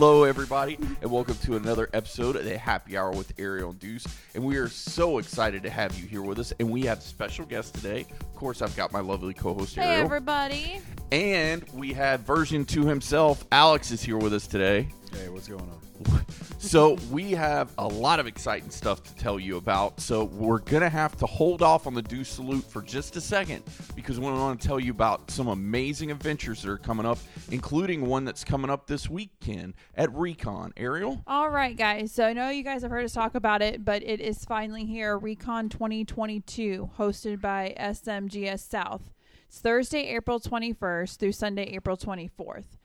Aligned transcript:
Hello, 0.00 0.22
everybody, 0.22 0.78
and 1.02 1.10
welcome 1.10 1.34
to 1.38 1.56
another 1.56 1.90
episode 1.92 2.36
of 2.36 2.44
the 2.44 2.56
Happy 2.56 2.96
Hour 2.96 3.10
with 3.10 3.32
Ariel 3.36 3.70
and 3.70 3.80
Deuce. 3.80 4.06
And 4.36 4.44
we 4.44 4.56
are 4.56 4.68
so 4.68 5.18
excited 5.18 5.64
to 5.64 5.70
have 5.70 5.98
you 5.98 6.06
here 6.06 6.22
with 6.22 6.38
us. 6.38 6.52
And 6.60 6.70
we 6.70 6.82
have 6.82 7.02
special 7.02 7.44
guests 7.44 7.72
today. 7.72 8.06
Of 8.38 8.40
course, 8.40 8.62
I've 8.62 8.76
got 8.76 8.92
my 8.92 9.00
lovely 9.00 9.34
co-host 9.34 9.74
here. 9.74 9.82
Hey 9.82 9.90
Ariel, 9.94 10.04
everybody. 10.04 10.80
and 11.10 11.64
we 11.74 11.92
have 11.94 12.20
version 12.20 12.64
two 12.64 12.86
himself. 12.86 13.44
Alex 13.50 13.90
is 13.90 14.00
here 14.00 14.16
with 14.16 14.32
us 14.32 14.46
today. 14.46 14.86
Hey, 15.12 15.28
what's 15.28 15.48
going 15.48 15.62
on? 15.62 15.78
So 16.58 16.98
we 17.10 17.30
have 17.32 17.72
a 17.78 17.86
lot 17.86 18.20
of 18.20 18.26
exciting 18.26 18.70
stuff 18.70 19.02
to 19.04 19.14
tell 19.14 19.38
you 19.38 19.56
about. 19.56 20.00
So 20.00 20.24
we're 20.24 20.58
gonna 20.58 20.88
have 20.88 21.16
to 21.16 21.26
hold 21.26 21.62
off 21.62 21.86
on 21.86 21.94
the 21.94 22.02
do 22.02 22.24
salute 22.24 22.64
for 22.64 22.82
just 22.82 23.16
a 23.16 23.20
second 23.20 23.62
because 23.94 24.20
we 24.20 24.26
want 24.26 24.60
to 24.60 24.68
tell 24.68 24.78
you 24.78 24.90
about 24.90 25.30
some 25.30 25.48
amazing 25.48 26.10
adventures 26.10 26.62
that 26.62 26.70
are 26.70 26.76
coming 26.76 27.06
up, 27.06 27.18
including 27.50 28.06
one 28.06 28.24
that's 28.24 28.44
coming 28.44 28.70
up 28.70 28.86
this 28.86 29.08
weekend 29.08 29.74
at 29.94 30.12
Recon. 30.12 30.72
Ariel. 30.76 31.22
All 31.26 31.48
right, 31.48 31.76
guys. 31.76 32.12
So 32.12 32.26
I 32.26 32.32
know 32.32 32.50
you 32.50 32.64
guys 32.64 32.82
have 32.82 32.90
heard 32.90 33.04
us 33.04 33.12
talk 33.12 33.34
about 33.34 33.62
it, 33.62 33.84
but 33.84 34.02
it 34.02 34.20
is 34.20 34.44
finally 34.44 34.84
here. 34.84 35.16
Recon 35.16 35.68
2022, 35.68 36.90
hosted 36.98 37.40
by 37.40 37.74
HMGS 38.28 38.60
South. 38.60 39.10
It's 39.48 39.60
Thursday, 39.60 40.08
April 40.14 40.38
21st 40.38 41.16
through 41.16 41.32
Sunday, 41.32 41.64
April 41.74 41.96
24th. 41.96 42.76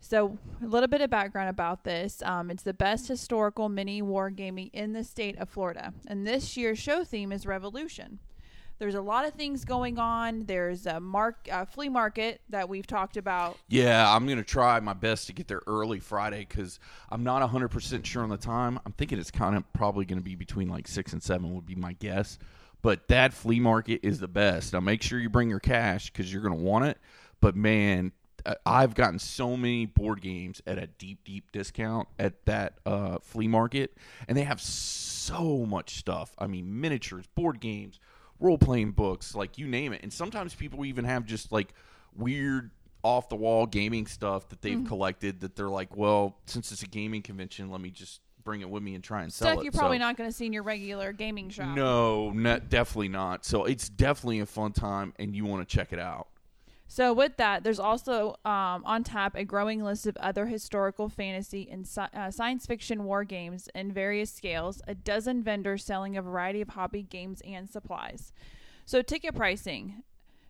So, 0.00 0.38
a 0.62 0.66
little 0.66 0.88
bit 0.88 1.00
of 1.00 1.10
background 1.10 1.48
about 1.48 1.84
this. 1.84 2.22
Um, 2.22 2.50
it's 2.50 2.62
the 2.62 2.74
best 2.74 3.08
historical 3.08 3.68
mini 3.68 4.02
wargaming 4.02 4.70
in 4.72 4.92
the 4.92 5.04
state 5.04 5.38
of 5.38 5.48
Florida. 5.48 5.92
And 6.06 6.26
this 6.26 6.56
year's 6.56 6.78
show 6.78 7.04
theme 7.04 7.30
is 7.32 7.46
Revolution. 7.46 8.18
There's 8.78 8.96
a 8.96 9.00
lot 9.00 9.24
of 9.24 9.34
things 9.34 9.64
going 9.64 9.98
on. 9.98 10.44
There's 10.46 10.86
a 10.86 10.98
mark, 10.98 11.48
uh, 11.52 11.64
flea 11.66 11.88
market 11.88 12.40
that 12.48 12.68
we've 12.68 12.86
talked 12.86 13.16
about 13.16 13.58
Yeah, 13.68 14.12
I'm 14.12 14.26
gonna 14.26 14.42
try 14.42 14.80
my 14.80 14.94
best 14.94 15.28
to 15.28 15.32
get 15.32 15.46
there 15.46 15.62
early 15.68 16.00
Friday 16.00 16.46
because 16.48 16.80
I'm 17.08 17.22
not 17.22 17.42
100 17.42 17.68
percent 17.68 18.04
sure 18.04 18.24
on 18.24 18.28
the 18.28 18.36
time. 18.36 18.80
I'm 18.84 18.92
thinking 18.92 19.20
it's 19.20 19.30
kind 19.30 19.56
of 19.56 19.72
probably 19.72 20.04
gonna 20.04 20.20
be 20.20 20.34
between 20.34 20.68
like 20.68 20.88
six 20.88 21.12
and 21.12 21.22
seven 21.22 21.54
would 21.54 21.66
be 21.66 21.76
my 21.76 21.92
guess. 21.92 22.38
But 22.82 23.08
that 23.08 23.32
flea 23.32 23.60
market 23.60 24.00
is 24.02 24.18
the 24.20 24.28
best. 24.28 24.72
Now 24.72 24.80
make 24.80 25.02
sure 25.02 25.18
you 25.18 25.30
bring 25.30 25.48
your 25.48 25.60
cash 25.60 26.10
because 26.10 26.32
you're 26.32 26.42
gonna 26.42 26.56
want 26.56 26.84
it. 26.86 26.98
But 27.40 27.56
man, 27.56 28.12
I've 28.66 28.94
gotten 28.94 29.20
so 29.20 29.56
many 29.56 29.86
board 29.86 30.20
games 30.20 30.60
at 30.66 30.76
a 30.76 30.88
deep, 30.88 31.22
deep 31.24 31.52
discount 31.52 32.08
at 32.18 32.44
that 32.46 32.78
uh, 32.84 33.18
flea 33.22 33.46
market, 33.46 33.96
and 34.26 34.36
they 34.36 34.42
have 34.42 34.60
so 34.60 35.64
much 35.64 35.96
stuff. 35.96 36.34
I 36.38 36.48
mean, 36.48 36.80
miniatures, 36.80 37.26
board 37.36 37.60
games, 37.60 38.00
role 38.40 38.58
playing 38.58 38.92
books, 38.92 39.36
like 39.36 39.58
you 39.58 39.68
name 39.68 39.92
it. 39.92 40.02
And 40.02 40.12
sometimes 40.12 40.54
people 40.54 40.84
even 40.84 41.04
have 41.04 41.24
just 41.24 41.52
like 41.52 41.72
weird 42.16 42.72
off 43.04 43.28
the 43.28 43.36
wall 43.36 43.66
gaming 43.66 44.06
stuff 44.06 44.48
that 44.48 44.60
Mm-hmm. 44.60 44.78
they've 44.80 44.88
collected 44.88 45.40
that 45.40 45.54
they're 45.54 45.68
like, 45.68 45.96
well, 45.96 46.36
since 46.46 46.72
it's 46.72 46.82
a 46.82 46.86
gaming 46.88 47.22
convention, 47.22 47.70
let 47.70 47.80
me 47.80 47.90
just 47.90 48.20
bring 48.44 48.60
it 48.60 48.68
with 48.70 48.82
me 48.82 48.94
and 48.94 49.02
try 49.04 49.22
and 49.22 49.32
sell 49.32 49.48
stuff 49.48 49.60
it. 49.60 49.64
you're 49.64 49.72
probably 49.72 49.98
So- 49.98 50.04
not 50.04 50.16
going 50.16 50.28
to 50.30 50.34
see 50.34 50.46
in 50.46 50.52
your 50.52 50.62
regular 50.62 51.12
gaming 51.12 51.48
shop. 51.50 51.76
No, 51.76 52.30
not, 52.30 52.68
definitely 52.68 53.08
not. 53.08 53.44
So 53.44 53.64
it's 53.64 53.88
definitely 53.88 54.40
a 54.40 54.46
fun 54.46 54.72
time, 54.72 55.12
and 55.18 55.34
you 55.34 55.44
want 55.44 55.68
to 55.68 55.76
check 55.76 55.92
it 55.92 55.98
out. 55.98 56.28
So 56.88 57.14
with 57.14 57.38
that, 57.38 57.64
there's 57.64 57.78
also 57.80 58.36
um, 58.44 58.82
on 58.84 59.02
tap 59.02 59.34
a 59.34 59.46
growing 59.46 59.82
list 59.82 60.06
of 60.06 60.14
other 60.18 60.44
historical 60.44 61.08
fantasy 61.08 61.66
and 61.70 61.88
uh, 61.96 62.30
science 62.30 62.66
fiction 62.66 63.04
war 63.04 63.24
games 63.24 63.66
in 63.74 63.92
various 63.92 64.30
scales. 64.30 64.82
A 64.86 64.94
dozen 64.94 65.42
vendors 65.42 65.82
selling 65.82 66.18
a 66.18 66.22
variety 66.22 66.60
of 66.60 66.68
hobby 66.68 67.02
games 67.02 67.40
and 67.46 67.70
supplies. 67.70 68.34
So 68.84 69.00
ticket 69.00 69.34
pricing. 69.34 70.02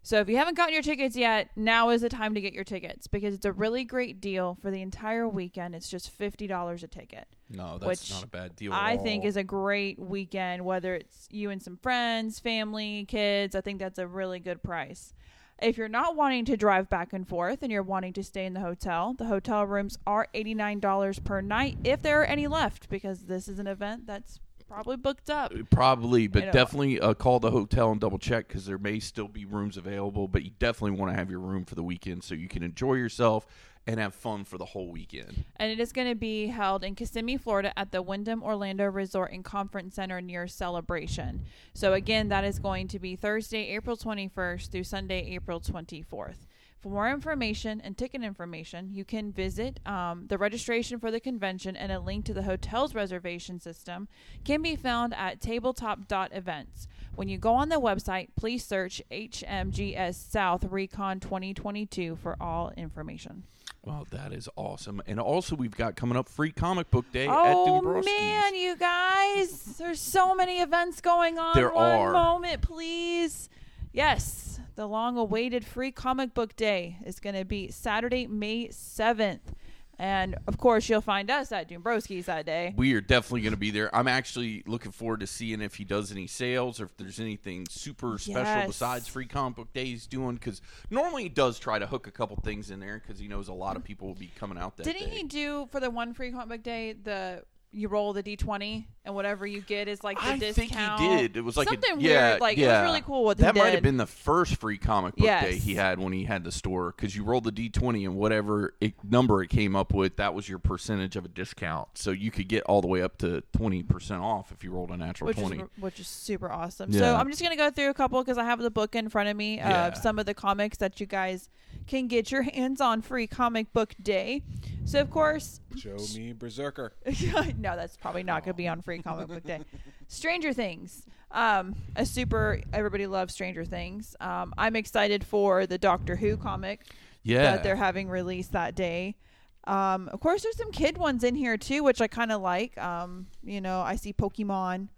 So 0.04 0.18
if 0.18 0.28
you 0.28 0.36
haven't 0.36 0.56
gotten 0.56 0.74
your 0.74 0.82
tickets 0.82 1.14
yet, 1.14 1.50
now 1.54 1.90
is 1.90 2.00
the 2.00 2.08
time 2.08 2.34
to 2.34 2.40
get 2.40 2.52
your 2.52 2.64
tickets 2.64 3.06
because 3.06 3.34
it's 3.34 3.44
a 3.44 3.52
really 3.52 3.84
great 3.84 4.20
deal 4.20 4.58
for 4.60 4.70
the 4.70 4.82
entire 4.82 5.28
weekend. 5.28 5.76
It's 5.76 5.88
just 5.88 6.10
fifty 6.10 6.48
dollars 6.48 6.82
a 6.82 6.88
ticket. 6.88 7.28
No, 7.48 7.78
that's 7.78 7.86
Which 7.86 8.10
not 8.10 8.24
a 8.24 8.26
bad 8.26 8.56
deal. 8.56 8.72
I 8.72 8.96
think 8.96 9.24
is 9.24 9.36
a 9.36 9.44
great 9.44 9.98
weekend, 10.00 10.64
whether 10.64 10.96
it's 10.96 11.28
you 11.30 11.50
and 11.50 11.62
some 11.62 11.76
friends, 11.76 12.40
family, 12.40 13.04
kids. 13.06 13.54
I 13.54 13.60
think 13.60 13.78
that's 13.78 13.98
a 13.98 14.06
really 14.06 14.40
good 14.40 14.62
price. 14.62 15.14
If 15.60 15.78
you're 15.78 15.88
not 15.88 16.16
wanting 16.16 16.44
to 16.46 16.56
drive 16.56 16.90
back 16.90 17.12
and 17.12 17.28
forth 17.28 17.62
and 17.62 17.70
you're 17.70 17.84
wanting 17.84 18.14
to 18.14 18.24
stay 18.24 18.46
in 18.46 18.52
the 18.52 18.60
hotel, 18.60 19.14
the 19.16 19.26
hotel 19.26 19.64
rooms 19.64 19.96
are 20.08 20.26
$89 20.34 21.22
per 21.22 21.40
night 21.40 21.78
if 21.84 22.02
there 22.02 22.20
are 22.20 22.24
any 22.24 22.48
left 22.48 22.88
because 22.88 23.26
this 23.26 23.46
is 23.46 23.60
an 23.60 23.68
event 23.68 24.04
that's 24.04 24.40
probably 24.72 24.96
booked 24.96 25.30
up. 25.30 25.52
Probably, 25.70 26.26
but 26.26 26.52
definitely 26.52 26.98
uh, 26.98 27.14
call 27.14 27.40
the 27.40 27.50
hotel 27.50 27.92
and 27.92 28.00
double 28.00 28.18
check 28.18 28.48
because 28.48 28.64
there 28.66 28.78
may 28.78 29.00
still 29.00 29.28
be 29.28 29.44
rooms 29.44 29.76
available. 29.76 30.28
But 30.28 30.44
you 30.44 30.50
definitely 30.58 30.98
want 30.98 31.12
to 31.12 31.16
have 31.16 31.30
your 31.30 31.40
room 31.40 31.64
for 31.64 31.74
the 31.74 31.82
weekend 31.82 32.24
so 32.24 32.34
you 32.34 32.48
can 32.48 32.62
enjoy 32.62 32.94
yourself 32.94 33.46
and 33.86 33.98
have 33.98 34.14
fun 34.14 34.44
for 34.44 34.58
the 34.58 34.64
whole 34.64 34.90
weekend. 34.90 35.44
And 35.56 35.70
it 35.70 35.80
is 35.80 35.92
going 35.92 36.08
to 36.08 36.14
be 36.14 36.46
held 36.46 36.84
in 36.84 36.94
Kissimmee, 36.94 37.36
Florida 37.36 37.76
at 37.76 37.90
the 37.90 38.00
Wyndham 38.00 38.42
Orlando 38.42 38.86
Resort 38.86 39.32
and 39.32 39.44
Conference 39.44 39.96
Center 39.96 40.20
near 40.20 40.46
Celebration. 40.46 41.44
So, 41.74 41.92
again, 41.92 42.28
that 42.28 42.44
is 42.44 42.58
going 42.58 42.88
to 42.88 42.98
be 42.98 43.16
Thursday, 43.16 43.74
April 43.74 43.96
21st 43.96 44.70
through 44.70 44.84
Sunday, 44.84 45.34
April 45.34 45.60
24th. 45.60 46.46
For 46.82 46.88
more 46.88 47.08
information 47.10 47.80
and 47.80 47.96
ticket 47.96 48.22
information, 48.24 48.90
you 48.92 49.04
can 49.04 49.30
visit 49.32 49.78
um, 49.86 50.24
the 50.26 50.36
registration 50.36 50.98
for 50.98 51.12
the 51.12 51.20
convention 51.20 51.76
and 51.76 51.92
a 51.92 52.00
link 52.00 52.24
to 52.24 52.34
the 52.34 52.42
hotel's 52.42 52.92
reservation 52.92 53.60
system 53.60 54.08
can 54.44 54.62
be 54.62 54.74
found 54.74 55.14
at 55.14 55.40
tabletop.events. 55.40 56.88
When 57.14 57.28
you 57.28 57.38
go 57.38 57.54
on 57.54 57.68
the 57.68 57.76
website, 57.80 58.30
please 58.36 58.64
search 58.64 59.00
HMGS 59.12 60.14
South 60.30 60.64
Recon 60.64 61.20
2022 61.20 62.16
for 62.16 62.36
all 62.40 62.72
information. 62.76 63.44
Well, 63.84 64.06
that 64.10 64.32
is 64.32 64.48
awesome. 64.56 65.02
And 65.06 65.20
also, 65.20 65.54
we've 65.54 65.76
got 65.76 65.94
coming 65.94 66.16
up 66.16 66.28
free 66.28 66.50
comic 66.52 66.90
book 66.90 67.10
day 67.12 67.26
at 67.28 67.34
Oh 67.34 67.80
Dombrowski's. 67.80 68.06
man, 68.06 68.54
you 68.56 68.76
guys! 68.76 69.76
There's 69.78 70.00
so 70.00 70.34
many 70.34 70.58
events 70.60 71.00
going 71.00 71.38
on. 71.38 71.52
There 71.54 71.70
One 71.70 71.84
are. 71.90 72.12
moment, 72.12 72.62
please. 72.62 73.48
Yes, 73.92 74.58
the 74.74 74.86
long-awaited 74.86 75.64
free 75.64 75.92
comic 75.92 76.34
book 76.34 76.56
day 76.56 76.98
is 77.04 77.20
going 77.20 77.36
to 77.36 77.44
be 77.44 77.70
Saturday, 77.70 78.26
May 78.26 78.70
seventh, 78.70 79.54
and 79.98 80.36
of 80.48 80.58
course, 80.58 80.88
you'll 80.88 81.00
find 81.00 81.30
us 81.30 81.52
at 81.52 81.68
Dombrowski's 81.68 82.26
that 82.26 82.46
day. 82.46 82.74
We 82.76 82.94
are 82.94 83.00
definitely 83.00 83.42
going 83.42 83.52
to 83.52 83.58
be 83.58 83.70
there. 83.70 83.94
I'm 83.94 84.08
actually 84.08 84.64
looking 84.66 84.90
forward 84.90 85.20
to 85.20 85.26
seeing 85.26 85.60
if 85.60 85.76
he 85.76 85.84
does 85.84 86.10
any 86.10 86.26
sales 86.26 86.80
or 86.80 86.86
if 86.86 86.96
there's 86.96 87.20
anything 87.20 87.66
super 87.70 88.18
special 88.18 88.42
Yes. 88.42 88.66
besides 88.66 89.06
free 89.06 89.26
comic 89.26 89.56
book 89.56 89.72
day 89.72 89.84
he's 89.84 90.06
doing. 90.06 90.34
Because 90.34 90.60
normally 90.90 91.24
he 91.24 91.28
does 91.28 91.58
try 91.58 91.78
to 91.78 91.86
hook 91.86 92.06
a 92.06 92.10
couple 92.10 92.36
things 92.36 92.70
in 92.70 92.80
there 92.80 93.00
because 93.00 93.20
he 93.20 93.28
knows 93.28 93.46
a 93.48 93.52
lot 93.52 93.76
of 93.76 93.84
people 93.84 94.08
will 94.08 94.14
be 94.14 94.32
coming 94.36 94.58
out 94.58 94.76
that 94.78 94.84
day. 94.84 94.92
Didn't 94.92 95.10
day. 95.10 95.16
he 95.18 95.22
do 95.24 95.68
for 95.70 95.78
the 95.78 95.90
one 95.90 96.14
free 96.14 96.32
comic 96.32 96.48
book 96.48 96.62
day 96.64 96.94
the? 96.94 97.44
You 97.74 97.88
roll 97.88 98.12
the 98.12 98.22
d20, 98.22 98.84
and 99.06 99.14
whatever 99.14 99.46
you 99.46 99.62
get 99.62 99.88
is 99.88 100.04
like 100.04 100.18
the 100.20 100.36
discount. 100.36 100.40
I 100.40 100.68
discount. 100.68 100.98
think 101.00 101.10
he 101.12 101.16
did. 101.28 101.36
It 101.38 101.40
was 101.40 101.56
like 101.56 101.68
something 101.68 101.98
a, 101.98 102.00
yeah, 102.00 102.28
weird. 102.30 102.40
Like 102.42 102.58
yeah. 102.58 102.66
it 102.66 102.82
was 102.82 102.90
really 102.90 103.00
cool 103.00 103.24
what 103.24 103.38
that 103.38 103.54
he 103.54 103.60
might 103.60 103.66
did. 103.70 103.74
have 103.76 103.82
been 103.82 103.96
the 103.96 104.04
first 104.06 104.56
free 104.56 104.76
comic 104.76 105.16
book 105.16 105.26
day 105.26 105.56
he 105.56 105.74
had 105.74 105.98
when 105.98 106.12
he 106.12 106.24
had 106.24 106.44
the 106.44 106.52
store 106.52 106.92
because 106.94 107.16
you 107.16 107.24
rolled 107.24 107.44
the 107.44 107.50
d 107.50 107.70
twenty 107.70 108.04
and 108.04 108.14
whatever 108.14 108.74
it, 108.82 108.92
number 109.02 109.42
it 109.42 109.48
came 109.48 109.74
up 109.74 109.94
with, 109.94 110.16
that 110.16 110.34
was 110.34 110.48
your 110.50 110.58
percentage 110.58 111.16
of 111.16 111.24
a 111.24 111.28
discount. 111.28 111.88
So 111.94 112.10
you 112.10 112.30
could 112.30 112.48
get 112.48 112.62
all 112.64 112.82
the 112.82 112.88
way 112.88 113.00
up 113.00 113.16
to 113.18 113.42
twenty 113.56 113.82
percent 113.82 114.20
off 114.20 114.52
if 114.52 114.62
you 114.62 114.70
rolled 114.70 114.90
a 114.90 114.96
natural 114.98 115.28
which 115.28 115.38
twenty. 115.38 115.60
is 115.60 115.68
which 115.78 115.98
is 115.98 116.08
super 116.08 116.52
awesome. 116.52 116.90
Yeah. 116.92 116.98
So 117.00 117.16
I'm 117.16 117.30
just 117.30 117.42
gonna 117.42 117.56
go 117.56 117.70
through 117.70 117.88
a 117.88 117.94
couple 117.94 118.22
because 118.22 118.36
I 118.36 118.44
have 118.44 118.58
the 118.58 118.70
book 118.70 118.94
in 118.94 119.08
front 119.08 119.30
of 119.30 119.36
me 119.36 119.56
Yeah. 119.56 119.86
of 119.86 119.96
some 119.96 120.18
of 120.18 120.26
the 120.26 120.34
comics 120.34 120.76
that 120.76 121.00
you 121.00 121.06
guys 121.06 121.48
can 121.86 122.06
get 122.06 122.30
your 122.30 122.42
hands 122.42 122.80
on 122.82 123.00
free 123.00 123.26
comic 123.26 123.72
book 123.72 123.94
day. 124.00 124.42
So 124.84 125.00
of 125.00 125.10
course, 125.10 125.60
Show 125.76 125.96
me 126.14 126.32
Berserker. 126.32 126.92
no, 127.62 127.76
that's 127.76 127.96
probably 127.96 128.22
not 128.22 128.44
gonna 128.44 128.54
be 128.54 128.68
on 128.68 128.82
free 128.82 129.00
comic 129.00 129.28
book 129.28 129.44
day. 129.44 129.60
Stranger 130.08 130.52
Things, 130.52 131.06
um, 131.30 131.74
a 131.96 132.04
super 132.04 132.60
everybody 132.72 133.06
loves 133.06 133.32
Stranger 133.32 133.64
Things. 133.64 134.14
Um, 134.20 134.52
I'm 134.58 134.76
excited 134.76 135.24
for 135.24 135.66
the 135.66 135.78
Doctor 135.78 136.16
Who 136.16 136.36
comic 136.36 136.86
yeah, 137.22 137.42
that 137.42 137.62
they're 137.62 137.76
having 137.76 138.08
released 138.08 138.52
that 138.52 138.74
day. 138.74 139.16
Um, 139.64 140.08
of 140.12 140.20
course, 140.20 140.42
there's 140.42 140.56
some 140.56 140.72
kid 140.72 140.98
ones 140.98 141.22
in 141.22 141.34
here 141.34 141.56
too, 141.56 141.84
which 141.84 142.00
I 142.00 142.08
kind 142.08 142.32
of 142.32 142.42
like. 142.42 142.76
Um, 142.78 143.28
you 143.44 143.60
know, 143.60 143.80
I 143.80 143.96
see 143.96 144.12
Pokemon, 144.12 144.88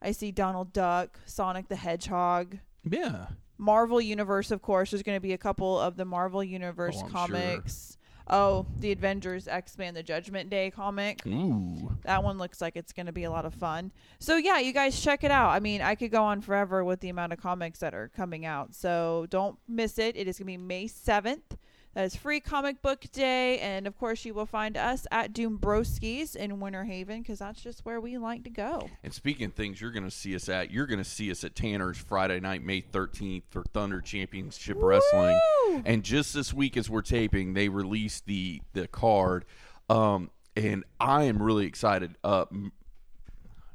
I 0.00 0.12
see 0.12 0.30
Donald 0.30 0.72
Duck, 0.72 1.18
Sonic 1.26 1.68
the 1.68 1.76
Hedgehog, 1.76 2.58
yeah. 2.88 3.26
Marvel 3.58 4.00
Universe. 4.00 4.50
Of 4.50 4.62
course, 4.62 4.92
there's 4.92 5.02
going 5.02 5.16
to 5.16 5.20
be 5.20 5.32
a 5.32 5.38
couple 5.38 5.78
of 5.80 5.96
the 5.96 6.04
Marvel 6.04 6.44
Universe 6.44 6.96
Oh, 6.98 7.06
I'm 7.06 7.10
comics. 7.10 7.98
Oh, 8.26 8.64
the 8.78 8.90
Avengers 8.92 9.46
X 9.46 9.76
Men: 9.76 9.92
The 9.94 10.02
Judgment 10.02 10.48
Day 10.48 10.70
comic. 10.70 11.26
Ooh, 11.26 11.96
That 12.04 12.24
one 12.24 12.38
looks 12.38 12.60
like 12.60 12.74
it's 12.76 12.92
going 12.92 13.06
to 13.06 13.12
be 13.12 13.24
a 13.24 13.30
lot 13.30 13.44
of 13.44 13.52
fun. 13.54 13.92
So 14.18 14.36
yeah, 14.36 14.58
you 14.58 14.72
guys 14.72 14.98
check 15.00 15.24
it 15.24 15.30
out. 15.30 15.50
I 15.50 15.60
mean, 15.60 15.82
I 15.82 15.94
could 15.94 16.10
go 16.10 16.24
on 16.24 16.40
forever 16.40 16.82
with 16.84 17.00
the 17.00 17.10
amount 17.10 17.32
of 17.34 17.40
comics 17.40 17.80
that 17.80 17.94
are 17.94 18.10
coming 18.16 18.46
out. 18.46 18.74
So 18.74 19.26
don't 19.28 19.58
miss 19.68 19.98
it. 19.98 20.16
It 20.16 20.26
is 20.26 20.38
going 20.38 20.46
to 20.46 20.52
be 20.52 20.56
May 20.56 20.86
7th. 20.86 21.58
That 21.94 22.04
is 22.04 22.16
free 22.16 22.40
comic 22.40 22.82
book 22.82 23.04
day. 23.12 23.58
And 23.60 23.86
of 23.86 23.96
course, 23.96 24.24
you 24.24 24.34
will 24.34 24.46
find 24.46 24.76
us 24.76 25.06
at 25.12 25.32
Dombrowski's 25.32 26.34
in 26.34 26.58
Winter 26.58 26.84
Haven 26.84 27.22
because 27.22 27.38
that's 27.38 27.62
just 27.62 27.84
where 27.84 28.00
we 28.00 28.18
like 28.18 28.42
to 28.44 28.50
go. 28.50 28.90
And 29.04 29.14
speaking 29.14 29.46
of 29.46 29.54
things 29.54 29.80
you're 29.80 29.92
going 29.92 30.04
to 30.04 30.10
see 30.10 30.34
us 30.34 30.48
at, 30.48 30.70
you're 30.72 30.86
going 30.86 30.98
to 30.98 31.04
see 31.04 31.30
us 31.30 31.44
at 31.44 31.54
Tanner's 31.54 31.96
Friday 31.98 32.40
night, 32.40 32.64
May 32.64 32.82
13th 32.82 33.44
for 33.50 33.62
Thunder 33.72 34.00
Championship 34.00 34.76
Wrestling. 34.80 35.38
And 35.84 36.02
just 36.02 36.34
this 36.34 36.52
week 36.52 36.76
as 36.76 36.90
we're 36.90 37.02
taping, 37.02 37.54
they 37.54 37.68
released 37.68 38.26
the 38.26 38.60
the 38.72 38.86
card 38.88 39.44
Um, 39.88 40.30
and 40.56 40.84
I 41.00 41.24
am 41.24 41.42
really 41.42 41.66
excited. 41.66 42.16
Uh, 42.24 42.46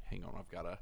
hang 0.09 0.23
on, 0.23 0.33
I've 0.37 0.49
got 0.49 0.63
to 0.63 0.77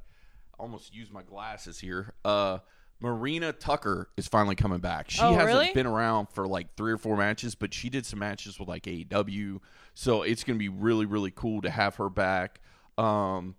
almost 0.59 0.93
use 0.93 1.11
my 1.11 1.23
glasses 1.23 1.79
here. 1.79 2.13
Uh, 2.25 2.59
Marina 2.99 3.53
Tucker 3.53 4.09
is 4.17 4.27
finally 4.27 4.55
coming 4.55 4.79
back. 4.79 5.09
She 5.09 5.21
Oh, 5.21 5.33
hasn't 5.33 5.47
really? 5.47 5.73
been 5.73 5.85
around 5.85 6.27
for 6.33 6.47
like 6.47 6.75
three 6.75 6.91
or 6.91 6.97
four 6.97 7.15
matches, 7.15 7.53
but 7.53 7.73
she 7.73 7.89
did 7.89 8.05
some 8.05 8.19
matches 8.19 8.59
with 8.59 8.67
like 8.67 8.83
AEW. 8.83 9.59
So 9.93 10.23
it's 10.23 10.43
going 10.43 10.55
to 10.57 10.59
be 10.59 10.69
really, 10.69 11.05
really 11.05 11.31
cool 11.35 11.61
to 11.61 11.69
have 11.69 11.95
her 11.97 12.09
back. 12.09 12.59
Um, 12.97 13.55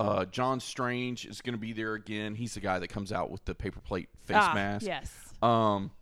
uh, 0.00 0.24
John 0.24 0.58
Strange 0.60 1.24
is 1.26 1.40
going 1.40 1.54
to 1.54 1.60
be 1.60 1.72
there 1.72 1.94
again. 1.94 2.34
He's 2.34 2.54
the 2.54 2.60
guy 2.60 2.78
that 2.80 2.88
comes 2.88 3.12
out 3.12 3.30
with 3.30 3.44
the 3.44 3.54
paper 3.54 3.80
plate 3.80 4.08
face 4.24 4.36
Ah, 4.40 4.52
mask. 4.54 4.86
Yes. 4.86 5.12
Um, 5.42 5.92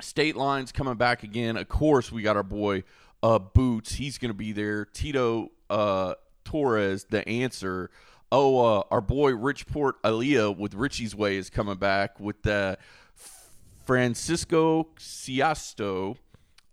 State 0.00 0.36
Line's 0.36 0.72
coming 0.72 0.94
back 0.96 1.22
again. 1.22 1.56
Of 1.56 1.68
course, 1.68 2.10
we 2.10 2.22
got 2.22 2.36
our 2.36 2.42
boy 2.42 2.82
uh, 3.22 3.38
Boots. 3.38 3.94
He's 3.94 4.18
going 4.18 4.30
to 4.30 4.36
be 4.36 4.52
there. 4.52 4.84
Tito 4.84 5.50
uh, 5.70 6.14
Torres, 6.44 7.04
the 7.04 7.26
answer. 7.28 7.90
Oh, 8.32 8.78
uh, 8.78 8.82
our 8.90 9.00
boy 9.00 9.32
Richport 9.32 9.92
Aliyah 10.02 10.56
with 10.56 10.74
Richie's 10.74 11.14
Way 11.14 11.36
is 11.36 11.48
coming 11.48 11.76
back 11.76 12.18
with 12.18 12.42
the 12.42 12.76
Francisco 13.84 14.88
Siasto, 14.98 16.16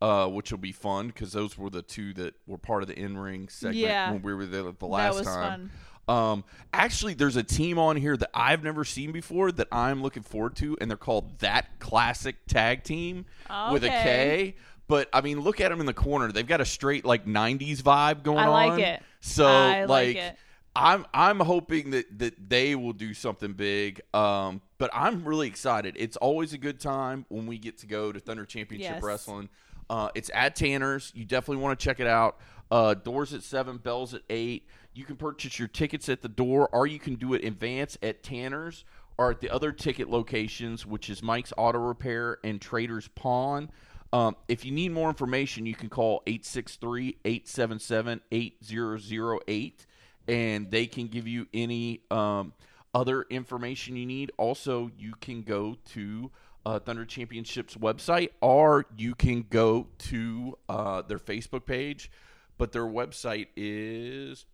uh, 0.02 0.28
which 0.28 0.52
will 0.52 0.58
be 0.58 0.72
fun 0.72 1.08
because 1.08 1.32
those 1.32 1.58
were 1.58 1.70
the 1.70 1.84
two 1.84 2.14
that 2.16 2.34
were 2.48 2.58
part 2.58 2.82
of 2.82 2.88
the 2.88 2.98
in 2.98 3.18
ring 3.18 3.50
segment 3.50 3.78
Yeah. 3.78 4.12
when 4.12 4.22
we 4.24 4.34
were 4.34 4.46
there 4.46 4.64
the 4.64 4.86
last 4.88 5.20
was 5.20 5.28
time. 5.28 5.72
Um, 6.08 6.44
actually, 6.74 7.14
there's 7.14 7.38
a 7.38 7.44
team 7.44 7.80
on 7.80 7.96
here 7.96 8.18
that 8.18 8.30
I've 8.34 8.64
never 8.64 8.84
seen 8.84 9.12
before 9.12 9.52
that 9.54 9.68
I'm 9.72 10.02
looking 10.02 10.24
forward 10.24 10.56
to, 10.58 10.78
and 10.82 10.90
they're 10.90 10.98
called 10.98 11.40
That 11.40 11.80
Classic 11.80 12.36
Tag 12.48 12.84
Team 12.84 13.26
with 13.72 13.84
a 13.86 13.90
K. 13.90 14.56
But 14.88 15.08
I 15.14 15.22
mean, 15.22 15.40
look 15.40 15.62
at 15.62 15.70
them 15.70 15.80
in 15.80 15.86
the 15.86 15.94
corner. 15.94 16.32
They've 16.32 16.46
got 16.46 16.60
a 16.60 16.66
straight 16.66 17.06
like 17.06 17.26
'90s 17.26 17.82
vibe 17.82 18.24
going 18.24 18.40
on. 18.40 18.44
I 18.44 18.48
on. 18.48 18.70
like 18.70 18.80
it. 18.86 19.04
So 19.22 19.46
I 19.46 19.86
like 19.86 19.90
like, 19.90 20.16
it. 20.18 20.38
I'm 20.76 21.06
I'm 21.14 21.40
hoping 21.40 21.92
that 21.92 22.18
that 22.20 22.50
they 22.50 22.76
will 22.76 22.94
do 22.94 23.14
something 23.14 23.54
big. 23.54 24.02
Um, 24.14 24.62
but 24.78 24.90
I'm 24.94 25.24
really 25.24 25.48
excited. 25.48 25.96
It's 25.98 26.18
always 26.18 26.54
a 26.54 26.58
good 26.58 26.80
time 26.80 27.26
when 27.30 27.46
we 27.46 27.58
get 27.58 27.78
to 27.80 27.88
go 27.88 28.12
to 28.12 28.20
Thunder 28.20 28.46
Championship 28.46 28.96
Yes. 28.96 29.04
Wrestling. 29.04 29.50
Uh, 29.90 30.10
it's 30.16 30.32
at 30.34 30.56
Tanner's. 30.56 31.12
You 31.14 31.26
definitely 31.26 31.62
want 31.62 31.80
to 31.80 31.84
check 31.84 32.00
it 32.00 32.08
out. 32.08 32.40
Uh, 32.72 32.96
doors 32.96 33.34
at 33.34 33.44
seven, 33.44 33.78
bells 33.78 34.14
at 34.14 34.22
eight. 34.30 34.66
You 34.94 35.06
can 35.06 35.16
purchase 35.16 35.60
your 35.60 35.68
tickets 35.68 36.10
at 36.10 36.22
the 36.22 36.30
door, 36.30 36.70
or 36.72 36.88
you 36.88 37.00
can 37.00 37.16
do 37.16 37.34
it 37.34 37.42
in 37.42 37.50
advance 37.54 37.98
at 38.02 38.24
Tanner's 38.24 38.86
or 39.18 39.30
at 39.32 39.42
the 39.42 39.50
other 39.52 39.72
ticket 39.72 40.10
locations, 40.10 40.86
which 40.88 41.08
is 41.10 41.22
Mike's 41.22 41.54
Auto 41.56 41.78
Repair 41.78 42.40
and 42.44 42.60
Trader's 42.60 43.08
Pawn. 43.10 43.70
Um, 44.12 44.36
if 44.48 44.66
you 44.66 44.72
need 44.72 44.92
more 44.92 45.10
information, 45.10 45.66
you 45.68 45.76
can 45.76 45.90
call 45.90 46.24
863 46.26 47.18
877 47.26 48.22
8008 48.32 49.86
and 50.28 50.70
they 50.72 50.86
can 50.88 51.08
give 51.08 51.28
you 51.28 51.48
any 51.54 52.02
um, 52.12 52.54
other 52.94 53.24
information 53.24 53.96
you 53.96 54.06
need. 54.06 54.32
Also, 54.38 54.92
you 54.98 55.14
can 55.20 55.42
go 55.42 55.76
to 55.94 56.32
uh, 56.66 56.80
Thunder 56.80 57.06
Championships 57.06 57.76
website 57.76 58.30
or 58.42 58.86
you 58.98 59.16
can 59.16 59.46
go 59.50 59.88
to 60.00 60.58
uh, 60.70 61.02
their 61.02 61.20
Facebook 61.20 61.66
page, 61.66 62.10
but 62.58 62.72
their 62.72 62.86
website 62.86 63.48
is 63.58 64.46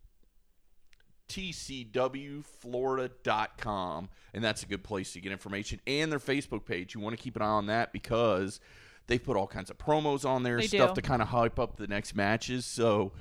tcwflorida.com 1.28 4.08
and 4.34 4.42
that's 4.44 4.64
a 4.64 4.66
good 4.66 4.82
place 4.82 5.12
to 5.12 5.20
get 5.20 5.30
information 5.30 5.80
and 5.86 6.10
their 6.10 6.18
facebook 6.18 6.64
page 6.64 6.92
you 6.92 7.00
want 7.00 7.16
to 7.16 7.22
keep 7.22 7.36
an 7.36 7.42
eye 7.42 7.46
on 7.46 7.66
that 7.66 7.92
because 7.92 8.58
they 9.06 9.16
put 9.16 9.36
all 9.36 9.46
kinds 9.46 9.70
of 9.70 9.78
promos 9.78 10.28
on 10.28 10.42
there 10.42 10.58
They 10.58 10.66
stuff 10.66 10.94
do. 10.94 11.00
to 11.00 11.06
kind 11.06 11.22
of 11.22 11.28
hype 11.28 11.60
up 11.60 11.76
the 11.76 11.86
next 11.86 12.16
matches 12.16 12.66
so 12.66 13.12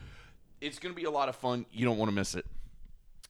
it's 0.61 0.79
going 0.79 0.93
to 0.93 0.99
be 0.99 1.05
a 1.05 1.11
lot 1.11 1.29
of 1.29 1.35
fun 1.35 1.65
you 1.71 1.85
don't 1.85 1.97
want 1.97 2.09
to 2.09 2.15
miss 2.15 2.35
it 2.35 2.45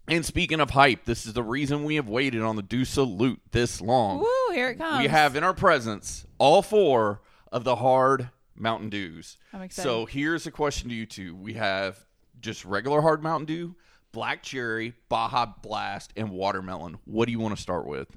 and 0.07 0.25
speaking 0.25 0.59
of 0.59 0.69
hype 0.71 1.05
this 1.05 1.25
is 1.25 1.33
the 1.33 1.43
reason 1.43 1.83
we 1.83 1.95
have 1.95 2.07
waited 2.09 2.41
on 2.41 2.55
the 2.55 2.61
do 2.61 2.83
salute 2.85 3.39
this 3.51 3.79
long 3.81 4.19
Woo! 4.19 4.53
Here 4.53 4.69
it 4.69 4.75
comes. 4.77 4.99
we 5.03 5.07
have 5.07 5.35
in 5.35 5.43
our 5.43 5.53
presence 5.53 6.25
all 6.37 6.61
four 6.61 7.21
of 7.51 7.63
the 7.63 7.75
hard 7.75 8.29
Mountain 8.55 8.89
Dews. 8.89 9.37
I'm 9.53 9.61
excited. 9.61 9.87
So 9.87 10.05
here's 10.05 10.45
a 10.45 10.51
question 10.51 10.89
to 10.89 10.95
you 10.95 11.05
two. 11.05 11.33
We 11.33 11.53
have 11.53 11.97
just 12.41 12.65
regular 12.65 12.99
hard 13.01 13.23
Mountain 13.23 13.45
Dew, 13.45 13.75
black 14.11 14.43
cherry, 14.43 14.93
Baja 15.07 15.45
Blast, 15.61 16.11
and 16.17 16.29
watermelon. 16.29 16.97
What 17.05 17.25
do 17.27 17.31
you 17.31 17.39
want 17.39 17.55
to 17.55 17.61
start 17.61 17.85
with? 17.87 18.09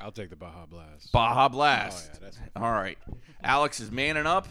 I'll 0.00 0.12
take 0.12 0.30
the 0.30 0.36
Baja 0.36 0.64
Blast. 0.66 1.12
Baja 1.12 1.48
Blast. 1.48 2.10
Oh, 2.10 2.14
yeah, 2.14 2.20
that's- 2.30 2.50
All 2.56 2.72
right. 2.72 2.96
Alex 3.42 3.80
is 3.80 3.90
manning 3.90 4.26
up. 4.26 4.48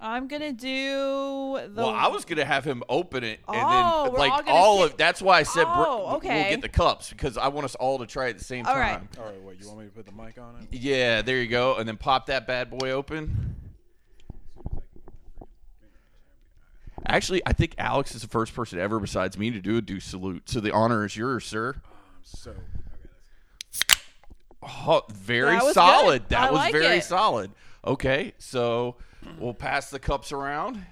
I'm 0.00 0.28
gonna 0.28 0.52
do 0.52 1.58
the. 1.68 1.72
well, 1.76 1.88
I 1.90 2.08
was 2.08 2.24
gonna 2.24 2.44
have 2.44 2.64
him 2.64 2.82
open 2.88 3.24
it, 3.24 3.40
and 3.48 3.56
Oh, 3.62 4.04
then 4.04 4.14
like 4.14 4.32
all 4.32 4.42
all, 4.48 4.74
gonna 4.78 4.90
of. 4.90 4.96
That's 4.98 5.22
why 5.22 5.38
I 5.38 5.42
said 5.44 5.64
br- 5.64 5.70
okay. 5.70 5.86
Oh, 5.86 6.18
we'll 6.18 6.50
get 6.50 6.60
the 6.62 6.68
cups 6.68 7.10
because 7.10 7.38
I 7.38 7.48
want 7.48 7.64
us 7.64 7.74
all 7.76 7.98
to 7.98 8.06
try 8.06 8.28
at 8.28 8.36
the 8.36 8.44
same 8.44 8.66
All 8.66 8.74
time. 8.74 8.80
right. 8.80 9.18
All 9.18 9.24
right, 9.24 9.40
what 9.40 9.58
you 9.60 9.66
want 9.66 9.80
me 9.80 9.84
to 9.86 9.90
put 9.92 10.04
the 10.04 10.12
mic 10.12 10.36
on 10.36 10.56
it? 10.70 10.76
Yeah, 10.78 11.22
there 11.22 11.38
you 11.40 11.46
go, 11.48 11.76
and 11.76 11.88
then 11.88 11.96
pop 11.96 12.26
that 12.26 12.46
bad 12.46 12.70
boy 12.70 12.90
open. 12.90 13.54
Actually, 17.06 17.42
I 17.46 17.52
think 17.52 17.74
Alex 17.78 18.14
is 18.14 18.22
the 18.22 18.28
first 18.28 18.54
person 18.54 18.78
ever 18.78 18.98
besides 18.98 19.36
me 19.36 19.50
to 19.50 19.60
do 19.60 19.76
a 19.76 19.82
do 19.82 20.00
salute. 20.00 20.48
So 20.48 20.60
the 20.60 20.72
honor 20.72 21.04
is 21.04 21.16
yours, 21.16 21.44
sir. 21.44 21.74
Um, 21.76 21.82
so, 22.22 22.54
Oh, 24.62 25.02
very 25.12 25.50
That 25.56 25.64
was 25.64 25.74
solid. 25.74 26.28
That 26.30 26.48
I 26.48 26.50
was 26.50 26.58
like 26.58 26.72
very 26.72 26.96
it. 26.98 27.04
solid. 27.04 27.50
Okay, 27.86 28.32
so 28.38 28.96
we'll 29.38 29.54
pass 29.54 29.90
the 29.90 29.98
cups 29.98 30.32
around 30.32 30.84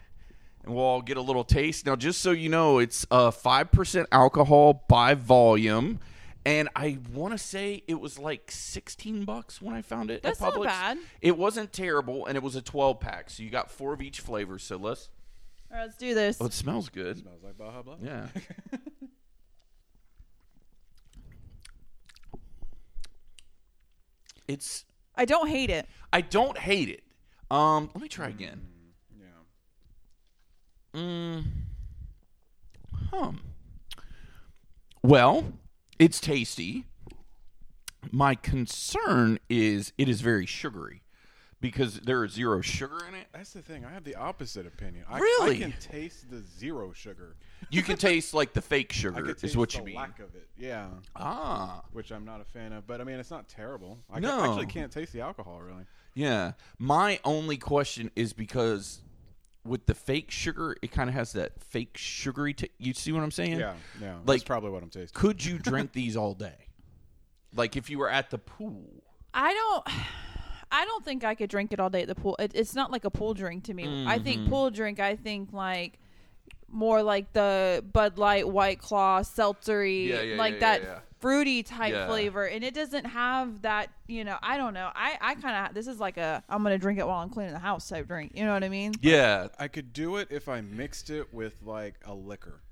and 0.65 0.75
we'll 0.75 0.85
all 0.85 1.03
get 1.03 1.17
a 1.17 1.21
little 1.21 1.45
taste. 1.45 1.87
Now, 1.87 1.97
just 1.97 2.21
so 2.21 2.31
you 2.31 2.49
know, 2.49 2.79
it's 2.79 3.07
uh, 3.11 3.31
5% 3.31 4.07
alcohol 4.13 4.85
by 4.89 5.15
volume. 5.15 6.01
And 6.45 6.69
I 6.75 6.99
want 7.13 7.33
to 7.33 7.39
say 7.39 7.85
it 7.87 8.01
was 8.01 8.19
like 8.19 8.51
16 8.51 9.25
bucks 9.25 9.63
when 9.63 9.75
I 9.75 9.83
found 9.83 10.11
it 10.11 10.23
That's 10.23 10.43
at 10.43 10.55
not 10.57 10.65
bad. 10.65 10.99
It 11.21 11.39
wasn't 11.39 11.73
terrible, 11.73 12.27
and 12.27 12.37
it 12.37 12.43
was 12.43 12.57
a 12.57 12.63
12 12.63 12.99
pack. 12.99 13.31
So 13.31 13.45
you 13.45 13.51
got 13.51 13.71
four 13.71 13.93
of 13.93 14.03
each 14.03 14.19
flavor. 14.21 14.59
So 14.59 14.77
let's. 14.77 15.09
All 15.71 15.77
right, 15.79 15.85
let's 15.85 15.97
do 15.97 16.15
this. 16.15 16.39
Oh, 16.41 16.47
it 16.47 16.53
smells 16.53 16.89
good. 16.89 17.19
smells 17.19 17.45
like 17.45 17.57
Baja 17.57 17.83
Blast. 17.83 18.03
Yeah. 18.03 18.27
it's. 24.49 24.85
I 25.15 25.25
don't 25.25 25.49
hate 25.49 25.71
it. 25.71 25.87
I 26.13 26.23
don't 26.23 26.59
hate 26.59 26.89
it. 26.89 27.05
Um, 27.53 27.91
let 27.93 28.03
me 28.03 28.09
try 28.09 28.29
again. 28.29 28.63
Yeah. 30.95 30.99
Mm. 31.01 31.45
Hum. 33.11 33.43
Well, 35.03 35.53
it's 35.99 36.19
tasty. 36.19 36.87
My 38.11 38.35
concern 38.35 39.39
is 39.51 39.93
it 39.99 40.09
is 40.09 40.23
very 40.23 40.47
sugary 40.47 41.03
because 41.61 42.01
there 42.01 42.25
is 42.25 42.33
zero 42.33 42.63
sugar 42.63 43.05
in 43.07 43.15
it. 43.15 43.27
That's 43.35 43.53
the 43.53 43.61
thing. 43.61 43.85
I 43.85 43.91
have 43.91 44.05
the 44.05 44.15
opposite 44.15 44.67
opinion. 44.67 45.05
I, 45.07 45.19
Really? 45.19 45.57
I 45.57 45.61
can 45.61 45.75
taste 45.79 46.31
the 46.31 46.41
zero 46.59 46.93
sugar. 46.93 47.37
You 47.71 47.83
can 47.83 47.97
taste 47.97 48.35
like 48.35 48.53
the 48.53 48.61
fake 48.63 48.91
I 48.93 48.95
sugar 48.95 49.23
could 49.23 49.45
is 49.45 49.57
what 49.57 49.71
the 49.71 49.79
you 49.79 49.85
mean. 49.85 49.95
lack 49.97 50.19
of 50.19 50.35
it. 50.35 50.49
Yeah, 50.57 50.89
Ah, 51.17 51.83
which 51.93 52.13
I'm 52.13 52.25
not 52.25 52.41
a 52.41 52.45
fan 52.45 52.73
of. 52.73 52.87
But 52.87 53.01
I 53.01 53.05
mean, 53.05 53.19
it's 53.19 53.31
not 53.31 53.49
terrible. 53.49 53.99
I 54.11 54.15
ca- 54.15 54.21
No. 54.21 54.45
actually 54.45 54.67
can't 54.67 54.93
taste 54.93 55.13
the 55.13 55.21
alcohol 55.21 55.61
really. 55.61 55.85
yeah. 56.15 56.53
My 56.79 57.19
only 57.25 57.57
question 57.57 58.11
is 58.17 58.33
because 58.33 59.01
with 59.65 59.87
the 59.87 59.95
fake 59.95 60.31
sugar, 60.31 60.77
it 60.83 60.91
kind 60.93 61.09
of 61.09 61.15
has 61.15 61.33
that 61.33 61.61
fake 61.63 61.97
sugary. 61.97 62.53
T- 62.55 62.71
you 62.79 62.93
see 62.95 63.13
what 63.13 63.23
I'm 63.23 63.31
saying? 63.31 63.59
Yeah, 63.61 63.75
yeah. 64.01 64.17
Like- 64.17 64.27
That's 64.27 64.45
probably 64.45 64.71
what 64.71 64.83
I'm 64.83 64.91
tasting. 64.91 65.19
Could 65.19 65.45
you 65.45 65.59
drink 65.71 65.93
these 65.93 66.17
all 66.17 66.35
day? 66.35 66.69
Like 67.55 67.77
if 67.77 67.89
you 67.91 67.99
were 67.99 68.11
at 68.11 68.31
the 68.31 68.39
pool? 68.39 69.03
I 69.35 69.53
don't. 69.53 69.97
I 70.75 70.85
don't 70.87 71.05
think 71.05 71.23
I 71.23 71.35
could 71.35 71.51
drink 71.51 71.73
it 71.73 71.81
all 71.81 71.91
day 71.91 72.03
at 72.03 72.09
the 72.09 72.15
pool. 72.15 72.35
It, 72.39 72.53
it's 72.55 72.75
not 72.75 72.91
like 72.91 73.05
a 73.05 73.11
pool 73.11 73.35
drink 73.35 73.65
to 73.65 73.75
me. 73.75 74.07
I 74.07 74.19
think 74.19 74.49
pool 74.49 74.71
drink. 74.71 75.01
I 75.01 75.17
think 75.17 75.53
like 75.53 75.99
more 76.73 77.03
like 77.03 77.33
the 77.33 77.85
Bud 77.93 78.19
Light, 78.19 78.49
White 78.49 78.79
Claw, 78.81 79.21
seltzery, 79.21 80.09
Yeah, 80.09 80.23
yeah, 80.23 80.37
like 80.37 80.55
yeah, 80.55 80.61
that 80.61 80.83
yeah, 80.83 80.89
yeah. 80.89 80.99
fruity 81.21 81.63
type 81.63 81.93
Yeah. 81.93 82.07
flavor, 82.09 82.47
and 82.47 82.65
it 82.65 82.75
doesn't 82.75 83.05
have 83.05 83.63
that. 83.63 83.91
You 84.09 84.25
know, 84.25 84.37
I 84.43 84.57
don't 84.57 84.75
know. 84.75 84.91
I 84.95 85.17
I 85.21 85.35
kind 85.37 85.69
of 85.69 85.75
this 85.75 85.87
is 85.87 86.01
like 86.01 86.17
a 86.17 86.43
I'm 86.49 86.63
gonna 86.63 86.79
drink 86.79 86.99
it 86.99 87.07
while 87.07 87.19
I'm 87.21 87.31
cleaning 87.31 87.53
the 87.53 87.59
house 87.61 87.89
type 87.89 88.09
drink. 88.09 88.33
You 88.35 88.45
know 88.45 88.53
what 88.55 88.65
I 88.65 88.69
mean? 88.69 88.93
Yeah, 89.01 89.49
I 89.59 89.69
could 89.69 89.93
do 89.93 90.17
it 90.17 90.29
if 90.31 90.49
I 90.49 90.61
mixed 90.63 91.11
it 91.11 91.33
with 91.33 91.63
like 91.63 91.95
a 92.05 92.15
liquor. 92.15 92.63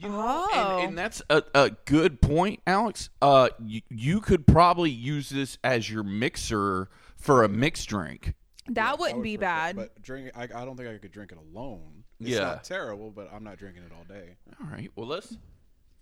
You 0.00 0.08
know, 0.08 0.48
Oh. 0.52 0.78
and, 0.80 0.88
and 0.88 0.98
that's 0.98 1.22
a, 1.30 1.44
a 1.54 1.70
good 1.84 2.20
point, 2.20 2.58
Alex. 2.66 3.10
Uh, 3.22 3.50
you, 3.64 3.80
you 3.90 4.20
could 4.20 4.44
probably 4.44 4.90
use 4.90 5.28
this 5.28 5.56
as 5.62 5.88
your 5.88 6.02
mixer 6.02 6.88
for 7.16 7.44
a 7.44 7.48
mixed 7.48 7.88
drink. 7.90 8.34
That 8.66 8.74
Yeah, 8.76 8.94
wouldn't 8.98 9.18
would 9.18 9.22
be 9.22 9.36
prefer- 9.36 9.46
bad. 9.52 9.76
But 9.76 10.02
drink, 10.02 10.32
I, 10.34 10.44
I 10.44 10.64
don't 10.64 10.76
think 10.76 10.88
I 10.88 10.98
could 10.98 11.12
drink 11.12 11.30
it 11.30 11.38
alone. 11.38 11.93
It's 12.20 12.30
Yeah. 12.30 12.40
not 12.40 12.64
terrible, 12.64 13.10
but 13.10 13.30
I'm 13.32 13.44
not 13.44 13.56
drinking 13.58 13.82
it 13.84 13.92
all 13.92 14.04
day. 14.04 14.36
All 14.60 14.68
right. 14.70 14.90
Well, 14.96 15.06
let's 15.06 15.36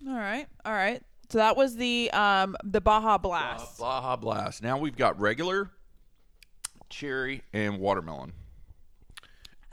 all 0.06 0.14
right, 0.16 0.46
all 0.64 0.72
right. 0.72 1.00
So 1.28 1.38
that 1.38 1.56
was 1.56 1.76
the 1.76 2.10
um 2.12 2.56
the 2.64 2.80
Baja 2.80 3.18
Blast. 3.18 3.78
Baja 3.78 4.16
Blast. 4.16 4.62
Now 4.62 4.76
we've 4.78 4.96
got 4.96 5.18
regular, 5.20 5.70
cherry, 6.90 7.42
and 7.52 7.78
watermelon. 7.78 8.32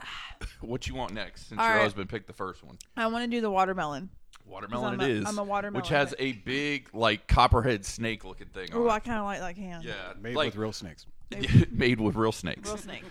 what 0.60 0.86
you 0.88 0.94
want 0.94 1.12
next? 1.12 1.48
Since 1.48 1.60
All 1.60 1.66
your 1.66 1.76
right. 1.76 1.82
husband 1.82 2.08
picked 2.08 2.26
the 2.26 2.32
first 2.32 2.62
one. 2.64 2.78
I 2.96 3.06
want 3.08 3.24
to 3.24 3.30
do 3.36 3.40
the 3.40 3.50
watermelon. 3.50 4.08
Watermelon 4.46 4.94
I'm 4.94 5.00
it 5.00 5.04
a- 5.10 5.10
is. 5.20 5.24
I'm 5.26 5.38
a 5.38 5.44
watermelon 5.44 5.80
Which 5.82 5.90
has 5.90 6.14
a 6.18 6.32
big, 6.32 6.88
like, 6.92 7.28
copperhead 7.28 7.84
snake 7.84 8.24
looking 8.24 8.48
thing 8.48 8.68
Oh, 8.72 8.84
on 8.84 8.90
I 8.90 8.98
kind 8.98 9.18
of 9.18 9.24
like 9.24 9.40
that 9.40 9.54
can. 9.56 9.82
Yeah. 9.82 9.94
Made 10.20 10.34
like, 10.34 10.46
with 10.46 10.56
real 10.56 10.72
snakes. 10.72 11.06
made 11.70 12.00
with 12.00 12.16
real 12.16 12.32
snakes. 12.32 12.68
Real 12.68 12.76
snakes. 12.78 13.06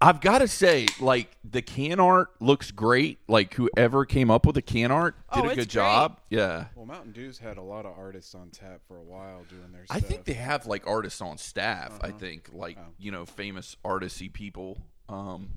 I've 0.00 0.20
got 0.20 0.38
to 0.38 0.48
say, 0.48 0.86
like, 1.00 1.36
the 1.42 1.62
can 1.62 2.00
art 2.00 2.28
looks 2.40 2.70
great. 2.70 3.18
Like, 3.28 3.54
whoever 3.54 4.04
came 4.04 4.30
up 4.30 4.44
with 4.44 4.54
the 4.56 4.62
can 4.62 4.90
art 4.90 5.16
did 5.32 5.40
Oh, 5.40 5.44
a 5.44 5.48
it's 5.48 5.56
good 5.56 5.70
job. 5.70 6.20
Yeah. 6.28 6.66
Well, 6.74 6.84
Mountain 6.86 7.12
Dew's 7.12 7.38
had 7.38 7.56
a 7.56 7.62
lot 7.62 7.86
of 7.86 7.96
artists 7.98 8.34
on 8.34 8.50
tap 8.50 8.80
for 8.86 8.98
a 8.98 9.02
while 9.02 9.44
doing 9.48 9.72
their 9.72 9.86
I 9.88 9.98
stuff. 9.98 10.08
think 10.10 10.24
they 10.24 10.34
have 10.34 10.66
like 10.66 10.86
artists 10.86 11.20
on 11.22 11.38
staff. 11.38 11.98
I 12.02 12.08
Uh-huh. 12.08 12.18
think 12.18 12.50
like 12.52 12.76
Oh. 12.78 12.92
you 12.98 13.10
know 13.10 13.24
famous 13.24 13.76
artisty 13.84 14.30
people. 14.32 14.78
Um, 15.08 15.50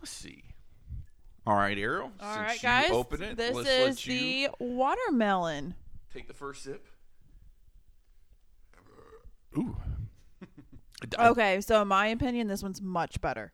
let's 0.00 0.10
see. 0.10 0.42
All 1.46 1.54
right, 1.56 1.76
Ariel. 1.78 2.12
All 2.20 2.34
since 2.34 2.46
right, 2.46 2.54
you 2.56 2.62
guys. 2.62 2.90
Open 2.90 3.22
it. 3.22 3.36
This 3.36 3.54
let's 3.54 3.68
is 3.68 4.06
let 4.08 4.14
the 4.14 4.48
watermelon. 4.58 5.74
take 6.12 6.26
the 6.28 6.34
first 6.34 6.62
sip. 6.64 6.86
Ooh. 9.56 9.76
Okay, 11.18 11.60
so 11.60 11.82
in 11.82 11.88
my 11.88 12.08
opinion, 12.08 12.48
this 12.48 12.62
one's 12.62 12.80
much 12.80 13.20
better. 13.20 13.52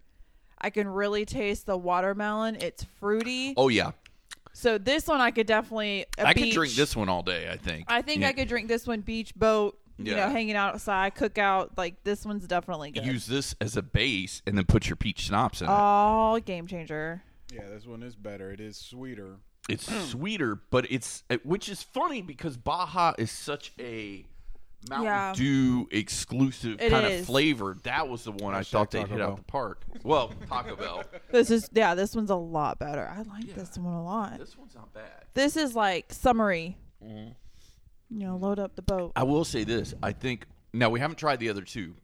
I 0.60 0.70
can 0.70 0.88
really 0.88 1.24
taste 1.24 1.66
the 1.66 1.76
watermelon. 1.76 2.56
It's 2.56 2.84
fruity. 2.98 3.54
Oh 3.56 3.68
yeah, 3.68 3.92
So 4.52 4.76
this 4.78 5.06
one 5.06 5.20
I 5.20 5.30
could 5.30 5.46
definitely. 5.46 6.06
a 6.18 6.26
I 6.26 6.34
could 6.34 6.50
drink 6.50 6.74
this 6.74 6.96
one 6.96 7.08
all 7.08 7.22
day. 7.22 7.48
I 7.50 7.56
think. 7.56 7.84
I 7.88 8.02
think 8.02 8.22
Yeah. 8.22 8.28
I 8.28 8.32
could 8.32 8.48
drink 8.48 8.66
this 8.68 8.86
one 8.86 9.00
beach 9.02 9.34
boat. 9.36 9.78
You 9.98 10.14
Yeah. 10.14 10.26
know, 10.26 10.32
hanging 10.32 10.54
outside, 10.56 11.14
cookout. 11.16 11.70
Like 11.76 12.02
this 12.04 12.24
one's 12.26 12.46
definitely 12.46 12.90
good. 12.92 13.04
use 13.06 13.26
this 13.26 13.54
as 13.60 13.76
a 13.76 13.82
base 13.82 14.42
and 14.46 14.56
then 14.56 14.64
put 14.64 14.88
your 14.88 14.96
peach 14.96 15.20
schnapps 15.20 15.60
in 15.60 15.68
it. 15.68 15.72
Oh, 15.72 16.38
game 16.44 16.66
changer. 16.66 17.22
Yeah, 17.52 17.68
this 17.68 17.86
one 17.86 18.02
is 18.02 18.14
better. 18.16 18.50
It 18.52 18.60
is 18.60 18.76
sweeter. 18.76 19.36
It's 19.68 19.92
sweeter, 20.10 20.56
but 20.70 20.90
it's 20.90 21.22
uh, 21.30 21.36
which 21.44 21.68
is 21.68 21.82
funny 21.82 22.22
because 22.22 22.56
Baja 22.56 23.12
is 23.18 23.30
such 23.30 23.72
a 23.78 24.24
Mountain 24.88 25.04
Yeah. 25.06 25.32
Dew 25.34 25.88
exclusive 25.90 26.80
It 26.80 26.90
kind 26.90 27.04
of 27.06 27.24
flavor. 27.26 27.76
That 27.82 28.08
was 28.08 28.24
the 28.24 28.32
one 28.32 28.54
I 28.54 28.60
Hashtag 28.60 28.66
thought 28.70 28.90
they 28.92 29.00
hit 29.00 29.18
Bell. 29.18 29.30
out 29.32 29.36
the 29.36 29.42
park. 29.42 29.82
Well, 30.04 30.32
Taco 30.48 30.76
Bell. 30.76 31.04
This 31.32 31.50
is 31.50 31.68
yeah. 31.72 31.94
This 31.94 32.14
one's 32.14 32.30
a 32.30 32.36
lot 32.36 32.78
better. 32.78 33.06
I 33.06 33.18
like 33.22 33.44
Yeah. 33.46 33.54
this 33.54 33.76
one 33.76 33.92
a 33.94 34.02
lot. 34.04 34.38
This 34.38 34.56
one's 34.56 34.74
not 34.74 34.92
bad. 34.94 35.24
This 35.34 35.56
is 35.56 35.74
like 35.74 36.12
summery. 36.12 36.76
Mm-hmm. 37.04 37.30
You 38.10 38.26
know, 38.26 38.36
load 38.36 38.58
up 38.58 38.76
the 38.76 38.82
boat. 38.82 39.12
I 39.16 39.24
will 39.24 39.44
say 39.44 39.64
this. 39.64 39.94
I 40.02 40.12
think 40.12 40.46
now 40.72 40.88
we 40.90 41.00
haven't 41.00 41.16
tried 41.18 41.40
the 41.40 41.50
other 41.50 41.62
two, 41.62 41.94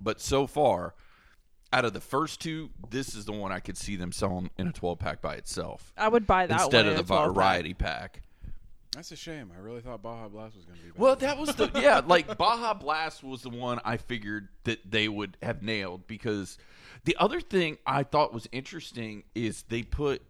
but 0.00 0.20
so 0.20 0.46
far, 0.46 0.94
out 1.72 1.84
of 1.86 1.92
the 1.94 2.00
first 2.00 2.40
two, 2.40 2.70
this 2.90 3.14
is 3.14 3.24
the 3.24 3.32
one 3.32 3.50
I 3.52 3.60
could 3.60 3.78
see 3.78 3.96
them 3.96 4.12
selling 4.12 4.50
in 4.58 4.68
a 4.68 4.72
12 4.72 4.98
pack 4.98 5.20
by 5.22 5.34
itself 5.34 5.92
I 5.96 6.08
would 6.08 6.26
buy 6.26 6.46
that 6.46 6.60
instead 6.60 6.84
one 6.86 6.94
of 6.94 6.98
the 6.98 7.02
a 7.02 7.16
12 7.16 7.26
pack. 7.28 7.34
variety 7.34 7.74
pack. 7.74 8.20
That's 8.94 9.10
a 9.12 9.16
shame. 9.16 9.50
I 9.56 9.60
really 9.60 9.80
thought 9.80 10.02
Baja 10.02 10.28
Blast 10.28 10.54
was 10.56 10.64
going 10.64 10.78
to 10.78 10.84
be 10.84 10.90
better. 10.90 11.02
Well, 11.02 11.16
that 11.16 11.38
was 11.38 11.54
the 11.56 11.70
yeah, 11.74 12.00
like 12.06 12.38
Baja 12.38 12.74
Blast 12.74 13.22
was 13.24 13.42
the 13.42 13.50
one 13.50 13.80
I 13.84 13.96
figured 13.96 14.48
that 14.64 14.90
they 14.90 15.08
would 15.08 15.36
have 15.42 15.62
nailed 15.62 16.06
because 16.06 16.58
the 17.04 17.16
other 17.18 17.40
thing 17.40 17.78
I 17.86 18.02
thought 18.04 18.32
was 18.32 18.48
interesting 18.52 19.24
is 19.34 19.64
they 19.68 19.82
put 19.82 20.22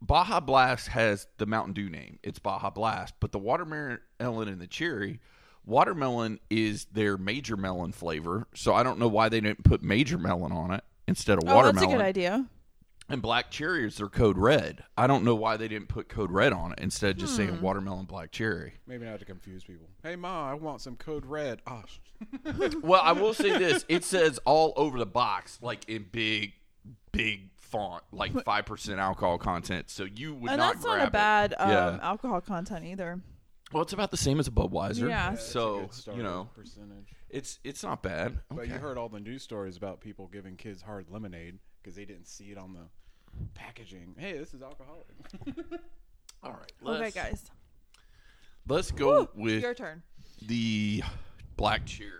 Baja 0.00 0.40
Blast 0.40 0.88
has 0.88 1.26
the 1.38 1.46
Mountain 1.46 1.72
Dew 1.74 1.88
name. 1.90 2.18
It's 2.22 2.38
Baja 2.38 2.70
Blast, 2.70 3.14
but 3.20 3.32
the 3.32 3.38
watermelon 3.38 3.98
and 4.20 4.60
the 4.60 4.66
cherry 4.66 5.20
watermelon 5.64 6.38
is 6.48 6.84
their 6.92 7.16
major 7.16 7.56
melon 7.56 7.90
flavor. 7.92 8.46
So 8.54 8.74
I 8.74 8.82
don't 8.84 8.98
know 8.98 9.08
why 9.08 9.28
they 9.28 9.40
didn't 9.40 9.64
put 9.64 9.82
major 9.82 10.18
melon 10.18 10.52
on 10.52 10.70
it 10.70 10.84
instead 11.08 11.38
of 11.38 11.44
Oh, 11.48 11.54
watermelon. 11.56 11.74
that's 11.76 11.86
a 11.86 11.96
good 11.96 12.04
idea. 12.04 12.46
And 13.08 13.22
black 13.22 13.50
cherry 13.52 13.86
is 13.86 13.96
their 13.98 14.08
code 14.08 14.36
red. 14.36 14.82
I 14.96 15.06
don't 15.06 15.22
know 15.24 15.36
why 15.36 15.56
they 15.56 15.68
didn't 15.68 15.88
put 15.88 16.08
code 16.08 16.32
red 16.32 16.52
on 16.52 16.72
it 16.72 16.80
instead 16.80 17.12
of 17.12 17.16
just 17.18 17.32
Hmm. 17.32 17.36
saying 17.36 17.60
watermelon 17.60 18.06
black 18.06 18.32
cherry. 18.32 18.74
Maybe 18.86 19.04
not 19.06 19.20
to 19.20 19.24
confuse 19.24 19.62
people. 19.62 19.86
Hey, 20.02 20.16
Ma, 20.16 20.50
I 20.50 20.54
want 20.54 20.80
some 20.80 20.96
Code 20.96 21.24
Red. 21.24 21.62
Oh, 21.68 21.82
Well, 22.82 23.00
I 23.04 23.12
will 23.12 23.32
say 23.34 23.56
this: 23.58 23.84
it 23.88 24.02
says 24.04 24.38
all 24.44 24.72
over 24.76 24.98
the 24.98 25.06
box, 25.06 25.58
like 25.62 25.88
in 25.88 26.06
big, 26.10 26.54
big 27.12 27.50
font, 27.56 28.02
like 28.10 28.32
five 28.44 28.66
percent 28.66 28.98
alcohol 28.98 29.38
content. 29.38 29.88
So 29.90 30.04
you 30.04 30.34
would 30.34 30.50
and 30.50 30.58
not 30.58 30.74
that's 30.74 30.84
not 30.86 31.06
a 31.06 31.10
bad 31.10 31.54
um, 31.58 31.70
yeah. 31.70 31.98
alcohol 32.02 32.40
content 32.40 32.84
either. 32.86 33.20
Well, 33.72 33.82
it's 33.82 33.92
about 33.92 34.10
the 34.12 34.16
same 34.16 34.38
as 34.40 34.46
a 34.48 34.52
Budweiser. 34.52 35.08
Yeah. 35.08 35.30
that's 35.30 35.46
a 35.48 35.50
So 35.50 35.90
good 36.06 36.16
you 36.16 36.22
know, 36.22 36.48
percentage. 36.54 37.14
it's 37.30 37.58
it's 37.64 37.82
not 37.82 38.02
bad. 38.02 38.38
But 38.48 38.60
Okay. 38.64 38.72
you 38.72 38.78
heard 38.78 38.96
all 38.98 39.08
the 39.08 39.20
news 39.20 39.42
stories 39.42 39.76
about 39.76 40.00
people 40.00 40.28
giving 40.28 40.56
kids 40.56 40.82
hard 40.82 41.06
lemonade 41.10 41.58
because 41.86 41.94
they 41.94 42.04
didn't 42.04 42.26
see 42.26 42.46
it 42.46 42.58
on 42.58 42.72
the 42.72 42.80
packaging. 43.54 44.16
Hey, 44.18 44.36
this 44.36 44.52
is 44.52 44.60
alcoholic. 44.60 45.06
all 46.42 46.50
right. 46.50 46.72
Okay, 46.84 47.00
Let's, 47.00 47.14
guys. 47.14 47.50
Let's 48.66 48.90
go 48.90 49.28
Woo, 49.36 49.44
with 49.44 49.62
your 49.62 49.72
turn. 49.72 50.02
the 50.42 51.04
black 51.56 51.86
cherry. 51.86 52.10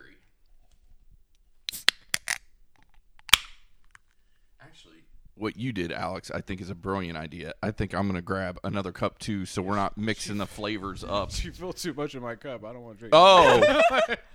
Actually, 4.60 5.02
what 5.34 5.56
you 5.56 5.72
did, 5.72 5.90
Alex, 5.90 6.30
I 6.30 6.42
think 6.42 6.60
is 6.60 6.70
a 6.70 6.74
brilliant 6.76 7.18
idea. 7.18 7.52
I 7.60 7.72
think 7.72 7.92
I'm 7.92 8.02
going 8.02 8.14
to 8.14 8.22
grab 8.22 8.60
another 8.62 8.92
cup 8.92 9.18
too, 9.18 9.46
so 9.46 9.62
we're 9.62 9.74
not 9.74 9.98
mixing 9.98 10.36
the 10.36 10.46
flavors 10.46 11.02
up. 11.02 11.32
you 11.44 11.50
fill 11.50 11.72
too 11.72 11.92
much 11.92 12.14
in 12.14 12.22
my 12.22 12.36
cup. 12.36 12.64
I 12.64 12.72
don't 12.72 12.82
want 12.82 12.98
to 13.00 13.08
drink. 13.08 13.14
Oh, 13.16 13.82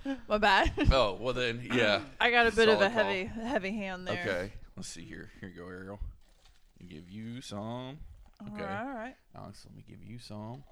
My 0.28 0.36
bad. 0.36 0.72
oh, 0.92 1.16
well 1.18 1.32
then, 1.32 1.66
yeah. 1.72 2.02
I 2.20 2.30
got 2.30 2.48
a 2.48 2.52
bit 2.54 2.68
of 2.68 2.82
a 2.82 2.90
Solid 2.90 2.92
call. 2.92 3.04
heavy 3.04 3.24
heavy 3.24 3.70
hand 3.70 4.06
there. 4.06 4.20
Okay, 4.20 4.52
let's 4.76 4.88
see 4.88 5.04
here. 5.04 5.30
Here 5.40 5.48
you 5.48 5.62
go, 5.62 5.68
Ariel. 5.68 6.00
Give 6.88 7.08
you 7.08 7.40
some. 7.40 7.98
Okay, 8.52 8.62
All 8.62 8.94
right. 8.94 9.14
Alex, 9.36 9.64
let 9.66 9.76
me 9.76 9.84
give 9.88 10.02
you 10.02 10.18
some. 10.18 10.64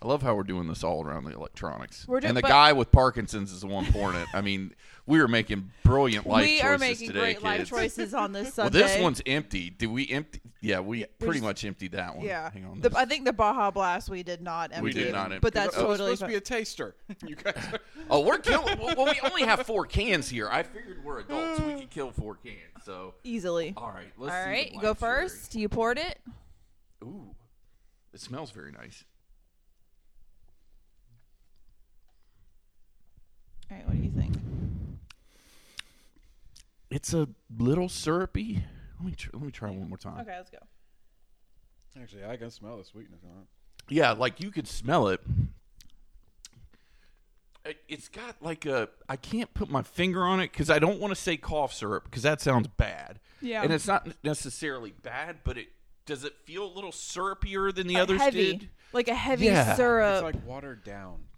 I 0.00 0.06
love 0.06 0.22
how 0.22 0.36
we're 0.36 0.44
doing 0.44 0.68
this 0.68 0.84
all 0.84 1.04
around 1.04 1.24
the 1.24 1.32
electronics. 1.34 2.06
We're 2.06 2.20
do- 2.20 2.28
and 2.28 2.36
the 2.36 2.40
but- 2.42 2.48
guy 2.48 2.72
with 2.72 2.92
Parkinson's 2.92 3.50
is 3.52 3.62
the 3.62 3.66
one 3.66 3.84
pouring 3.86 4.16
it. 4.16 4.28
I 4.32 4.40
mean, 4.40 4.72
we 5.06 5.18
are 5.18 5.26
making 5.26 5.72
brilliant 5.82 6.24
life 6.24 6.44
choices 6.46 6.60
today, 6.60 6.62
dude. 6.62 6.68
we 6.68 6.68
choices 6.68 6.74
are 6.74 6.78
making 6.78 7.06
today, 7.08 7.20
great 7.20 7.42
life 7.42 7.68
choices 7.68 8.14
on 8.14 8.32
this 8.32 8.44
Well, 8.56 8.66
Sunday. 8.66 8.78
this 8.78 9.00
one's 9.02 9.22
empty. 9.26 9.70
Did 9.70 9.88
we 9.90 10.08
empty? 10.08 10.40
Yeah, 10.60 10.78
we 10.80 10.98
we 10.98 11.04
pretty 11.18 11.32
just- 11.34 11.44
much 11.44 11.64
emptied 11.64 11.92
that 11.92 12.14
one. 12.16 12.24
yeah. 12.24 12.48
Hang 12.50 12.64
on. 12.66 12.80
The, 12.80 12.92
I 12.96 13.06
think 13.06 13.24
the 13.24 13.32
Baja 13.32 13.72
Blast 13.72 14.08
we 14.08 14.22
did 14.22 14.40
not 14.40 14.70
empty. 14.72 14.82
We 14.84 14.92
did 14.92 15.12
not 15.12 15.32
empty. 15.32 15.38
but 15.40 15.52
that's 15.52 15.76
oh, 15.76 15.80
That 15.80 15.88
was 15.88 15.98
totally 15.98 16.16
supposed 16.16 16.20
to 16.20 16.26
be 16.28 16.34
a 16.36 16.40
taster. 16.40 16.94
you 17.26 17.34
guys. 17.34 17.56
Are, 17.72 17.78
oh, 18.10 18.20
we're 18.20 18.38
killing. 18.38 18.78
well, 18.78 19.04
we 19.06 19.18
only 19.28 19.42
have 19.42 19.66
four 19.66 19.84
cans 19.84 20.28
here. 20.28 20.48
I 20.48 20.62
figured 20.62 21.02
we're 21.04 21.20
adults. 21.20 21.60
we 21.60 21.74
could 21.80 21.90
kill 21.90 22.12
four 22.12 22.36
cans. 22.36 22.56
So, 22.84 23.14
easily. 23.24 23.74
all 23.76 23.88
right. 23.88 24.12
Let's 24.16 24.32
All 24.32 24.44
see 24.44 24.48
the 24.48 24.50
right, 24.56 24.66
you 24.66 24.80
black 24.80 24.82
go 24.82 24.94
cherry. 24.94 25.28
first. 25.28 25.54
You 25.56 25.68
poured 25.68 25.98
it. 25.98 26.18
Ooh, 27.02 27.34
it 28.14 28.20
smells 28.20 28.52
very 28.52 28.70
nice. 28.70 29.04
All 33.70 33.76
right, 33.76 33.86
what 33.86 33.96
do 33.96 34.02
you 34.02 34.10
think? 34.10 34.34
It's 36.90 37.12
a 37.12 37.28
little 37.58 37.88
syrupy. 37.88 38.64
Let 38.98 39.06
me 39.06 39.12
tr- 39.12 39.30
let 39.34 39.42
me 39.42 39.50
try 39.52 39.70
one 39.70 39.88
more 39.88 39.98
time. 39.98 40.20
Okay, 40.20 40.36
let's 40.36 40.50
go. 40.50 40.58
actually, 42.00 42.24
I 42.24 42.36
can 42.36 42.50
smell 42.50 42.78
the 42.78 42.84
sweetness 42.84 43.20
on 43.24 43.42
it. 43.42 43.46
Yeah, 43.94 44.12
like 44.12 44.40
you 44.40 44.50
could 44.50 44.66
smell 44.68 45.08
it. 45.08 45.20
It- 47.64 47.82
It's 47.88 48.08
got 48.08 48.40
like 48.42 48.64
a. 48.66 48.88
I 49.08 49.16
can't 49.16 49.52
put 49.52 49.68
my 49.68 49.82
finger 49.82 50.22
on 50.24 50.40
it 50.40 50.50
because 50.52 50.70
I 50.70 50.78
don't 50.78 50.98
want 51.00 51.10
to 51.14 51.20
say 51.20 51.36
cough 51.36 51.74
syrup 51.74 52.04
because 52.04 52.22
that 52.22 52.40
sounds 52.40 52.68
bad. 52.68 53.20
Yeah. 53.40 53.62
and 53.62 53.72
it's 53.72 53.86
not 53.86 54.08
necessarily 54.24 54.90
bad, 54.90 55.38
but 55.44 55.56
it 55.58 55.68
does 56.06 56.24
it 56.24 56.34
feel 56.44 56.64
a 56.64 56.72
little 56.74 56.90
syrupier 56.90 57.72
than 57.72 57.86
the 57.86 57.94
Uh, 57.96 58.02
others 58.02 58.20
heavy, 58.20 58.56
did. 58.56 58.70
like 58.92 59.06
a 59.08 59.14
heavy 59.14 59.44
Yeah. 59.46 59.76
syrup. 59.76 60.24
It's 60.24 60.34
like 60.36 60.44
watered 60.46 60.82
down 60.82 61.24
cough 61.36 61.37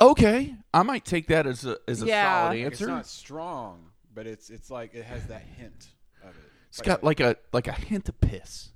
Okay, 0.00 0.54
I 0.72 0.82
might 0.82 1.04
take 1.04 1.26
that 1.28 1.46
as 1.46 1.64
a 1.66 1.78
as 1.86 2.02
a 2.02 2.06
Yeah. 2.06 2.24
solid 2.44 2.48
Like, 2.58 2.58
it's 2.72 2.80
answer. 2.80 2.86
not 2.86 3.06
strong, 3.06 3.90
but 4.14 4.26
it's 4.26 4.48
it's 4.50 4.70
like 4.70 4.94
it 4.94 5.04
has 5.04 5.26
that 5.26 5.42
hint 5.42 5.88
of 6.22 6.30
it. 6.30 6.34
it's 6.68 6.80
got 6.80 7.04
like 7.04 7.20
a 7.20 7.36
like 7.52 7.68
a 7.68 7.72
hint 7.72 8.08
of 8.08 8.20
piss. 8.20 8.70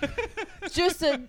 Just 0.72 1.02
a 1.02 1.22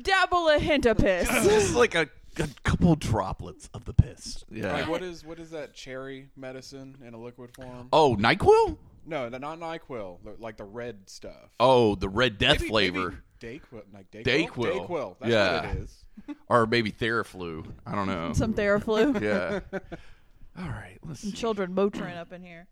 dabble 0.00 0.48
a 0.50 0.58
hint 0.58 0.86
of 0.86 0.98
piss. 0.98 1.28
Just 1.44 1.74
like 1.74 1.94
a, 1.94 2.08
a 2.38 2.48
couple 2.62 2.94
droplets 2.94 3.68
of 3.74 3.84
the 3.84 3.92
piss. 3.92 4.44
Yeah. 4.50 4.72
Like 4.72 4.88
what 4.88 5.02
is 5.02 5.24
what 5.24 5.40
is 5.40 5.50
that 5.50 5.74
cherry 5.74 6.28
medicine 6.36 6.96
in 7.04 7.14
a 7.14 7.18
liquid 7.20 7.50
form? 7.54 7.88
oh, 7.92 8.16
Nyquil. 8.16 8.76
No, 9.04 9.28
no, 9.28 9.38
not 9.38 9.58
Nyquil. 9.60 10.18
the- 10.24 10.36
Like 10.38 10.56
the 10.56 10.64
red 10.64 11.08
stuff. 11.08 11.50
Oh, 11.60 11.94
the 11.96 12.08
red 12.08 12.38
death 12.38 12.58
Maybe- 12.60 12.68
flavor. 12.68 13.22
maybe 13.42 13.60
Dayquil, 13.60 13.82
like 13.92 14.10
Dayquil. 14.10 14.48
Dayquil. 14.48 14.86
Dayquil. 14.88 15.16
That's 15.20 15.32
Yeah. 15.32 15.66
what 15.66 15.76
it 15.76 15.82
is. 15.82 16.04
or 16.48 16.66
maybe 16.66 16.90
Theraflu. 16.92 17.66
I 17.86 17.94
don't 17.94 18.06
know. 18.06 18.32
Some 18.32 18.54
Theraflu. 18.54 19.20
yeah. 19.72 19.78
All 20.58 20.68
right. 20.68 20.98
Let's 21.04 21.20
Some 21.20 21.30
see. 21.30 21.36
children 21.36 21.74
motoring 21.74 22.16
up 22.16 22.32
in 22.32 22.42
here. 22.42 22.66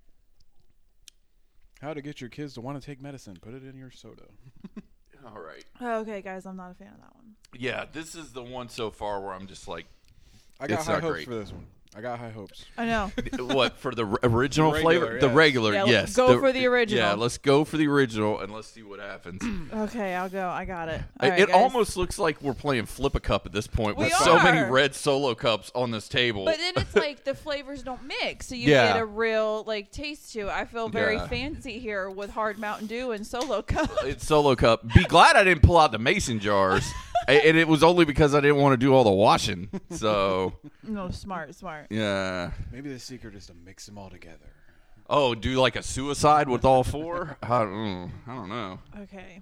How 1.80 1.92
to 1.92 2.00
get 2.00 2.20
your 2.20 2.30
kids 2.30 2.54
to 2.54 2.60
want 2.62 2.80
to 2.80 2.84
take 2.86 3.02
medicine? 3.02 3.36
Put 3.40 3.52
it 3.54 3.62
in 3.64 3.76
your 3.76 3.90
soda. 3.90 4.22
All 5.26 5.40
right. 5.40 5.64
Okay, 5.82 6.22
guys, 6.22 6.46
I'm 6.46 6.56
not 6.56 6.70
a 6.70 6.74
fan 6.74 6.88
of 6.88 6.98
that 7.00 7.14
one. 7.14 7.34
Yeah, 7.58 7.84
this 7.92 8.14
is 8.14 8.32
the 8.32 8.42
one 8.42 8.68
so 8.68 8.90
far 8.90 9.20
where 9.20 9.34
I'm 9.34 9.46
just 9.46 9.68
like, 9.68 9.86
I 10.60 10.66
got 10.66 10.78
It's 10.78 10.86
high 10.86 10.94
not 10.94 11.02
hopes 11.02 11.12
great. 11.14 11.24
for 11.26 11.34
this 11.34 11.52
one. 11.52 11.66
I 11.96 12.00
got 12.00 12.18
high 12.18 12.30
hopes. 12.30 12.64
I 12.76 12.86
know. 12.86 13.12
what 13.38 13.78
for 13.78 13.94
the 13.94 14.04
original 14.24 14.72
The 14.72 14.80
flavor? 14.80 15.04
regular, 15.04 15.20
The 15.20 15.28
regular, 15.34 15.72
Yeah, 15.74 15.84
yes. 15.84 16.16
go 16.16 16.40
for 16.40 16.50
the 16.52 16.66
original. 16.66 17.04
Yeah, 17.04 17.14
let's 17.14 17.38
go 17.38 17.64
for 17.64 17.76
the 17.76 17.86
original 17.86 18.40
and 18.40 18.52
let's 18.52 18.66
see 18.68 18.82
what 18.82 18.98
happens. 19.00 19.42
Okay, 19.74 20.14
I'll 20.14 20.28
go. 20.28 20.48
I 20.48 20.64
got 20.64 20.88
it. 20.88 21.00
All 21.20 21.26
it 21.28 21.30
right, 21.30 21.40
it 21.40 21.50
almost 21.50 21.96
looks 21.96 22.18
like 22.18 22.40
we're 22.42 22.54
playing 22.54 22.86
flip 22.86 23.14
a 23.14 23.20
cup 23.20 23.44
at 23.46 23.52
this 23.52 23.66
point 23.66 23.96
We 23.96 24.04
with 24.04 24.12
so 24.14 24.36
many 24.42 24.68
red 24.70 24.94
solo 24.94 25.34
cups 25.34 25.70
on 25.74 25.90
this 25.90 26.08
table. 26.08 26.44
But 26.44 26.58
then 26.58 26.74
it's 26.76 26.94
like 26.94 27.24
the 27.24 27.34
flavors 27.34 27.82
don't 27.82 28.02
mix, 28.04 28.46
so 28.46 28.54
you 28.54 28.70
Yeah. 28.70 28.94
get 28.94 29.00
a 29.02 29.04
real 29.04 29.64
like 29.66 29.90
taste 29.90 30.32
to. 30.34 30.40
it. 30.40 30.48
I 30.48 30.64
feel 30.64 30.88
very 30.88 31.16
Yeah. 31.16 31.26
fancy 31.28 31.78
here 31.78 32.08
with 32.10 32.30
hard 32.30 32.58
Mountain 32.58 32.86
Dew 32.88 33.12
and 33.12 33.26
Solo 33.26 33.62
Cup. 33.62 33.90
it's 34.04 34.26
solo 34.26 34.54
cup. 34.56 34.86
Be 34.94 35.04
glad 35.04 35.36
I 35.36 35.44
didn't 35.44 35.62
pull 35.62 35.78
out 35.78 35.92
the 35.92 35.98
mason 35.98 36.40
jars, 36.40 36.84
A- 36.86 36.94
and 37.28 37.56
it 37.56 37.66
was 37.68 37.82
only 37.82 38.04
because 38.04 38.34
I 38.34 38.40
didn't 38.40 38.56
want 38.58 38.72
to 38.72 38.76
do 38.76 38.92
all 38.94 39.04
the 39.04 39.10
washing. 39.10 39.68
So 39.90 40.54
no, 40.82 41.10
smart, 41.10 41.54
smart. 41.54 41.86
yeah. 41.90 42.50
Maybe 42.72 42.92
the 42.92 42.98
secret 42.98 43.34
is 43.34 43.46
to 43.46 43.54
mix 43.54 43.86
them 43.86 43.98
all 43.98 44.10
together. 44.10 44.50
Oh, 45.08 45.34
do 45.34 45.60
like 45.60 45.76
a 45.76 45.82
suicide 45.82 46.48
with 46.48 46.64
all 46.64 46.82
four? 46.84 47.36
I 47.42 47.60
don't, 47.60 48.10
I 48.26 48.34
don't 48.34 48.48
know. 48.48 48.78
Okay. 49.02 49.40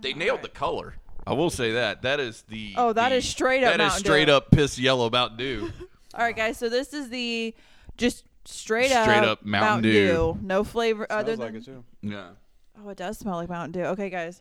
They 0.00 0.14
nailed 0.14 0.42
the 0.42 0.48
color. 0.48 0.94
I 1.26 1.32
will 1.32 1.50
say 1.50 1.72
that. 1.72 2.02
That 2.02 2.20
is 2.20 2.42
the. 2.48 2.74
Oh, 2.76 2.92
that 2.92 3.08
the- 3.10 3.16
is 3.16 3.28
straight 3.28 3.64
up 3.64 3.72
That 3.72 3.80
is 3.80 3.86
Mountain 3.88 4.04
straight 4.04 4.24
Dew. 4.26 4.32
up 4.32 4.50
piss 4.50 4.78
yellow 4.78 5.10
Mountain 5.10 5.38
Dew. 5.38 5.70
All 6.14 6.20
right, 6.24 6.36
guys. 6.36 6.56
So 6.56 6.68
this 6.68 6.94
is 6.94 7.08
the 7.10 7.54
just 7.96 8.24
straight 8.44 8.92
up 8.92 9.04
Straight 9.04 9.24
up 9.24 9.44
Mountain 9.44 9.90
Dew. 9.90 10.38
No 10.42 10.62
flavor 10.64 11.06
other 11.10 11.34
Smells 11.34 11.38
than. 11.52 11.54
like 11.54 11.62
it 11.62 11.64
too. 11.64 11.84
Yeah. 12.00 12.28
oh, 12.84 12.88
it 12.90 12.96
does 12.96 13.18
smell 13.18 13.36
like 13.36 13.48
Mountain 13.48 13.72
Dew. 13.72 13.86
Okay, 13.88 14.08
guys. 14.08 14.40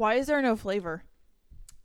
Why 0.00 0.14
is 0.14 0.28
there 0.28 0.40
no 0.40 0.56
flavor? 0.56 1.02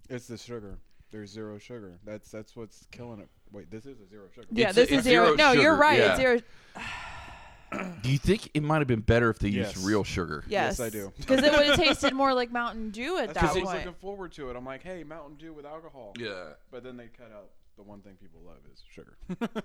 It's 0.10 0.28
the 0.28 0.38
sugar. 0.38 0.78
There's 1.12 1.32
zero 1.32 1.58
sugar. 1.58 2.00
That's 2.06 2.32
that's 2.32 2.56
what's 2.56 2.88
killing 2.90 3.20
it. 3.20 3.28
Wait, 3.52 3.70
this 3.70 3.86
is 3.86 4.00
a 4.00 4.08
zero 4.08 4.28
sugar. 4.34 4.48
Yeah, 4.52 4.70
It's- 4.70 4.76
this 4.88 4.90
is 5.00 5.04
zero. 5.04 5.26
zero 5.26 5.36
No, 5.36 5.52
you're 5.52 5.76
right. 5.76 6.00
yeah. 6.00 6.12
It's 6.12 6.18
zero. 6.22 6.40
Do 8.04 8.10
you 8.10 8.18
think 8.18 8.52
it 8.54 8.64
might 8.64 8.78
have 8.78 8.88
been 8.88 9.02
better 9.02 9.30
if 9.30 9.40
they 9.40 9.50
Yes. 9.50 9.76
used 9.76 9.86
real 9.86 10.06
sugar? 10.06 10.46
Yes, 10.48 10.80
I 10.80 10.90
do. 10.90 11.12
Because 11.18 11.44
it 11.44 11.52
would 11.52 11.66
have 11.66 11.76
tasted 11.88 12.14
more 12.14 12.34
like 12.34 12.54
Mountain 12.54 12.92
Dew 12.92 13.18
at 13.18 13.34
That's 13.34 13.42
that 13.42 13.44
what 13.48 13.58
I 13.58 13.60
was 13.60 13.70
point. 13.74 13.86
looking 13.86 14.00
forward 14.00 14.32
to 14.34 14.50
it. 14.50 14.56
I'm 14.56 14.64
like, 14.66 14.82
hey, 14.82 15.04
Mountain 15.04 15.36
Dew 15.36 15.52
with 15.52 15.66
alcohol. 15.66 16.14
Yeah. 16.18 16.52
But 16.72 16.84
then 16.86 16.96
they 16.96 17.08
cut 17.08 17.34
out 17.36 17.50
the 17.76 17.84
one 17.84 18.00
thing 18.00 18.14
people 18.22 18.40
love 18.46 18.60
is 18.72 18.82
sugar. 18.90 19.18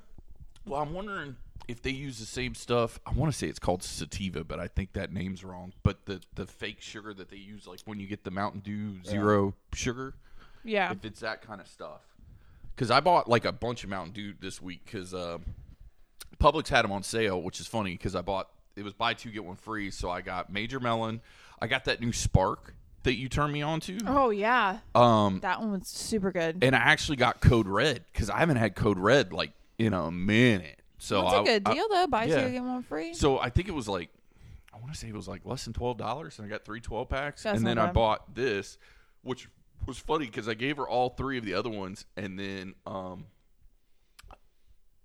Well, 0.66 0.83
I'm 0.83 0.92
wondering 0.92 1.37
if 1.71 1.83
they 1.83 1.91
use 1.91 2.19
the 2.19 2.27
same 2.27 2.55
stuff. 2.55 2.99
I 3.07 3.12
want 3.12 3.33
to 3.33 3.39
say 3.39 3.47
it's 3.47 3.59
called 3.59 3.83
sativa, 3.83 4.45
but 4.45 4.59
I 4.61 4.69
think 4.69 4.93
that 4.95 5.12
name's 5.12 5.43
wrong. 5.45 5.73
But 5.83 6.05
the 6.07 6.21
the 6.35 6.47
fake 6.47 6.81
sugar 6.81 7.15
that 7.15 7.31
they 7.31 7.37
use, 7.37 7.67
like 7.67 7.81
when 7.85 7.99
you 8.00 8.07
get 8.07 8.25
the 8.25 8.31
Mountain 8.31 8.61
Dew 8.61 9.03
Zero 9.05 9.55
sugar, 9.73 10.15
Yeah. 10.65 10.93
if 10.93 11.05
it's 11.05 11.21
that 11.21 11.43
kind 11.43 11.61
of 11.61 11.67
stuff. 11.69 12.00
Because 12.75 12.91
I 12.91 13.00
bought 13.00 13.29
like 13.29 13.45
a 13.45 13.53
bunch 13.53 13.85
of 13.85 13.91
Mountain 13.91 14.12
Dew 14.15 14.35
this 14.41 14.61
week 14.62 14.81
because 14.85 15.12
uh, 15.15 15.39
Publix 16.39 16.69
had 16.69 16.83
them 16.85 16.93
on 16.93 17.03
sale, 17.03 17.41
which 17.43 17.61
is 17.61 17.67
funny 17.67 17.93
because 17.93 18.15
I 18.15 18.23
bought 18.23 18.49
it 18.77 18.83
was 18.83 18.93
buy 18.95 19.15
two 19.15 19.31
get 19.31 19.45
one 19.45 19.57
free. 19.57 19.91
So 19.91 20.11
I 20.11 20.21
got 20.23 20.50
Major 20.53 20.81
Melon. 20.81 21.21
I 21.61 21.67
got 21.67 21.85
that 21.85 22.00
new 22.00 22.12
Spark 22.12 22.75
that 23.03 23.15
you 23.15 23.29
turned 23.29 23.53
me 23.53 23.62
on 23.62 23.81
to. 23.81 23.99
Oh 24.06 24.30
yeah, 24.30 24.78
Um, 24.95 25.41
that 25.41 25.61
one 25.61 25.73
was 25.73 25.89
super 25.89 26.33
good. 26.33 26.63
and 26.63 26.75
I 26.75 26.78
actually 26.78 27.17
got 27.17 27.41
Code 27.41 27.67
Red 27.67 28.04
because 28.13 28.30
I 28.30 28.39
haven't 28.39 28.56
had 28.56 28.75
Code 28.75 28.99
Red 28.99 29.33
like 29.33 29.52
in 29.78 29.93
a 29.93 30.11
minute. 30.11 30.79
So 31.02 31.23
That's 31.23 31.34
a 31.34 31.39
I- 31.39 31.45
good 31.45 31.63
I- 31.67 31.75
deal 31.75 31.89
though. 31.91 32.06
Buy 32.06 32.25
yeah. 32.25 32.45
two 32.47 32.52
get 32.52 32.63
one 32.63 32.82
free. 32.82 33.15
So 33.15 33.39
I 33.41 33.49
think 33.50 33.69
it 33.69 33.75
was 33.75 33.89
like 33.89 34.10
I 34.73 34.78
want 34.78 34.93
to 34.93 34.99
say 34.99 35.08
it 35.08 35.15
was 35.15 35.26
like 35.26 35.43
less 35.45 35.65
than 35.65 35.73
twelve 35.73 35.97
dollars, 35.97 36.39
and 36.39 36.47
I 36.47 36.50
got 36.50 36.65
three 36.65 36.80
12 36.80 37.08
packs, 37.08 37.43
That's 37.43 37.58
and 37.58 37.67
then 37.67 37.78
I 37.78 37.91
bought 37.91 38.34
this, 38.34 38.78
which 39.23 39.49
was 39.86 39.99
funny 39.99 40.26
because 40.26 40.47
I 40.49 40.54
gave 40.54 40.76
her 40.76 40.86
all 40.89 41.08
three 41.10 41.39
of 41.39 41.45
the 41.45 41.54
other 41.54 41.71
ones, 41.71 42.04
and 42.17 42.39
then 42.39 42.75
um 42.86 43.25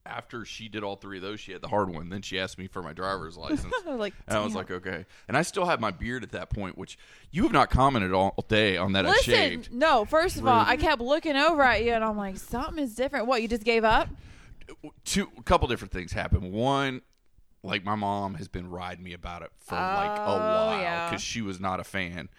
after 0.08 0.46
she 0.46 0.68
did 0.70 0.84
all 0.84 0.96
three 0.96 1.18
of 1.18 1.24
those, 1.24 1.40
she 1.40 1.52
had 1.52 1.62
the 1.62 1.68
hard 1.68 1.90
one. 1.90 2.10
Then 2.10 2.22
she 2.22 2.40
asked 2.40 2.60
me 2.60 2.68
for 2.68 2.84
my 2.84 2.94
driver's 2.94 3.38
license. 3.40 3.74
like, 3.88 4.14
And 4.28 4.38
I 4.38 4.44
was 4.44 4.54
like, 4.54 4.70
okay. 4.70 5.06
And 5.28 5.36
I 5.36 5.42
still 5.42 5.66
had 5.66 5.82
my 5.82 5.90
beard 5.90 6.22
at 6.22 6.32
that 6.34 6.52
point, 6.52 6.78
which 6.78 6.96
you 7.32 7.42
have 7.44 7.52
not 7.52 7.72
commented 7.72 8.14
all 8.14 8.36
day 8.48 8.78
on 8.78 8.92
that 8.94 9.08
I 9.08 9.10
Listen, 9.10 9.34
shaved. 9.34 9.74
no. 9.74 10.06
First 10.06 10.38
of 10.38 10.46
all, 10.46 10.64
I 10.64 10.78
kept 10.78 11.02
looking 11.02 11.36
over 11.36 11.64
at 11.64 11.84
you, 11.84 11.94
and 11.94 12.04
I'm 12.04 12.18
like, 12.18 12.38
something 12.38 12.84
is 12.84 12.94
different. 12.94 13.26
What? 13.26 13.42
You 13.42 13.48
just 13.48 13.64
gave 13.64 13.84
up? 13.84 14.08
Two 15.04 15.30
a 15.38 15.44
couple 15.44 15.68
different 15.68 15.92
things 15.94 16.12
happened. 16.14 16.52
One, 16.52 17.02
like 17.64 17.84
my 17.84 17.96
mom 17.96 18.36
has 18.36 18.48
been 18.48 18.70
riding 18.70 19.04
me 19.04 19.14
about 19.14 19.42
it 19.42 19.50
for 19.58 19.76
like 19.76 20.20
a 20.20 20.26
Oh, 20.26 20.38
while 20.38 20.80
yeah. 20.82 21.10
because 21.10 21.24
she 21.24 21.42
was 21.42 21.60
not 21.60 21.80
a 21.80 21.84
fan. 21.84 22.30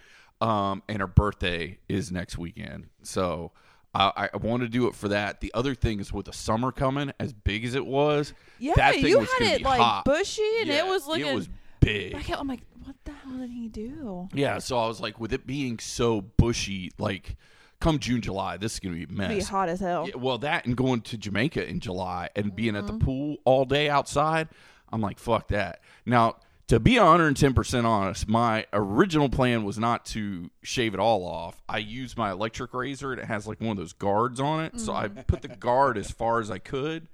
Um, 0.41 0.83
and 0.89 1.01
her 1.01 1.07
birthday 1.07 1.79
is 1.89 2.13
next 2.13 2.37
weekend, 2.37 2.89
so 3.03 3.53
I, 3.95 4.29
I 4.35 4.37
want 4.37 4.63
to 4.63 4.69
do 4.69 4.87
it 4.87 4.95
for 4.95 5.09
that. 5.09 5.41
The 5.41 5.51
other 5.55 5.75
thing 5.75 5.99
is 5.99 6.13
with 6.13 6.27
the 6.27 6.35
summer 6.35 6.71
coming, 6.73 7.11
as 7.19 7.33
big 7.33 7.65
as 7.65 7.75
it 7.75 7.87
was, 7.87 8.35
Yeah, 8.59 8.75
that 8.77 8.97
thing 8.97 9.07
you 9.07 9.19
was 9.19 9.33
had 9.33 9.39
gonna 9.39 9.51
it 9.53 9.59
be 9.59 9.65
like 9.65 9.81
hot. 9.81 10.05
bushy, 10.05 10.43
and 10.61 10.69
Yeah, 10.69 10.85
it 10.85 10.87
was 10.87 11.07
looking. 11.07 11.27
It 11.29 11.35
was 11.35 11.49
big. 11.81 12.15
I 12.15 12.21
kept, 12.23 12.39
I'm 12.39 12.47
like, 12.49 12.61
what 12.85 12.97
the 13.07 13.13
hell 13.13 13.39
did 13.39 13.49
he 13.51 13.69
do? 13.69 14.29
Yeah, 14.35 14.59
so 14.59 14.77
I 14.79 14.87
was 14.87 15.01
like, 15.01 15.19
with 15.19 15.33
it 15.33 15.47
being 15.47 15.79
so 15.79 16.21
bushy, 16.21 16.91
like 16.99 17.37
come 17.81 17.99
June, 17.99 18.21
July, 18.21 18.57
this 18.57 18.75
is 18.75 18.81
gonna 18.81 18.95
be 18.97 19.05
a 19.05 19.09
mess. 19.09 19.29
Be 19.35 19.41
hot 19.41 19.69
as 19.69 19.81
hell. 19.81 20.07
Yeah, 20.09 20.17
well, 20.17 20.39
that 20.39 20.65
and 20.67 20.77
going 20.77 21.01
to 21.03 21.17
Jamaica 21.19 21.69
in 21.69 21.81
July 21.81 22.31
and 22.37 22.55
being 22.55 22.77
at 22.77 22.87
the 22.87 22.93
Mm-hmm. 22.95 23.05
pool 23.05 23.37
all 23.45 23.65
day 23.65 23.89
outside, 23.89 24.49
I'm 24.93 25.01
like, 25.01 25.19
fuck 25.19 25.49
that. 25.49 25.81
Now, 26.05 26.37
to 26.69 26.81
be 26.81 26.95
110% 26.95 27.85
honest, 27.85 28.27
my 28.29 28.67
original 28.73 29.29
plan 29.29 29.63
was 29.65 29.79
not 29.79 30.05
to 30.07 30.51
shave 30.63 30.95
it 30.95 31.01
all 31.01 31.25
off. 31.25 31.63
I 31.69 31.79
used 31.79 32.17
my 32.19 32.33
electric 32.33 32.75
razor 32.75 33.13
and 33.13 33.21
it 33.21 33.27
has 33.27 33.47
like 33.47 33.61
one 33.61 33.71
of 33.71 33.77
those 33.77 33.93
guards 33.93 34.41
on 34.41 34.65
it. 34.65 34.81
So 34.81 34.93
I 34.93 35.07
Mm-hmm. 35.09 35.21
put 35.29 35.43
the 35.43 35.49
guard 35.49 35.97
as 35.97 36.11
far 36.11 36.41
as 36.41 36.51
I 36.51 36.59
could 36.59 37.07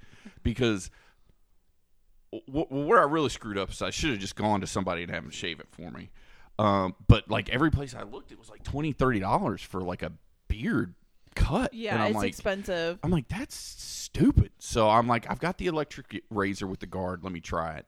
because 0.42 0.90
w- 2.48 2.66
where 2.86 2.98
I 3.00 3.04
really 3.04 3.28
screwed 3.28 3.58
up 3.58 3.70
is 3.70 3.82
I 3.82 3.90
should 3.90 4.10
have 4.10 4.18
just 4.18 4.36
gone 4.36 4.60
to 4.60 4.66
somebody 4.66 5.02
and 5.02 5.10
have 5.12 5.22
them 5.24 5.30
shave 5.30 5.60
it 5.60 5.68
for 5.70 5.90
me. 5.90 6.10
Um, 6.58 6.94
but 7.08 7.30
like 7.30 7.48
every 7.50 7.70
place 7.70 7.94
I 7.94 8.02
looked, 8.02 8.32
it 8.32 8.38
was 8.38 8.48
like 8.50 8.62
$20, 8.62 8.94
$30 8.96 9.60
for 9.60 9.80
like 9.82 10.02
a 10.02 10.12
beard 10.52 10.94
cut. 11.34 11.72
Yeah, 11.72 11.94
and 11.94 12.02
I'm 12.02 12.08
it's 12.08 12.16
like, 12.16 12.28
expensive. 12.28 12.98
I'm 13.02 13.10
like, 13.10 13.28
that's 13.28 13.54
stupid. 13.56 14.50
So 14.58 14.88
I'm 14.90 15.08
like, 15.08 15.30
I've 15.30 15.40
got 15.40 15.58
the 15.58 15.66
electric 15.66 16.22
razor 16.30 16.66
with 16.66 16.80
the 16.80 16.86
guard. 16.86 17.24
Let 17.24 17.32
me 17.32 17.40
try 17.40 17.76
it. 17.76 17.86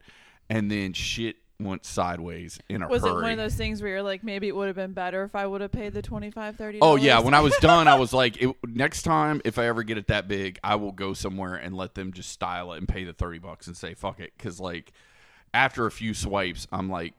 And 0.49 0.71
then 0.71 0.93
shit 0.93 1.35
went 1.59 1.85
sideways 1.85 2.59
in 2.67 2.81
a 2.81 2.87
Was 2.87 3.03
hurry. 3.03 3.11
it 3.11 3.21
one 3.21 3.31
of 3.31 3.37
those 3.37 3.55
things 3.55 3.81
where 3.81 3.91
you're 3.91 4.03
like, 4.03 4.23
maybe 4.23 4.47
it 4.47 4.55
would 4.55 4.67
have 4.67 4.75
been 4.75 4.93
better 4.93 5.23
if 5.23 5.35
I 5.35 5.45
would 5.47 5.61
have 5.61 5.71
paid 5.71 5.93
the 5.93 6.01
25 6.01 6.55
30 6.57 6.79
Oh 6.81 6.95
yeah, 6.97 7.19
when 7.19 7.33
I 7.33 7.39
was 7.39 7.55
done, 7.61 7.87
I 7.87 7.95
was 7.95 8.11
like, 8.13 8.41
it, 8.41 8.53
next 8.67 9.03
time 9.03 9.41
if 9.45 9.57
I 9.57 9.67
ever 9.67 9.83
get 9.83 9.97
it 9.97 10.07
that 10.07 10.27
big, 10.27 10.59
I 10.63 10.75
will 10.75 10.91
go 10.91 11.13
somewhere 11.13 11.55
and 11.55 11.75
let 11.77 11.93
them 11.95 12.11
just 12.13 12.31
style 12.31 12.73
it 12.73 12.79
and 12.79 12.87
pay 12.87 13.03
the 13.03 13.13
thirty 13.13 13.39
bucks 13.39 13.67
and 13.67 13.77
say 13.77 13.93
fuck 13.93 14.19
it, 14.19 14.33
because 14.37 14.59
like 14.59 14.91
after 15.53 15.85
a 15.85 15.91
few 15.91 16.13
swipes, 16.13 16.67
I'm 16.71 16.89
like, 16.89 17.13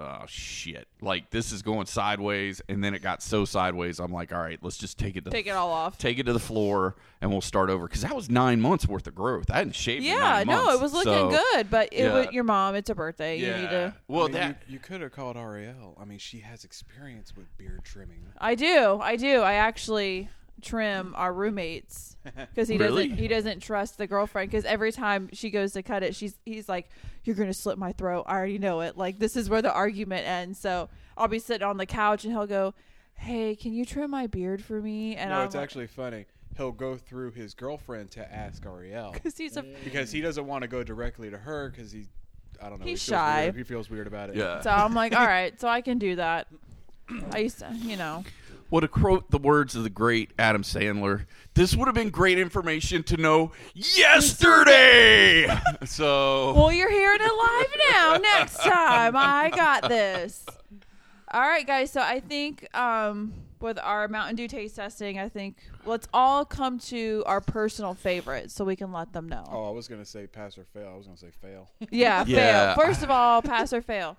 oh 0.00 0.24
shit, 0.26 0.88
like 1.00 1.30
this 1.30 1.52
is 1.52 1.62
going 1.62 1.86
sideways, 1.86 2.60
and 2.68 2.82
then 2.82 2.94
it 2.94 3.02
got 3.02 3.22
so 3.22 3.44
sideways, 3.44 3.98
I'm 4.00 4.12
like, 4.12 4.32
all 4.32 4.40
right, 4.40 4.58
let's 4.62 4.76
just 4.78 4.98
take 4.98 5.16
it 5.16 5.24
to 5.24 5.30
take 5.30 5.46
it 5.46 5.50
all 5.50 5.70
off. 5.70 5.98
take 5.98 6.18
it 6.18 6.24
to 6.24 6.32
the 6.32 6.38
floor 6.40 6.96
and 7.20 7.30
we'll 7.30 7.40
start 7.42 7.68
over 7.68 7.86
because 7.86 8.00
that 8.02 8.16
was 8.16 8.30
nine 8.30 8.60
months 8.60 8.88
worth 8.88 9.06
of 9.06 9.14
growth. 9.14 9.50
I 9.50 9.58
hadn't 9.58 9.74
shaved. 9.74 10.04
in 10.04 10.10
Yeah, 10.12 10.18
nine 10.18 10.46
no, 10.46 10.70
it 10.70 10.80
was 10.80 10.92
looking 10.94 11.12
so- 11.12 11.30
good, 11.52 11.70
but 11.70 11.90
it 11.92 12.04
yeah. 12.04 12.14
was 12.14 12.28
your 12.32 12.44
mom. 12.44 12.74
It's 12.74 12.88
a 12.88 12.94
birthday. 12.94 13.36
You 13.38 13.46
need 13.48 13.62
Yeah. 13.64 13.68
to. 13.70 13.94
Well, 14.08 14.22
I 14.22 14.26
mean, 14.28 14.32
that 14.32 14.62
you, 14.66 14.74
you 14.74 14.78
could 14.78 15.02
have 15.02 15.12
called 15.12 15.36
Ariel. 15.36 15.96
I 16.00 16.04
mean, 16.06 16.18
she 16.18 16.38
has 16.40 16.64
experience 16.64 17.36
with 17.36 17.54
beard 17.58 17.82
trimming. 17.84 18.22
I 18.38 18.54
do. 18.54 18.98
I 19.02 19.16
do. 19.16 19.40
I 19.42 19.54
actually 19.54 20.28
trim 20.62 21.12
mm. 21.12 21.18
our 21.18 21.32
roommates 21.32 22.16
because 22.24 22.68
he 22.68 22.76
Really? 22.78 23.08
doesn't. 23.08 23.18
He 23.22 23.28
doesn't 23.28 23.60
trust 23.60 23.98
the 23.98 24.06
girlfriend 24.06 24.50
because 24.50 24.64
every 24.64 24.92
time 24.92 25.28
she 25.32 25.50
goes 25.50 25.72
to 25.72 25.82
cut 25.82 26.02
it, 26.02 26.14
she's 26.14 26.34
he's 26.44 26.68
like, 26.68 26.88
"You're 27.24 27.36
gonna 27.36 27.54
slit 27.54 27.78
my 27.78 27.92
throat." 27.92 28.24
I 28.26 28.34
already 28.36 28.58
know 28.58 28.80
it. 28.80 28.96
Like 28.96 29.18
this 29.18 29.36
is 29.36 29.48
where 29.50 29.62
the 29.62 29.72
argument 29.72 30.26
ends. 30.26 30.58
So 30.58 30.88
I'll 31.16 31.28
be 31.28 31.38
sitting 31.38 31.66
on 31.66 31.76
the 31.76 31.86
couch 31.86 32.24
and 32.24 32.32
he'll 32.32 32.46
go, 32.46 32.74
"Hey, 33.14 33.56
can 33.56 33.72
you 33.72 33.84
trim 33.84 34.10
my 34.10 34.26
beard 34.26 34.62
for 34.62 34.80
me?" 34.80 35.16
And 35.16 35.30
no, 35.30 35.40
I'm 35.40 35.46
it's 35.46 35.54
actually 35.54 35.86
funny. 35.86 36.26
He'll 36.56 36.72
go 36.72 36.96
through 36.96 37.30
his 37.32 37.54
girlfriend 37.54 38.10
to 38.12 38.34
ask 38.34 38.64
Ariel 38.66 39.10
because 39.14 39.36
he's 39.36 39.56
a. 39.56 39.62
Mm. 39.62 39.84
because 39.84 40.10
he 40.10 40.20
doesn't 40.20 40.46
want 40.46 40.62
to 40.62 40.68
go 40.68 40.82
directly 40.82 41.30
to 41.30 41.38
her 41.38 41.70
because 41.70 41.92
he, 41.92 42.06
I 42.60 42.68
don't 42.68 42.80
know, 42.80 42.86
He's 42.86 43.04
he 43.04 43.12
shy. 43.12 43.42
Weird. 43.44 43.56
He 43.56 43.62
feels 43.62 43.88
weird 43.88 44.06
about 44.06 44.30
it. 44.30 44.36
yeah. 44.36 44.60
So 44.60 44.70
I'm 44.70 44.94
like, 44.94 45.14
all 45.14 45.26
right, 45.26 45.58
so 45.60 45.68
I 45.68 45.80
can 45.80 45.98
do 45.98 46.16
that. 46.16 46.48
I 47.32 47.38
used 47.38 47.58
to, 47.60 47.72
you 47.74 47.96
know. 47.96 48.24
Well, 48.70 48.80
to 48.80 48.88
quote 48.88 49.30
the 49.30 49.38
words 49.38 49.74
of 49.74 49.82
the 49.82 49.90
great 49.90 50.30
Adam 50.38 50.62
Sandler, 50.62 51.26
this 51.54 51.74
would 51.74 51.86
have 51.88 51.94
been 51.94 52.10
great 52.10 52.38
information 52.38 53.02
to 53.04 53.16
know 53.16 53.50
yesterday. 53.74 55.48
so 55.84 56.52
Well, 56.54 56.72
you're 56.72 56.90
hearing 56.90 57.18
it 57.20 57.32
live 57.32 57.92
now. 57.92 58.16
Next 58.18 58.58
time, 58.58 59.14
I 59.16 59.50
got 59.54 59.88
this. 59.88 60.44
All 61.32 61.40
right, 61.40 61.66
guys. 61.66 61.90
So 61.90 62.00
I 62.00 62.20
think 62.20 62.66
um, 62.76 63.32
with 63.60 63.78
our 63.78 64.08
Mountain 64.08 64.36
Dew 64.36 64.48
taste 64.48 64.76
testing, 64.76 65.18
I 65.18 65.28
think 65.28 65.56
let's 65.84 66.08
all 66.12 66.44
come 66.44 66.78
to 66.80 67.22
our 67.26 67.40
personal 67.40 67.94
favorites 67.94 68.54
so 68.54 68.64
we 68.64 68.76
can 68.76 68.92
let 68.92 69.12
them 69.12 69.28
know. 69.28 69.44
Oh, 69.50 69.68
I 69.68 69.70
was 69.70 69.86
gonna 69.88 70.04
say 70.04 70.26
pass 70.26 70.58
or 70.58 70.64
fail. 70.64 70.90
I 70.92 70.96
was 70.96 71.06
gonna 71.06 71.18
say 71.18 71.30
fail. 71.42 71.70
Yeah, 71.90 72.24
Yeah. 72.26 72.74
fail. 72.74 72.84
First 72.86 73.02
of 73.02 73.10
all, 73.10 73.42
pass 73.42 73.72
or 73.72 73.82
fail. 73.82 74.16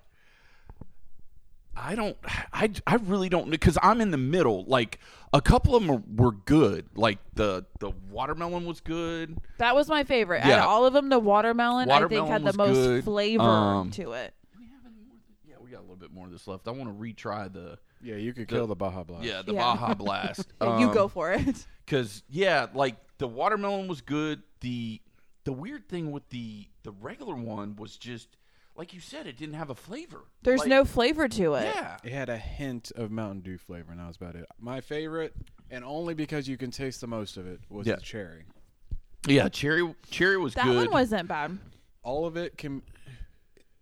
I 1.75 1.95
don't. 1.95 2.17
I, 2.53 2.69
I 2.85 2.95
really 2.95 3.29
don't 3.29 3.49
because 3.49 3.77
I'm 3.81 4.01
in 4.01 4.11
the 4.11 4.17
middle. 4.17 4.65
Like 4.65 4.99
a 5.33 5.41
couple 5.41 5.75
of 5.75 5.85
them 5.85 6.03
were, 6.17 6.25
were 6.25 6.31
good. 6.33 6.87
Like 6.95 7.19
the 7.33 7.65
the 7.79 7.91
watermelon 8.09 8.65
was 8.65 8.81
good. 8.81 9.37
That 9.57 9.73
was 9.75 9.87
my 9.87 10.03
favorite. 10.03 10.41
Out 10.43 10.47
Yeah. 10.49 10.63
of 10.63 10.69
all 10.69 10.85
of 10.85 10.93
them, 10.93 11.07
the 11.09 11.19
watermelon, 11.19 11.89
I 11.89 12.05
think 12.07 12.27
had 12.27 12.43
the 12.43 12.53
most 12.53 12.75
good. 12.75 13.03
flavor 13.05 13.43
Um, 13.43 13.89
to 13.91 14.11
it. 14.13 14.33
Yeah, 15.47 15.55
we 15.63 15.71
got 15.71 15.79
a 15.79 15.81
little 15.81 15.95
bit 15.95 16.11
more 16.11 16.25
of 16.25 16.31
this 16.31 16.45
left. 16.47 16.67
I 16.67 16.71
want 16.71 16.89
to 16.89 17.01
retry 17.03 17.51
the 17.51 17.77
Yeah, 18.01 18.15
you 18.15 18.33
could 18.33 18.47
The- 18.49 18.55
kill 18.55 18.67
the 18.67 18.75
Baja 18.75 19.03
Blast. 19.03 19.23
yeah 19.23 19.41
the 19.41 19.53
Yeah. 19.53 19.59
Baja 19.75 19.93
Blast. 19.95 20.47
you 20.61 20.93
go 20.93 21.07
for 21.07 21.31
it. 21.31 21.65
because 21.85 22.21
yeah, 22.29 22.67
like 22.73 22.95
the 23.17 23.27
watermelon 23.27 23.87
was 23.87 24.01
good. 24.01 24.43
The 24.59 25.01
the 25.45 25.53
weird 25.53 25.87
thing 25.87 26.11
with 26.11 26.27
the 26.29 26.67
the 26.83 26.91
regular 26.91 27.35
one 27.35 27.75
was 27.77 27.95
just 27.97 28.27
like 28.75 28.93
you 28.93 28.99
said, 28.99 29.27
it 29.27 29.37
didn't 29.37 29.55
have 29.55 29.69
a 29.69 29.75
flavor. 29.75 30.21
There's 30.43 30.61
Like, 30.61 30.69
no 30.69 30.85
flavor 30.85 31.27
to 31.27 31.55
it. 31.55 31.63
yeah. 31.75 31.97
It 32.03 32.11
had 32.11 32.29
a 32.29 32.37
hint 32.37 32.91
of 32.95 33.11
Mountain 33.11 33.41
Dew 33.41 33.57
flavor, 33.57 33.91
and 33.91 33.99
that 33.99 34.07
was 34.07 34.15
about 34.17 34.35
it. 34.35 34.45
My 34.59 34.81
favorite, 34.81 35.33
and 35.69 35.83
only 35.83 36.13
because 36.13 36.47
you 36.47 36.57
can 36.57 36.71
taste 36.71 37.01
the 37.01 37.07
most 37.07 37.37
of 37.37 37.45
it, 37.47 37.59
was 37.69 37.85
Yeah. 37.87 37.95
the 37.95 38.01
cherry. 38.01 38.43
Yeah, 39.27 39.49
cherry 39.49 39.93
cherry 40.09 40.37
was 40.37 40.53
That 40.55 40.65
good. 40.65 40.75
one 40.77 40.91
wasn't 40.91 41.27
bad. 41.27 41.59
All 42.03 42.25
of 42.25 42.37
it 42.37 42.57
can 42.57 42.81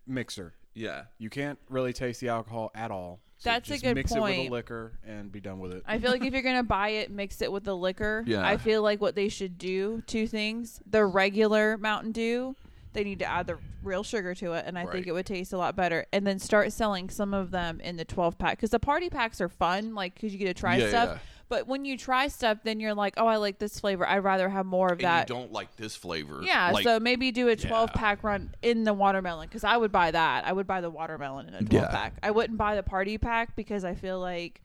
mixer. 0.06 0.54
yeah. 0.74 1.04
You 1.18 1.30
can't 1.30 1.58
really 1.68 1.92
taste 1.92 2.20
the 2.20 2.28
alcohol 2.28 2.70
at 2.74 2.90
all. 2.90 3.20
So 3.38 3.48
That's 3.48 3.68
a 3.70 3.72
just 3.72 3.84
good 3.84 3.94
mix 3.94 4.10
it 4.12 4.16
with 4.20 4.22
point. 4.34 4.48
a 4.50 4.52
liquor 4.52 4.98
and 5.02 5.32
be 5.32 5.40
done 5.40 5.60
with 5.60 5.72
it. 5.72 5.82
I 5.86 5.98
feel 5.98 6.10
like 6.10 6.22
if 6.22 6.32
you're 6.34 6.42
gonna 6.42 6.62
buy 6.62 6.90
it, 6.90 7.10
mix 7.10 7.40
it 7.40 7.50
with 7.50 7.64
the 7.64 7.74
liquor. 7.74 8.22
Yeah. 8.26 8.46
I 8.46 8.58
feel 8.58 8.82
like 8.82 9.00
what 9.00 9.14
they 9.14 9.28
should 9.30 9.56
do, 9.56 10.02
two 10.06 10.26
things: 10.26 10.82
the 10.84 11.06
regular 11.06 11.78
Mountain 11.78 12.12
Dew, 12.12 12.54
they 12.92 13.04
need 13.04 13.18
to 13.20 13.24
add 13.26 13.46
the 13.46 13.56
real 13.82 14.02
sugar 14.02 14.34
to 14.34 14.52
it, 14.54 14.64
and 14.66 14.78
I 14.78 14.84
Right. 14.84 14.92
think 14.92 15.06
it 15.06 15.12
would 15.12 15.26
taste 15.26 15.52
a 15.52 15.58
lot 15.58 15.76
better. 15.76 16.06
And 16.12 16.26
then 16.26 16.38
start 16.38 16.72
selling 16.72 17.08
some 17.08 17.32
of 17.32 17.50
them 17.50 17.80
in 17.80 17.96
the 17.96 18.04
12 18.04 18.36
pack 18.38 18.56
because 18.58 18.70
the 18.70 18.80
party 18.80 19.08
packs 19.08 19.40
are 19.40 19.48
fun, 19.48 19.94
like 19.94 20.14
because 20.14 20.32
you 20.32 20.38
get 20.38 20.46
to 20.46 20.54
try 20.54 20.76
Yeah, 20.76 20.88
stuff. 20.88 21.08
yeah. 21.10 21.18
But 21.48 21.66
when 21.66 21.84
you 21.84 21.98
try 21.98 22.28
stuff, 22.28 22.58
then 22.62 22.78
you're 22.78 22.94
like, 22.94 23.14
oh, 23.16 23.26
I 23.26 23.36
like 23.36 23.58
this 23.58 23.80
flavor. 23.80 24.06
I'd 24.06 24.18
rather 24.18 24.48
have 24.48 24.66
more 24.66 24.86
of 24.86 25.00
And 25.00 25.00
that. 25.00 25.28
you 25.28 25.34
don't 25.34 25.50
like 25.50 25.74
this 25.76 25.96
flavor. 25.96 26.40
Yeah, 26.44 26.70
Like, 26.70 26.84
so 26.84 27.00
maybe 27.00 27.32
do 27.32 27.48
a 27.48 27.56
12 27.56 27.90
Yeah. 27.92 28.00
pack 28.00 28.22
run 28.22 28.54
in 28.62 28.84
the 28.84 28.94
watermelon 28.94 29.48
because 29.48 29.64
I 29.64 29.76
would 29.76 29.90
buy 29.90 30.12
that. 30.12 30.46
I 30.46 30.52
would 30.52 30.68
buy 30.68 30.80
the 30.80 30.90
watermelon 30.90 31.48
in 31.48 31.54
a 31.54 31.62
12 31.62 31.72
Yeah. 31.72 31.90
pack. 31.90 32.14
I 32.22 32.30
wouldn't 32.30 32.56
buy 32.56 32.76
the 32.76 32.84
party 32.84 33.18
pack 33.18 33.56
because 33.56 33.84
I 33.84 33.94
feel 33.94 34.20
like 34.20 34.62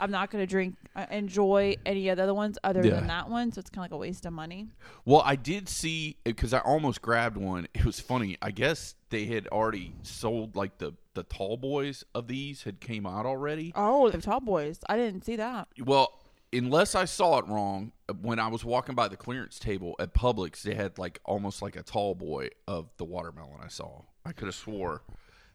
I'm 0.00 0.10
not 0.10 0.30
going 0.30 0.42
to 0.42 0.46
drink, 0.46 0.76
uh, 0.96 1.06
enjoy 1.10 1.76
any 1.84 2.08
of 2.08 2.16
the 2.16 2.22
other 2.22 2.34
ones 2.34 2.58
other 2.64 2.84
Yeah. 2.84 2.94
than 2.94 3.06
that 3.08 3.28
one. 3.28 3.52
So 3.52 3.58
it's 3.60 3.70
kind 3.70 3.84
of 3.84 3.90
like 3.92 3.96
a 3.96 3.98
waste 3.98 4.24
of 4.26 4.32
money. 4.32 4.68
Well, 5.04 5.22
I 5.24 5.36
did 5.36 5.68
see 5.68 6.16
because 6.24 6.52
I 6.54 6.58
almost 6.60 7.02
grabbed 7.02 7.36
one. 7.36 7.68
It 7.74 7.84
was 7.84 8.00
funny. 8.00 8.36
I 8.42 8.50
guess 8.50 8.94
they 9.10 9.26
had 9.26 9.46
already 9.48 9.94
sold 10.02 10.56
like 10.56 10.78
the 10.78 10.94
the 11.14 11.22
tall 11.24 11.56
boys 11.56 12.04
of 12.14 12.28
these 12.28 12.62
had 12.62 12.80
came 12.80 13.04
out 13.04 13.26
already. 13.26 13.72
Oh, 13.74 14.08
the 14.10 14.18
Tall 14.22 14.38
Boys. 14.40 14.78
I 14.88 14.96
didn't 14.96 15.24
see 15.24 15.34
that. 15.36 15.66
Well, 15.84 16.12
unless 16.52 16.94
I 16.94 17.04
saw 17.04 17.38
it 17.38 17.48
wrong, 17.48 17.90
when 18.22 18.38
I 18.38 18.46
was 18.46 18.64
walking 18.64 18.94
by 18.94 19.08
the 19.08 19.16
clearance 19.16 19.58
table 19.58 19.96
at 19.98 20.14
Publix, 20.14 20.62
they 20.62 20.74
had 20.74 20.98
like 20.98 21.18
almost 21.24 21.62
like 21.62 21.74
a 21.74 21.82
tall 21.82 22.14
boy 22.14 22.50
of 22.68 22.90
the 22.96 23.04
watermelon. 23.04 23.58
I 23.62 23.66
saw. 23.68 24.02
I 24.24 24.30
could 24.32 24.46
have 24.46 24.54
swore. 24.54 25.02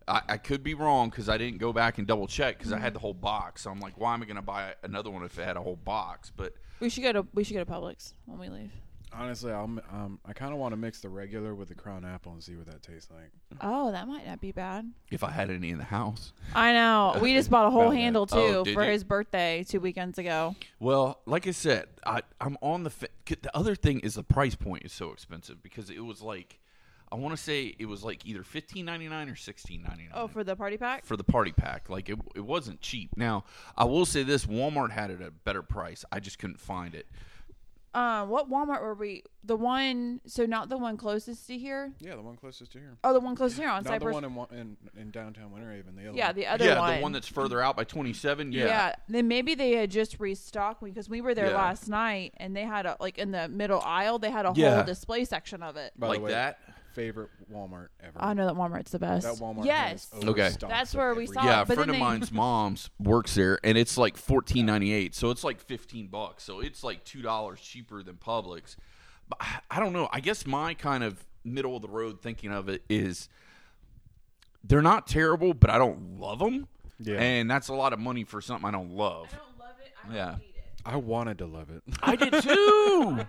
I, 0.08 0.22
I 0.30 0.38
could 0.38 0.64
be 0.64 0.74
wrong 0.74 1.10
because 1.10 1.30
I 1.30 1.38
didn't 1.38 1.58
go 1.60 1.74
back 1.74 1.98
and 1.98 2.06
double 2.08 2.28
check 2.28 2.58
because 2.58 2.72
I 2.74 2.80
had 2.80 2.94
the 2.94 3.00
whole 3.00 3.14
box. 3.14 3.64
So 3.64 3.72
I'm 3.72 3.80
like, 3.80 3.98
why 4.00 4.14
am 4.14 4.22
I 4.22 4.26
going 4.26 4.36
to 4.36 4.42
buy 4.42 4.74
another 4.84 5.10
one 5.10 5.24
if 5.24 5.38
it 5.40 5.44
had 5.46 5.58
a 5.58 5.62
whole 5.62 5.78
box? 5.78 6.32
But 6.36 6.54
We 6.80 6.90
should 6.90 7.04
go 7.04 7.12
to 7.14 7.26
we 7.34 7.44
should 7.44 7.56
go 7.56 7.64
to 7.64 7.72
Publix 7.72 8.14
when 8.26 8.38
we 8.40 8.50
leave. 8.50 8.72
Honestly, 9.18 9.50
I'll, 9.54 9.64
m- 9.64 9.82
um, 9.94 10.20
I 10.26 10.34
kind 10.34 10.52
of 10.52 10.60
want 10.60 10.74
to 10.74 10.78
mix 10.78 11.00
the 11.00 11.08
regular 11.08 11.56
with 11.56 11.70
the 11.70 11.74
Crown 11.76 12.04
Apple 12.04 12.34
and 12.34 12.44
see 12.44 12.56
what 12.58 12.66
that 12.66 12.84
tastes 12.84 13.10
like. 13.10 13.32
Oh, 13.62 13.90
that 13.94 14.10
might 14.10 14.28
not 14.28 14.42
be 14.42 14.52
bad. 14.52 14.92
if 15.10 15.24
I 15.24 15.32
had 15.32 15.50
any 15.50 15.70
in 15.70 15.78
the 15.78 15.86
house, 15.86 16.34
I 16.54 16.74
know. 16.74 17.18
We 17.22 17.34
just 17.34 17.50
bought 17.50 17.66
a 17.66 17.70
whole 17.70 17.84
About 17.84 17.92
that. 17.92 17.98
handle 17.98 18.26
too 18.26 18.36
Oh, 18.38 18.64
did 18.66 18.74
for 18.74 18.84
you? 18.84 18.92
his 18.92 19.06
birthday 19.06 19.64
two 19.66 19.80
weekends 19.80 20.18
ago. 20.20 20.56
Well, 20.82 21.22
like 21.26 21.48
I 21.48 21.52
said, 21.52 21.86
I, 22.06 22.24
I'm 22.42 22.58
on 22.62 22.84
the. 22.84 22.90
Fa- 22.90 23.08
the 23.26 23.56
other 23.56 23.74
thing 23.76 24.02
is 24.02 24.16
the 24.16 24.24
price 24.24 24.56
point 24.56 24.84
is 24.84 24.92
so 24.92 25.12
expensive 25.14 25.64
because 25.64 25.90
it 25.90 26.04
was 26.04 26.22
like, 26.22 26.60
I 27.12 27.16
want 27.16 27.36
to 27.36 27.42
say 27.42 27.76
it 27.78 27.86
was 27.86 28.04
like 28.04 28.26
either 28.26 28.44
fifteen 28.44 28.86
ninety 28.86 29.08
nine 29.08 29.30
or 29.30 29.36
sixteen 29.36 29.84
ninety 29.84 30.04
nine. 30.04 30.12
Oh, 30.14 30.28
for 30.28 30.44
the 30.44 30.56
party 30.56 30.78
pack? 30.78 31.06
for 31.06 31.16
the 31.16 31.24
party 31.24 31.52
pack, 31.52 31.90
like 31.90 32.10
it, 32.10 32.18
it 32.36 32.42
wasn't 32.46 32.82
cheap. 32.82 33.12
Now 33.16 33.44
I 33.78 33.86
will 33.86 34.06
say 34.06 34.24
this: 34.24 34.46
Walmart 34.46 34.92
had 34.92 35.12
it 35.12 35.22
at 35.22 35.28
a 35.28 35.32
better 35.32 35.62
price. 35.62 36.04
I 36.12 36.20
just 36.20 36.40
couldn't 36.40 36.60
find 36.60 36.96
it. 36.96 37.08
Um, 37.94 38.28
what 38.28 38.52
Walmart 38.52 38.82
were 38.82 38.94
we? 38.94 39.24
The 39.46 39.56
one, 39.56 40.20
so 40.26 40.46
not 40.46 40.68
the 40.68 40.78
one 40.78 40.98
closest 40.98 41.48
to 41.48 41.58
here. 41.58 41.94
Yeah, 42.02 42.16
the 42.16 42.22
one 42.22 42.36
closest 42.36 42.74
to 42.74 42.80
here. 42.80 42.98
Oh, 43.06 43.14
the 43.14 43.22
one 43.22 43.38
closest 43.38 43.56
to 43.56 43.62
here 43.62 43.70
on 43.72 43.84
Not 43.84 43.90
Cypress. 43.94 44.20
the 44.20 44.28
one 44.28 44.48
in, 44.52 44.58
in 44.60 45.02
in 45.02 45.12
downtown 45.12 45.52
Winter 45.52 45.72
Haven. 45.72 45.96
The 45.96 46.10
other 46.10 46.18
yeah, 46.18 46.26
one. 46.28 46.36
the 46.36 46.46
other 46.48 46.66
yeah, 46.66 46.80
one. 46.80 46.96
the 46.98 47.02
one 47.02 47.12
that's 47.14 47.28
further 47.30 47.62
out 47.62 47.78
by 47.78 47.86
twenty 47.86 48.12
seven. 48.12 48.52
yeah. 48.52 48.66
Yeah. 48.66 48.96
Then 49.08 49.30
maybe 49.30 49.56
they 49.56 49.72
had 49.78 49.92
just 49.92 50.20
restocked 50.20 50.84
because 50.84 51.08
we 51.08 51.22
were 51.22 51.34
there 51.34 51.52
Yeah. 51.52 51.56
last 51.56 51.88
night 51.88 52.34
and 52.36 52.54
they 52.54 52.64
had 52.64 52.86
a 52.86 52.98
like 53.00 53.18
in 53.18 53.32
the 53.32 53.48
middle 53.48 53.80
aisle 53.80 54.20
they 54.20 54.32
had 54.32 54.46
a 54.46 54.52
Yeah. 54.58 54.76
whole 54.76 54.84
display 54.84 55.24
section 55.24 55.64
of 55.64 55.78
it. 55.78 55.94
By 55.98 56.08
like 56.08 56.18
the 56.20 56.26
way, 56.26 56.32
that. 56.32 56.60
Favorite 56.96 57.30
Walmart 57.54 57.90
ever. 58.02 58.14
I 58.18 58.34
know 58.34 58.46
that 58.48 58.56
Walmart's 58.56 58.92
the 58.92 59.00
best. 59.00 59.26
That 59.28 59.36
Walmart. 59.36 59.66
Yes. 59.66 60.10
has 60.12 60.24
Okay. 60.24 60.42
overstocks 60.48 60.72
That's 60.72 60.94
of 60.94 60.98
where 60.98 61.14
we 61.14 61.24
every- 61.26 61.34
saw 61.36 61.44
Yeah, 61.46 61.62
a 61.62 61.66
but 61.66 61.76
friend 61.76 61.80
then 61.82 61.90
of 61.90 61.96
they- 61.96 62.00
mine's 62.00 62.32
mom's 62.32 62.90
works 63.00 63.36
there, 63.36 63.60
and 63.64 63.78
it's 63.78 63.98
like 63.98 64.18
fourteen 64.18 64.66
ninety 64.66 64.92
eight. 64.94 65.14
So 65.14 65.30
it's 65.30 65.44
like 65.44 65.60
fifteen 65.62 66.08
bucks. 66.08 66.44
So 66.44 66.62
it's 66.62 66.84
like 66.84 67.04
two 67.04 67.22
dollars 67.22 67.60
cheaper 67.62 68.02
than 68.02 68.16
Publix. 68.16 68.76
But 69.30 69.38
I- 69.42 69.60
I 69.70 69.80
don't 69.80 69.94
know. 69.94 70.10
I 70.12 70.20
guess 70.22 70.46
my 70.48 70.74
kind 70.74 71.04
of 71.04 71.24
middle 71.44 71.76
of 71.76 71.82
the 71.84 71.88
road 71.90 72.22
thinking 72.22 72.52
of 72.52 72.70
it 72.70 72.84
is 72.90 73.30
they're 74.64 74.82
not 74.82 75.06
terrible, 75.08 75.54
but 75.54 75.70
I 75.70 75.78
don't 75.78 76.20
love 76.20 76.40
them. 76.40 76.68
Yeah. 76.98 77.20
and 77.20 77.52
that's 77.52 77.68
a 77.68 77.74
lot 77.74 77.92
of 77.92 78.00
money 78.00 78.24
for 78.24 78.40
something 78.40 78.66
I 78.66 78.72
don't 78.72 78.92
love. 78.92 79.28
I 79.34 79.36
don't 79.38 79.60
love 79.60 79.76
it. 79.86 79.92
I 80.10 80.16
Yeah. 80.16 80.36
hate 80.38 80.56
it. 80.56 80.64
I 80.86 80.96
wanted 80.96 81.40
to 81.40 81.46
love 81.46 81.70
it. 81.70 81.84
I 82.02 82.16
did 82.16 82.32
too. 82.42 82.50
I 82.50 83.18
love 83.18 83.28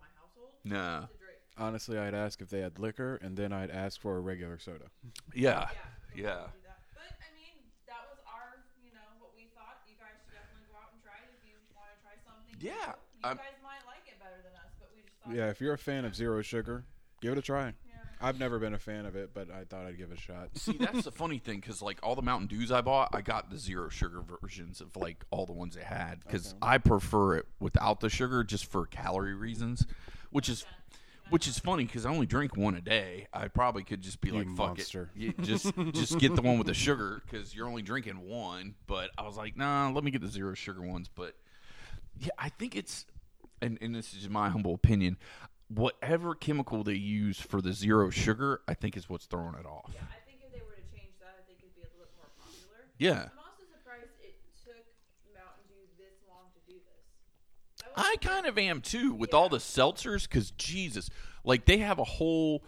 my 0.00 0.10
household 0.14 0.52
nah. 0.64 1.00
to 1.00 1.18
drink. 1.18 1.38
Honestly, 1.58 1.98
I'd 1.98 2.14
ask 2.14 2.40
if 2.40 2.48
they 2.50 2.60
had 2.60 2.78
liquor, 2.78 3.16
and 3.22 3.36
then 3.36 3.52
I'd 3.52 3.70
ask 3.70 4.00
for 4.00 4.16
a 4.16 4.20
regular 4.20 4.58
soda. 4.58 4.86
Yeah. 5.34 5.68
so 5.68 5.74
Yeah. 6.14 6.46
we. 6.46 6.52
But 6.94 7.10
I 7.18 7.28
mean, 7.34 7.58
that 7.86 8.06
was 8.10 8.18
our, 8.26 8.62
you 8.84 8.92
know, 8.94 9.08
what 9.18 9.34
we 9.34 9.48
thought. 9.56 9.82
You 9.88 9.96
guys 9.98 10.14
should 10.22 10.36
definitely 10.36 10.68
go 10.70 10.78
out 10.78 10.92
and 10.94 11.02
try 11.02 11.18
it 11.18 11.32
if 11.34 11.42
you 11.42 11.56
want 11.74 11.90
to 11.90 11.98
try 12.04 12.14
something. 12.22 12.54
Yeah, 12.60 12.94
new. 13.24 13.34
You 13.34 13.42
guys 13.42 13.58
might 13.64 13.84
like 13.88 14.06
it 14.06 14.20
better 14.22 14.38
than 14.44 14.54
us, 14.54 14.70
but 14.78 14.94
we 14.94 15.02
just 15.02 15.16
thought. 15.24 15.34
Yeah, 15.34 15.50
if 15.50 15.60
you're 15.60 15.74
a 15.74 15.78
fan 15.78 16.04
of 16.04 16.14
zero 16.14 16.42
sugar, 16.42 16.84
give 17.20 17.32
it 17.32 17.38
a 17.38 17.42
try. 17.42 17.74
I've 18.20 18.38
never 18.38 18.58
been 18.58 18.72
a 18.74 18.78
fan 18.78 19.04
of 19.06 19.14
it, 19.16 19.30
but 19.34 19.50
I 19.50 19.64
thought 19.64 19.84
I'd 19.86 19.98
give 19.98 20.10
it 20.10 20.18
a 20.18 20.20
shot. 20.20 20.48
See, 20.54 20.76
that's 20.78 21.04
the 21.04 21.12
funny 21.12 21.38
thing 21.38 21.60
because 21.60 21.82
like 21.82 21.98
all 22.02 22.14
the 22.14 22.22
Mountain 22.22 22.48
Dews 22.48 22.72
I 22.72 22.80
bought, 22.80 23.10
I 23.12 23.20
got 23.20 23.50
the 23.50 23.58
zero 23.58 23.88
sugar 23.88 24.22
versions 24.22 24.80
of 24.80 24.96
like 24.96 25.24
all 25.30 25.44
the 25.46 25.52
ones 25.52 25.74
they 25.76 25.82
had 25.82 26.20
because 26.24 26.48
Okay. 26.48 26.58
I 26.62 26.78
prefer 26.78 27.36
it 27.36 27.46
without 27.60 28.00
the 28.00 28.08
sugar 28.08 28.42
just 28.44 28.66
for 28.66 28.86
calorie 28.86 29.34
reasons, 29.34 29.86
which 30.30 30.48
is 30.48 30.64
which 31.28 31.48
is 31.48 31.58
funny 31.58 31.84
because 31.84 32.06
I 32.06 32.10
only 32.10 32.26
drink 32.26 32.56
one 32.56 32.74
a 32.76 32.80
day. 32.80 33.26
I 33.32 33.48
probably 33.48 33.82
could 33.82 34.00
just 34.00 34.20
be 34.20 34.28
You 34.28 34.34
like, 34.38 34.48
fuck 34.50 34.76
monster. 34.76 35.10
it, 35.16 35.20
You 35.20 35.32
just 35.42 35.72
just 35.92 36.18
get 36.18 36.34
the 36.36 36.42
one 36.42 36.56
with 36.58 36.68
the 36.68 36.74
sugar 36.74 37.20
because 37.28 37.54
you're 37.54 37.66
only 37.68 37.82
drinking 37.82 38.20
one. 38.28 38.76
But 38.86 39.10
I 39.18 39.22
was 39.22 39.36
like, 39.36 39.56
nah, 39.56 39.90
let 39.90 40.04
me 40.04 40.10
get 40.10 40.20
the 40.22 40.28
zero 40.28 40.54
sugar 40.54 40.82
ones. 40.82 41.10
But 41.12 41.34
yeah, 42.18 42.30
I 42.38 42.48
think 42.48 42.76
it's 42.76 43.04
and 43.60 43.76
and 43.80 43.94
this 43.94 44.12
is 44.12 44.20
just 44.20 44.30
my 44.30 44.48
humble 44.50 44.72
opinion. 44.74 45.16
Whatever 45.68 46.34
chemical 46.34 46.84
they 46.84 46.94
use 46.94 47.40
for 47.40 47.60
the 47.60 47.72
zero 47.72 48.10
sugar, 48.10 48.60
I 48.68 48.74
think 48.74 48.96
is 48.96 49.08
what's 49.08 49.26
throwing 49.26 49.54
it 49.54 49.66
off. 49.66 49.90
Yeah, 49.92 50.00
I 50.02 50.20
think 50.24 50.38
if 50.46 50.52
they 50.52 50.60
were 50.60 50.74
to 50.74 50.96
change 50.96 51.14
that, 51.20 51.34
I 51.38 51.42
think 51.46 51.58
it'd 51.58 51.74
be 51.74 51.82
a 51.82 51.90
little 51.90 52.06
bit 52.06 52.14
more 52.16 52.30
popular. 52.38 52.86
Yeah. 52.98 53.30
I'm 53.32 53.42
also 53.42 53.64
surprised 53.72 54.14
it 54.22 54.38
took 54.64 54.86
Mountain 55.34 55.66
Dew 55.68 55.82
this 55.98 56.14
long 56.28 56.46
to 56.54 56.72
do 56.72 56.78
this. 56.78 57.92
I 57.96 58.16
kind 58.20 58.46
of 58.46 58.58
am 58.58 58.80
too 58.80 59.12
with 59.12 59.34
all 59.34 59.48
the 59.48 59.58
seltzers 59.58 60.22
because 60.22 60.52
Jesus, 60.52 61.10
like 61.42 61.64
they 61.64 61.78
have 61.78 61.98
a 61.98 62.04
whole 62.04 62.62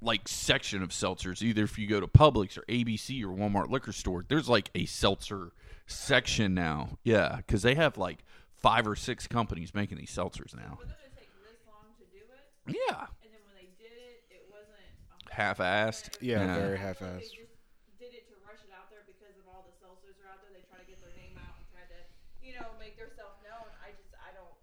like 0.00 0.28
section 0.28 0.82
of 0.82 0.90
seltzers. 0.90 1.42
Either 1.42 1.64
if 1.64 1.78
you 1.78 1.86
go 1.86 2.00
to 2.00 2.06
Publix 2.06 2.58
or 2.58 2.62
ABC 2.62 3.22
or 3.22 3.28
Walmart 3.28 3.70
liquor 3.70 3.92
store, 3.92 4.24
there's 4.28 4.48
like 4.48 4.70
a 4.74 4.84
seltzer 4.86 5.52
section 5.86 6.54
now. 6.54 6.98
Yeah, 7.02 7.36
because 7.36 7.62
they 7.62 7.74
have 7.74 7.96
like 7.96 8.18
five 8.56 8.86
or 8.86 8.96
six 8.96 9.26
companies 9.26 9.74
making 9.74 9.98
these 9.98 10.10
seltzers 10.10 10.54
now. 10.54 10.78
For 10.80 10.86
them 10.86 10.96
to 11.02 11.16
take 11.16 11.30
this 11.44 11.60
long 11.66 11.94
to 11.98 12.04
do 12.12 12.18
it, 12.18 12.44
Yeah, 12.66 13.06
and 13.22 13.30
then 13.30 13.42
when 13.46 13.54
they 13.54 13.70
did 13.78 13.92
it, 13.94 14.26
it 14.30 14.42
wasn't. 14.50 14.74
half-assed. 15.30 16.18
Yeah, 16.20 16.42
Yeah. 16.44 16.54
very 16.58 16.78
I 16.78 16.80
half-assed. 16.82 17.30
They 17.30 17.46
just 17.46 17.54
did 18.00 18.12
it 18.14 18.26
to 18.28 18.34
rush 18.46 18.62
it 18.66 18.72
out 18.74 18.90
there 18.90 19.04
because 19.06 19.36
of 19.38 19.46
all 19.46 19.62
the 19.68 19.74
seltzers 19.78 20.18
are 20.24 20.28
out 20.32 20.42
there. 20.42 20.50
They 20.54 20.66
try 20.68 20.78
to 20.82 20.86
get 20.88 20.98
their 21.00 21.14
name 21.14 21.36
out 21.38 21.54
and 21.60 21.66
try 21.70 21.84
to, 21.86 21.98
you 22.42 22.54
know, 22.58 22.66
make 22.80 22.98
themselves 22.98 23.38
known. 23.46 23.68
I 23.84 23.92
just, 23.94 24.10
I 24.18 24.32
don't. 24.34 24.56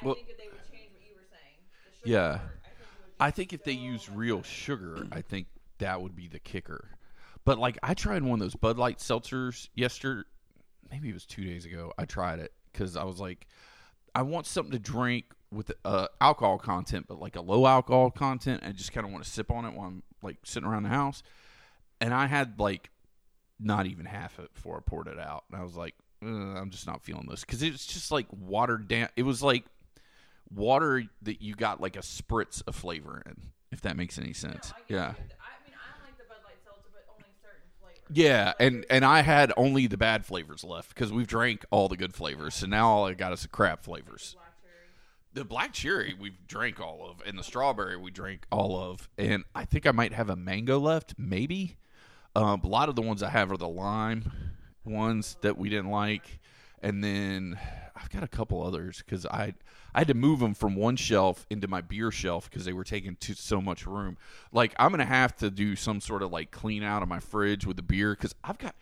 I 0.00 0.04
Well- 0.04 0.14
think 0.14 0.28
if 0.30 0.38
they 0.38 0.48
would 0.48 0.62
change 0.70 0.92
what 0.92 1.02
you 1.02 1.14
were 1.16 1.26
saying, 1.30 1.58
the 1.86 1.92
sugar 1.96 2.08
Yeah. 2.10 2.38
part, 2.38 2.60
I 2.62 2.68
think. 2.70 3.18
I 3.20 3.30
be 3.30 3.34
think 3.36 3.52
if 3.52 3.64
they 3.64 3.72
use 3.72 4.08
real 4.08 4.38
better. 4.44 4.48
sugar, 4.48 5.06
I 5.12 5.22
think 5.22 5.48
that 5.78 6.00
would 6.02 6.14
be 6.14 6.28
the 6.28 6.38
kicker. 6.40 6.90
But 7.44 7.58
like 7.58 7.78
I 7.82 7.94
tried 7.94 8.22
one 8.22 8.40
of 8.40 8.44
those 8.44 8.54
Bud 8.56 8.78
Light 8.78 8.98
seltzers 8.98 9.68
yesterday, 9.74 10.22
maybe 10.90 11.10
it 11.10 11.14
was 11.14 11.26
two 11.26 11.44
days 11.44 11.64
ago. 11.64 11.92
I 11.98 12.04
tried 12.06 12.38
it 12.38 12.52
because 12.72 12.96
I 12.96 13.04
was 13.04 13.18
like, 13.20 13.46
I 14.14 14.22
want 14.22 14.46
something 14.46 14.72
to 14.72 14.78
drink 14.78 15.26
with 15.54 15.72
uh, 15.84 16.08
alcohol 16.20 16.58
content, 16.58 17.06
but 17.08 17.18
like 17.18 17.36
a 17.36 17.40
low 17.40 17.66
alcohol 17.66 18.10
content, 18.10 18.60
and 18.62 18.74
just 18.74 18.92
kind 18.92 19.06
of 19.06 19.12
want 19.12 19.24
to 19.24 19.30
sip 19.30 19.50
on 19.50 19.64
it 19.64 19.74
while 19.74 19.86
I'm 19.86 20.02
like 20.22 20.38
sitting 20.44 20.68
around 20.68 20.82
the 20.82 20.88
house. 20.90 21.22
And 22.00 22.12
I 22.12 22.26
had 22.26 22.58
like 22.58 22.90
not 23.60 23.86
even 23.86 24.06
half 24.06 24.38
of 24.38 24.46
it 24.46 24.54
before 24.54 24.76
I 24.76 24.80
poured 24.84 25.06
it 25.06 25.18
out, 25.18 25.44
and 25.50 25.60
I 25.60 25.62
was 25.64 25.76
like, 25.76 25.94
I'm 26.22 26.70
just 26.70 26.86
not 26.86 27.02
feeling 27.02 27.26
this 27.28 27.40
because 27.42 27.62
it's 27.62 27.86
just 27.86 28.10
like 28.10 28.26
watered 28.30 28.88
down. 28.88 29.08
It 29.16 29.22
was 29.24 29.42
like 29.42 29.64
water 30.54 31.04
that 31.22 31.42
you 31.42 31.54
got 31.54 31.80
like 31.80 31.96
a 31.96 32.00
spritz 32.00 32.62
of 32.66 32.74
flavor 32.74 33.22
in, 33.26 33.50
if 33.72 33.80
that 33.82 33.96
makes 33.96 34.18
any 34.18 34.32
sense. 34.32 34.72
yeah. 34.88 35.00
I 35.00 35.06
mean, 35.06 35.14
I 35.76 36.04
like 36.06 36.18
the 36.18 36.24
Bud 36.28 36.38
Light 36.44 36.56
seltzer, 36.64 36.88
but 36.92 37.04
only 37.12 37.30
certain 37.42 37.68
flavors. 37.80 38.10
Yeah, 38.10 38.52
and 38.58 38.86
and 38.90 39.04
I 39.04 39.22
had 39.22 39.52
only 39.56 39.86
the 39.86 39.96
bad 39.96 40.24
flavors 40.24 40.64
left 40.64 40.90
because 40.94 41.12
we've 41.12 41.26
drank 41.26 41.64
all 41.70 41.88
the 41.88 41.96
good 41.96 42.14
flavors, 42.14 42.54
so 42.54 42.66
now 42.66 42.88
all 42.88 43.06
I 43.06 43.14
got 43.14 43.32
is 43.32 43.42
the 43.42 43.48
crap 43.48 43.84
flavors. 43.84 44.36
The 45.34 45.44
black 45.44 45.72
cherry 45.72 46.14
we've 46.18 46.46
drank 46.46 46.80
all 46.80 47.08
of, 47.10 47.26
and 47.26 47.36
the 47.36 47.42
strawberry 47.42 47.96
we 47.96 48.12
drank 48.12 48.46
all 48.52 48.80
of, 48.80 49.08
and 49.18 49.44
I 49.54 49.64
think 49.64 49.84
I 49.84 49.90
might 49.90 50.12
have 50.12 50.30
a 50.30 50.36
mango 50.36 50.78
left, 50.78 51.14
maybe. 51.18 51.76
Um, 52.36 52.60
a 52.62 52.68
lot 52.68 52.88
of 52.88 52.94
the 52.94 53.02
ones 53.02 53.22
I 53.22 53.30
have 53.30 53.50
are 53.50 53.56
the 53.56 53.68
lime 53.68 54.30
ones 54.84 55.36
that 55.40 55.58
we 55.58 55.68
didn't 55.68 55.90
like, 55.90 56.40
and 56.82 57.02
then 57.02 57.58
I've 57.96 58.10
got 58.10 58.22
a 58.22 58.28
couple 58.28 58.62
others 58.62 59.02
because 59.04 59.26
I 59.26 59.54
I 59.94 60.00
had 60.00 60.08
to 60.08 60.14
move 60.14 60.40
them 60.40 60.54
from 60.54 60.74
one 60.74 60.96
shelf 60.96 61.46
into 61.50 61.68
my 61.68 61.80
beer 61.80 62.10
shelf 62.10 62.50
because 62.50 62.64
they 62.64 62.72
were 62.72 62.84
taking 62.84 63.16
too, 63.16 63.34
so 63.34 63.60
much 63.60 63.86
room. 63.86 64.16
Like 64.52 64.74
I'm 64.78 64.90
gonna 64.90 65.04
have 65.04 65.36
to 65.36 65.50
do 65.50 65.76
some 65.76 66.00
sort 66.00 66.22
of 66.22 66.32
like 66.32 66.50
clean 66.50 66.82
out 66.82 67.02
of 67.02 67.08
my 67.08 67.20
fridge 67.20 67.66
with 67.66 67.76
the 67.76 67.82
beer 67.82 68.14
because 68.14 68.34
I've 68.44 68.58
got. 68.58 68.74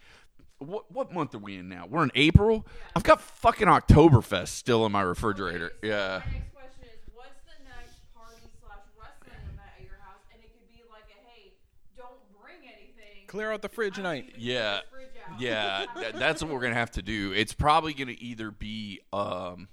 What 0.62 0.90
what 0.92 1.12
month 1.12 1.34
are 1.34 1.38
we 1.38 1.56
in 1.58 1.68
now? 1.68 1.86
We're 1.88 2.02
in 2.04 2.12
April. 2.14 2.66
I've 2.96 3.02
got 3.02 3.20
fucking 3.20 3.66
Oktoberfest 3.68 4.48
still 4.48 4.86
in 4.86 4.92
my 4.92 5.02
refrigerator. 5.02 5.72
Okay, 5.78 5.80
so 5.82 5.86
Yeah. 5.88 6.22
My 6.24 6.32
next 6.32 6.52
question 6.54 6.84
is, 6.84 7.00
what's 7.14 7.40
the 7.46 7.64
next 7.64 8.00
party 8.14 8.36
slash 8.60 8.78
wrestling 8.98 9.38
event 9.44 9.68
at 9.78 9.84
your 9.84 9.98
house? 10.00 10.20
And 10.32 10.42
it 10.42 10.50
could 10.52 10.68
be 10.68 10.82
like 10.90 11.04
a, 11.10 11.28
hey, 11.30 11.52
don't 11.96 12.18
bring 12.42 12.62
anything. 12.68 13.26
Clear 13.26 13.52
out 13.52 13.62
the 13.62 13.68
fridge 13.68 13.98
I'm 13.98 14.04
tonight. 14.04 14.26
keeping 14.28 14.40
Yeah. 14.42 14.80
the 14.80 14.90
fridge 14.90 15.08
out. 15.30 15.40
Yeah, 15.40 15.86
that, 15.96 16.18
that's 16.18 16.42
what 16.42 16.52
we're 16.52 16.60
gonna 16.60 16.74
have 16.74 16.90
to 16.92 17.02
do. 17.02 17.32
It's 17.32 17.52
probably 17.54 17.94
gonna 17.94 18.14
either 18.18 18.50
be 18.50 19.00
um, 19.12 19.68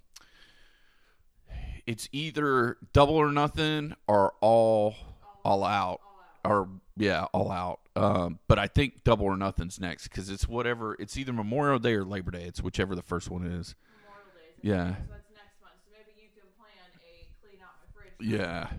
it's 1.85 2.07
either 2.11 2.77
double 2.93 3.15
or 3.15 3.31
nothing 3.31 3.95
or 4.07 4.33
all 4.41 4.95
all 5.43 5.63
out 5.63 6.01
or 6.45 6.69
yeah 6.97 7.25
all 7.33 7.51
out. 7.51 7.79
Um, 7.95 8.39
but 8.47 8.59
I 8.59 8.67
think 8.67 9.03
double 9.03 9.25
or 9.25 9.37
nothing's 9.37 9.79
next 9.79 10.07
because 10.07 10.29
it's 10.29 10.47
whatever. 10.47 10.95
It's 10.99 11.17
either 11.17 11.33
Memorial 11.33 11.79
Day 11.79 11.93
or 11.93 12.05
Labor 12.05 12.31
Day. 12.31 12.43
It's 12.43 12.61
whichever 12.61 12.95
the 12.95 13.01
first 13.01 13.29
one 13.29 13.43
is. 13.43 13.75
Memorial 14.05 14.31
Day. 14.35 14.41
is 14.57 14.69
Yeah. 14.69 14.87
So 14.87 15.11
that's 15.11 15.29
next 15.35 15.61
month. 15.61 15.75
So 15.85 15.91
maybe 15.93 16.21
you 16.21 16.29
can 16.33 16.49
plan 16.57 16.71
a 16.93 16.99
clean 17.41 17.61
out 17.61 17.75
my 17.79 18.01
fridge. 18.01 18.13
Yeah. 18.19 18.67
That. 18.67 18.71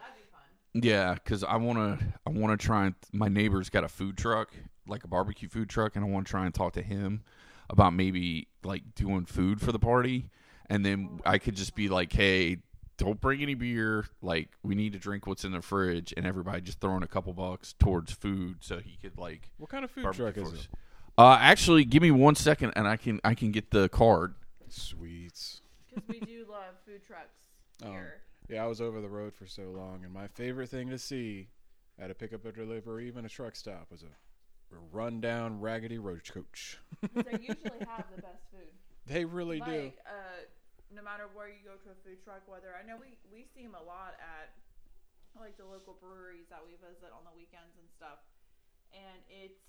That'd 0.00 0.16
be 0.16 0.22
fun. 0.30 0.82
Yeah, 0.82 1.14
because 1.14 1.44
I 1.44 1.56
want 1.56 1.98
to. 1.98 2.06
I 2.26 2.30
want 2.30 2.58
to 2.58 2.64
try 2.64 2.86
and. 2.86 2.94
My 3.12 3.28
neighbor's 3.28 3.70
got 3.70 3.84
a 3.84 3.88
food 3.88 4.16
truck, 4.16 4.52
like 4.86 5.04
a 5.04 5.08
barbecue 5.08 5.48
food 5.48 5.68
truck, 5.68 5.96
and 5.96 6.04
I 6.04 6.08
want 6.08 6.26
to 6.26 6.30
try 6.30 6.44
and 6.44 6.54
talk 6.54 6.74
to 6.74 6.82
him 6.82 7.22
about 7.70 7.92
maybe 7.94 8.48
like 8.64 8.94
doing 8.94 9.24
food 9.24 9.60
for 9.60 9.72
the 9.72 9.78
party, 9.78 10.30
and 10.68 10.84
then 10.84 11.20
I 11.24 11.38
could 11.38 11.56
just 11.56 11.74
be 11.74 11.88
like, 11.88 12.12
"Hey, 12.12 12.58
don't 12.98 13.20
bring 13.20 13.42
any 13.42 13.54
beer. 13.54 14.06
Like, 14.22 14.48
we 14.62 14.74
need 14.74 14.92
to 14.94 14.98
drink 14.98 15.26
what's 15.26 15.44
in 15.44 15.52
the 15.52 15.62
fridge," 15.62 16.12
and 16.16 16.26
everybody 16.26 16.60
just 16.62 16.80
throwing 16.80 17.02
a 17.02 17.06
couple 17.08 17.32
bucks 17.32 17.74
towards 17.78 18.12
food, 18.12 18.56
so 18.60 18.78
he 18.78 18.96
could 19.00 19.18
like 19.18 19.50
What 19.58 19.70
kind 19.70 19.84
of 19.84 19.90
food 19.90 20.12
truck 20.12 20.36
is 20.36 20.48
for 20.50 20.54
it? 20.56 20.68
Uh, 21.18 21.38
actually, 21.40 21.84
give 21.84 22.02
me 22.02 22.10
one 22.10 22.34
second, 22.34 22.72
and 22.76 22.86
I 22.86 22.96
can 22.96 23.20
I 23.24 23.34
can 23.34 23.50
get 23.52 23.70
the 23.70 23.88
card. 23.88 24.34
Sweets. 24.68 25.60
Because 25.88 26.08
we 26.08 26.20
do 26.20 26.44
love 26.50 26.74
food 26.84 27.00
trucks 27.06 27.36
Oh. 27.82 27.90
here. 27.90 28.16
Yeah, 28.48 28.64
I 28.64 28.66
was 28.66 28.80
over 28.80 29.00
the 29.00 29.08
road 29.08 29.34
for 29.34 29.46
so 29.46 29.62
long, 29.64 30.04
and 30.04 30.12
my 30.12 30.28
favorite 30.28 30.68
thing 30.68 30.88
to 30.90 30.98
see 30.98 31.48
at 31.98 32.10
a 32.10 32.14
pickup 32.14 32.44
or 32.44 32.52
delivery, 32.52 33.06
even 33.08 33.24
a 33.24 33.28
truck 33.28 33.56
stop, 33.56 33.86
was 33.90 34.02
a, 34.02 34.74
a 34.74 34.78
rundown, 34.92 35.60
raggedy 35.60 35.98
road 35.98 36.22
coach. 36.30 36.78
they 37.14 37.22
usually 37.40 37.78
have 37.88 38.04
the 38.14 38.22
best 38.22 38.44
food. 38.52 38.68
They 39.06 39.24
really 39.24 39.60
do. 39.60 39.92
uh, 40.06 40.10
no 40.94 41.02
matter 41.02 41.26
where 41.34 41.48
you 41.50 41.60
go 41.66 41.74
to 41.82 41.88
a 41.90 41.98
food 42.06 42.22
truck, 42.22 42.46
whether 42.46 42.72
I 42.76 42.86
know 42.86 42.96
we 43.00 43.18
we 43.30 43.46
see 43.54 43.62
them 43.66 43.74
a 43.74 43.82
lot 43.84 44.14
at 44.22 44.54
like 45.36 45.56
the 45.60 45.66
local 45.68 45.94
breweries 46.00 46.48
that 46.48 46.62
we 46.64 46.78
visit 46.80 47.12
on 47.12 47.26
the 47.28 47.34
weekends 47.36 47.76
and 47.76 47.88
stuff, 47.92 48.24
and 48.94 49.20
it's 49.28 49.60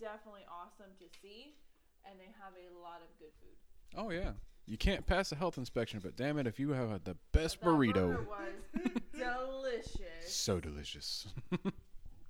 definitely 0.00 0.46
awesome 0.48 0.94
to 0.98 1.06
see, 1.20 1.58
and 2.06 2.18
they 2.20 2.30
have 2.40 2.54
a 2.56 2.66
lot 2.78 3.02
of 3.02 3.10
good 3.18 3.34
food. 3.42 3.56
Oh 3.96 4.10
yeah, 4.10 4.32
you 4.66 4.76
can't 4.78 5.04
pass 5.06 5.32
a 5.32 5.36
health 5.36 5.58
inspection, 5.58 6.00
but 6.02 6.16
damn 6.16 6.38
it, 6.38 6.46
if 6.46 6.58
you 6.58 6.70
have 6.70 7.04
the 7.04 7.16
best 7.32 7.60
That 7.60 7.66
burrito, 7.68 8.24
was 8.26 8.54
delicious. 9.12 10.24
so 10.26 10.60
delicious. 10.60 11.26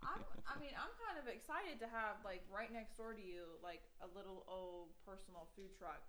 I'm, 0.03 0.23
I 0.49 0.55
mean, 0.59 0.73
I'm 0.75 0.95
kind 1.05 1.19
of 1.21 1.29
excited 1.31 1.79
to 1.81 1.87
have 1.87 2.19
like 2.25 2.43
right 2.51 2.73
next 2.73 2.97
door 2.97 3.13
to 3.15 3.21
you, 3.23 3.59
like 3.63 3.83
a 4.03 4.09
little 4.17 4.43
old 4.49 4.89
personal 5.07 5.47
food 5.55 5.71
truck, 5.79 6.03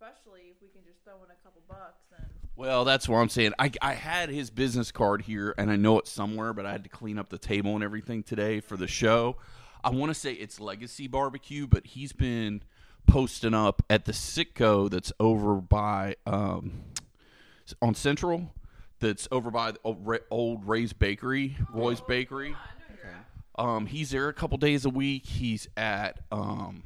especially 0.00 0.42
if 0.50 0.56
we 0.62 0.68
can 0.68 0.82
just 0.86 0.98
throw 1.04 1.16
in 1.16 1.30
a 1.30 1.44
couple 1.44 1.60
bucks 1.68 2.04
and. 2.16 2.26
Well, 2.56 2.84
that's 2.84 3.08
what 3.08 3.18
I'm 3.18 3.28
saying. 3.28 3.52
I, 3.58 3.70
I 3.80 3.94
had 3.94 4.28
his 4.28 4.50
business 4.50 4.92
card 4.92 5.22
here, 5.22 5.54
and 5.56 5.70
I 5.70 5.76
know 5.76 5.98
it's 5.98 6.10
somewhere, 6.10 6.52
but 6.52 6.66
I 6.66 6.72
had 6.72 6.84
to 6.84 6.90
clean 6.90 7.18
up 7.18 7.28
the 7.28 7.38
table 7.38 7.74
and 7.74 7.84
everything 7.84 8.22
today 8.22 8.60
for 8.60 8.76
the 8.76 8.86
show. 8.86 9.36
I 9.82 9.90
want 9.90 10.10
to 10.10 10.14
say 10.14 10.32
it's 10.32 10.60
Legacy 10.60 11.06
Barbecue, 11.06 11.66
but 11.66 11.86
he's 11.86 12.12
been 12.12 12.62
posting 13.06 13.54
up 13.54 13.82
at 13.88 14.04
the 14.04 14.12
Citgo 14.12 14.90
that's 14.90 15.12
over 15.18 15.54
by 15.56 16.16
um, 16.26 16.72
on 17.80 17.94
Central. 17.94 18.52
That's 18.98 19.26
over 19.32 19.50
by 19.50 19.72
the 19.72 20.20
old 20.30 20.66
Ray's 20.66 20.92
Bakery, 20.92 21.56
Roy's 21.72 22.02
Bakery. 22.02 22.50
Know 22.50 22.56
you're 22.94 23.10
at. 23.10 23.26
Um, 23.64 23.86
he's 23.86 24.10
there 24.10 24.28
a 24.28 24.34
couple 24.34 24.58
days 24.58 24.84
a 24.84 24.90
week. 24.90 25.24
He's 25.24 25.66
at 25.78 26.20
um, 26.30 26.82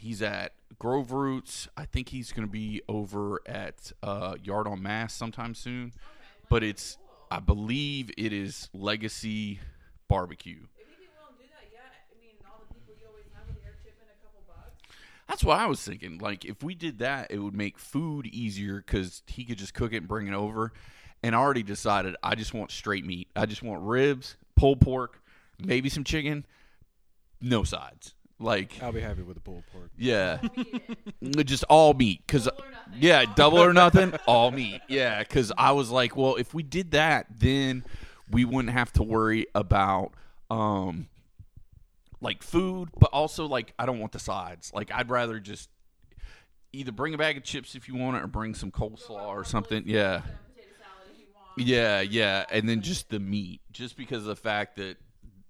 he's 0.00 0.22
at 0.22 0.52
Grove 0.78 1.12
Roots. 1.12 1.68
I 1.76 1.84
think 1.84 2.08
he's 2.08 2.32
going 2.32 2.46
to 2.46 2.52
be 2.52 2.82
over 2.88 3.40
at 3.46 3.92
uh, 4.02 4.36
Yard 4.42 4.66
on 4.66 4.82
Mass 4.82 5.14
sometime 5.14 5.54
soon. 5.54 5.92
But 6.48 6.64
it's 6.64 6.98
I 7.30 7.38
believe 7.38 8.10
it 8.16 8.32
is 8.32 8.68
Legacy 8.72 9.60
Barbecue. 10.08 10.58
If 10.78 10.86
you 10.88 11.06
be 11.06 11.08
willing 11.16 11.36
to 11.36 11.42
do 11.44 11.48
that, 11.50 11.68
yeah. 11.72 11.78
I 11.80 12.20
mean, 12.20 12.34
all 12.46 12.64
the 12.66 12.74
people 12.74 12.94
you 13.00 13.06
always 13.06 13.26
have 13.34 13.46
with 13.46 13.62
your 13.62 13.74
chip 13.84 13.94
in 14.00 14.08
a 14.08 14.18
couple 14.24 14.42
bucks. 14.48 14.96
That's 15.28 15.44
what 15.44 15.58
I 15.58 15.66
was 15.66 15.80
thinking. 15.80 16.18
Like 16.18 16.44
if 16.44 16.62
we 16.62 16.74
did 16.74 16.98
that, 16.98 17.30
it 17.30 17.38
would 17.38 17.54
make 17.54 17.78
food 17.78 18.26
easier 18.26 18.82
because 18.84 19.22
he 19.26 19.44
could 19.44 19.58
just 19.58 19.74
cook 19.74 19.92
it 19.92 19.98
and 19.98 20.08
bring 20.08 20.26
it 20.26 20.34
over. 20.34 20.72
And 21.22 21.36
I 21.36 21.38
already 21.38 21.62
decided 21.62 22.16
I 22.22 22.34
just 22.34 22.54
want 22.54 22.70
straight 22.70 23.04
meat. 23.04 23.28
I 23.36 23.46
just 23.46 23.62
want 23.62 23.82
ribs, 23.82 24.36
pulled 24.56 24.80
pork, 24.80 25.22
maybe 25.62 25.90
some 25.90 26.02
chicken, 26.02 26.46
no 27.40 27.62
sides. 27.62 28.14
Like 28.40 28.82
I'll 28.82 28.90
be 28.90 29.02
happy 29.02 29.22
with 29.22 29.36
the 29.36 29.42
pulled 29.42 29.64
pork. 29.70 29.90
yeah, 29.98 30.40
just 31.44 31.62
all 31.64 31.92
meat. 31.92 32.22
Cause 32.26 32.44
Double 32.44 32.64
yeah, 32.98 33.24
double 33.36 33.58
or 33.58 33.72
nothing, 33.74 34.14
all 34.26 34.50
meat. 34.50 34.80
Yeah, 34.88 35.18
because 35.20 35.52
I 35.58 35.72
was 35.72 35.90
like, 35.90 36.16
well, 36.16 36.36
if 36.36 36.54
we 36.54 36.62
did 36.62 36.92
that, 36.92 37.26
then 37.38 37.84
we 38.30 38.46
wouldn't 38.46 38.72
have 38.72 38.92
to 38.94 39.02
worry 39.02 39.46
about 39.54 40.12
um 40.50 41.08
like 42.22 42.42
food, 42.42 42.88
but 42.98 43.10
also 43.12 43.46
like 43.46 43.74
I 43.78 43.84
don't 43.86 43.98
want 43.98 44.12
the 44.12 44.18
sides. 44.18 44.72
Like 44.74 44.90
I'd 44.90 45.10
rather 45.10 45.38
just 45.38 45.68
either 46.72 46.92
bring 46.92 47.12
a 47.12 47.18
bag 47.18 47.36
of 47.36 47.44
chips 47.44 47.74
if 47.74 47.88
you 47.88 47.94
want 47.94 48.16
it, 48.16 48.22
or 48.22 48.26
bring 48.26 48.54
some 48.54 48.70
coleslaw 48.70 49.28
or 49.28 49.44
something. 49.44 49.82
Yeah. 49.86 50.22
Some 50.22 50.30
potato 50.54 50.68
salad 50.78 51.10
if 51.12 51.18
you 51.20 51.26
want. 51.34 51.68
Yeah, 51.68 52.00
yeah, 52.00 52.44
and 52.50 52.66
then 52.68 52.80
just 52.80 53.10
the 53.10 53.20
meat, 53.20 53.60
just 53.70 53.96
because 53.98 54.20
of 54.22 54.26
the 54.28 54.36
fact 54.36 54.76
that 54.76 54.96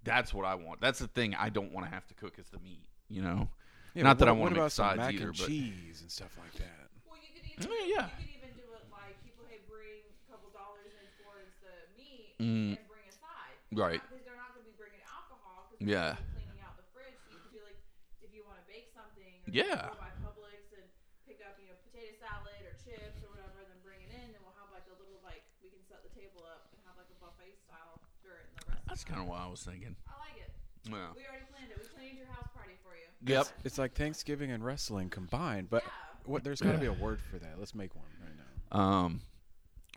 that's 0.03 0.33
what 0.33 0.45
I 0.45 0.55
want. 0.55 0.81
That's 0.81 0.99
the 0.99 1.07
thing 1.07 1.35
I 1.35 1.49
don't 1.49 1.71
want 1.71 1.85
to 1.87 1.93
have 1.93 2.07
to 2.07 2.13
cook 2.15 2.39
is 2.39 2.49
the 2.49 2.59
meat. 2.59 2.87
You 3.09 3.21
know, 3.21 3.49
Yeah, 3.93 4.03
not 4.03 4.17
but 4.17 4.25
that 4.25 4.31
I 4.31 4.31
want 4.31 4.51
to 4.51 4.55
make 4.55 4.61
about 4.63 4.71
some 4.71 4.85
sides 4.95 4.97
mac 5.03 5.13
either, 5.13 5.29
and 5.29 5.37
but 5.37 5.47
cheese 5.47 5.99
and 6.01 6.09
stuff 6.09 6.31
like 6.39 6.55
that. 6.63 6.87
Well, 7.05 7.19
you 7.19 7.29
could 7.35 7.43
even, 7.43 7.67
Oh, 7.67 7.85
yeah. 7.91 8.07
you 8.07 8.23
could 8.23 8.33
even 8.39 8.51
do 8.55 8.65
it 8.71 8.83
like 8.87 9.19
people, 9.21 9.43
hey, 9.51 9.59
bring 9.67 9.99
a 10.07 10.25
couple 10.31 10.47
dollars 10.55 10.95
in 10.95 11.05
towards 11.19 11.51
the 11.59 11.75
meat 11.99 12.39
Mm. 12.39 12.79
and 12.79 12.87
bring 12.87 13.03
a 13.03 13.11
side. 13.11 13.55
Right. 13.75 13.99
Because 13.99 14.23
they're 14.23 14.39
not 14.39 14.55
going 14.55 14.63
to 14.63 14.71
be 14.71 14.77
bringing 14.79 15.03
alcohol. 15.11 15.67
Cause 15.75 15.83
Yeah. 15.83 16.15
be 16.17 16.39
cleaning 16.39 16.63
out 16.63 16.79
the 16.79 16.87
fridge. 16.95 17.19
So 17.27 17.35
you 17.35 17.39
could 17.43 17.51
do 17.51 17.61
like, 17.67 17.79
if 18.23 18.31
you 18.31 18.47
want 18.47 18.63
to 18.63 18.65
bake 18.71 18.89
something. 18.95 19.27
Or 19.43 19.51
Yeah. 19.51 19.91
Go 19.91 19.99
by 19.99 20.15
Publix 20.23 20.71
and 20.71 20.87
pick 21.27 21.43
up, 21.43 21.59
you 21.59 21.67
know, 21.67 21.75
potato 21.83 22.15
salad 22.15 22.63
or 22.63 22.73
chips 22.79 23.19
or 23.27 23.29
whatever, 23.35 23.59
then 23.67 23.77
bring 23.83 23.99
it 24.07 24.11
in, 24.15 24.31
and 24.31 24.39
we'll 24.39 24.55
have 24.55 24.71
like 24.71 24.87
a 24.87 24.95
little 24.95 25.19
like 25.27 25.43
we 25.59 25.67
can 25.67 25.83
set 25.83 25.99
the 26.07 26.11
table 26.15 26.47
up 26.47 26.71
and 26.71 26.79
have 26.87 26.95
like 26.95 27.11
a 27.11 27.17
buffet 27.19 27.59
style 27.59 27.99
during 28.23 28.47
the 28.55 28.71
rest. 28.71 28.80
That's 28.91 29.03
kind 29.05 29.21
of 29.21 29.27
what 29.27 29.39
I 29.39 29.47
was 29.47 29.61
thinking. 29.63 29.95
I 30.07 30.11
like 30.19 30.41
it. 30.41 30.51
Yeah. 30.85 30.91
We 31.15 31.23
already 31.25 31.45
planned 31.51 31.71
it. 31.71 31.77
We 31.81 31.87
planned 31.95 32.17
your 32.17 32.27
house 32.27 32.47
party 32.53 32.73
for 32.83 32.93
you. 32.95 33.33
Yep. 33.33 33.47
It's 33.63 33.77
like 33.77 33.93
Thanksgiving 33.93 34.51
and 34.51 34.65
wrestling 34.65 35.09
combined, 35.09 35.69
but 35.69 35.83
Yeah. 35.83 35.91
what? 36.25 36.43
There's 36.43 36.59
got 36.61 36.73
to 36.73 36.77
be 36.77 36.87
a 36.87 36.93
word 36.93 37.19
for 37.21 37.37
that. 37.39 37.57
Let's 37.57 37.73
make 37.73 37.95
one 37.95 38.05
right 38.21 38.33
now. 38.35 38.79
Um, 38.79 39.21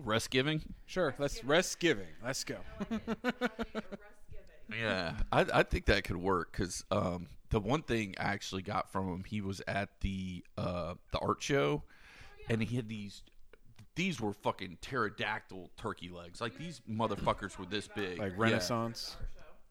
rest 0.03 0.31
giving. 0.31 0.63
Sure, 0.87 1.15
let's 1.19 1.43
rest 1.43 1.81
giving. 1.81 2.07
Let's 2.25 2.45
go. 2.45 2.59
I 2.81 2.95
like 2.95 3.03
it. 3.09 3.19
I 3.25 3.29
like 3.41 3.43
it. 3.43 3.69
A 3.75 3.81
rest 3.81 3.91
giving. 4.69 4.81
Yeah, 4.83 5.17
I, 5.33 5.47
I 5.53 5.63
think 5.65 5.87
that 5.87 6.05
could 6.05 6.17
work 6.19 6.53
because 6.53 6.85
um, 6.93 7.27
the 7.51 7.61
one 7.61 7.83
thing 7.83 8.15
I 8.19 8.25
actually 8.25 8.63
got 8.63 8.91
from 8.93 9.09
him, 9.09 9.25
he 9.27 9.41
was 9.41 9.61
at 9.67 9.89
the 10.01 10.45
uh, 10.57 10.95
the 11.11 11.19
art 11.19 11.43
show, 11.43 11.83
and 12.49 12.63
he 12.63 12.77
had 12.77 12.89
these. 12.89 13.23
These 13.97 14.21
were 14.21 14.33
fucking 14.33 14.79
pterodactyl 14.81 15.71
turkey 15.77 16.09
legs. 16.09 16.41
Like 16.41 16.59
these 16.59 16.81
motherfuckers 16.91 17.59
were 17.59 17.67
this 17.67 17.89
big. 17.89 18.19
Like 18.19 18.33
Yeah. 18.33 18.39
Renaissance 18.43 19.17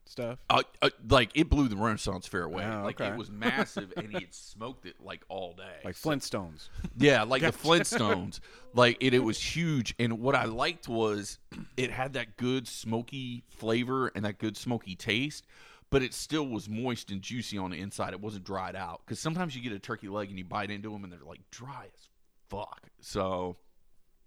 stuff. 0.06 0.38
Uh, 0.50 0.62
uh, 0.82 0.90
like 1.08 1.30
it 1.34 1.48
blew 1.50 1.68
the 1.68 1.76
Renaissance 1.76 2.26
fair 2.26 2.44
away. 2.44 2.64
Oh, 2.64 2.82
Like 2.84 3.00
okay. 3.00 3.10
it 3.10 3.16
was 3.16 3.30
massive, 3.30 3.92
and 3.96 4.08
he 4.10 4.14
had 4.20 4.34
smoked 4.34 4.86
it 4.86 4.96
like 5.00 5.24
all 5.28 5.54
day. 5.54 5.80
Like 5.84 5.96
So- 5.96 6.10
Flintstones. 6.10 6.68
yeah, 6.98 7.22
like 7.22 7.42
the 7.42 7.48
Flintstones. 7.52 8.40
Like 8.74 8.96
it, 9.00 9.14
it 9.14 9.20
was 9.20 9.40
huge, 9.40 9.94
and 9.98 10.20
what 10.20 10.34
I 10.34 10.44
liked 10.44 10.88
was 10.88 11.38
it 11.76 11.90
had 11.90 12.14
that 12.14 12.36
good 12.36 12.66
smoky 12.68 13.44
flavor 13.50 14.10
and 14.14 14.24
that 14.24 14.38
good 14.38 14.56
smoky 14.56 14.94
taste, 14.94 15.46
but 15.90 16.02
it 16.02 16.12
still 16.14 16.46
was 16.46 16.68
moist 16.68 17.10
and 17.10 17.20
juicy 17.22 17.56
on 17.58 17.70
the 17.70 17.78
inside. 17.80 18.12
It 18.14 18.20
wasn't 18.20 18.44
dried 18.44 18.74
out 18.76 19.02
because 19.04 19.20
sometimes 19.20 19.54
you 19.54 19.62
get 19.62 19.72
a 19.72 19.78
turkey 19.78 20.08
leg 20.08 20.28
and 20.30 20.38
you 20.38 20.44
bite 20.44 20.70
into 20.70 20.90
them 20.90 21.04
and 21.04 21.12
they're 21.12 21.20
like 21.26 21.40
dry 21.50 21.86
as 21.94 22.08
fuck. 22.50 22.82
So 23.00 23.56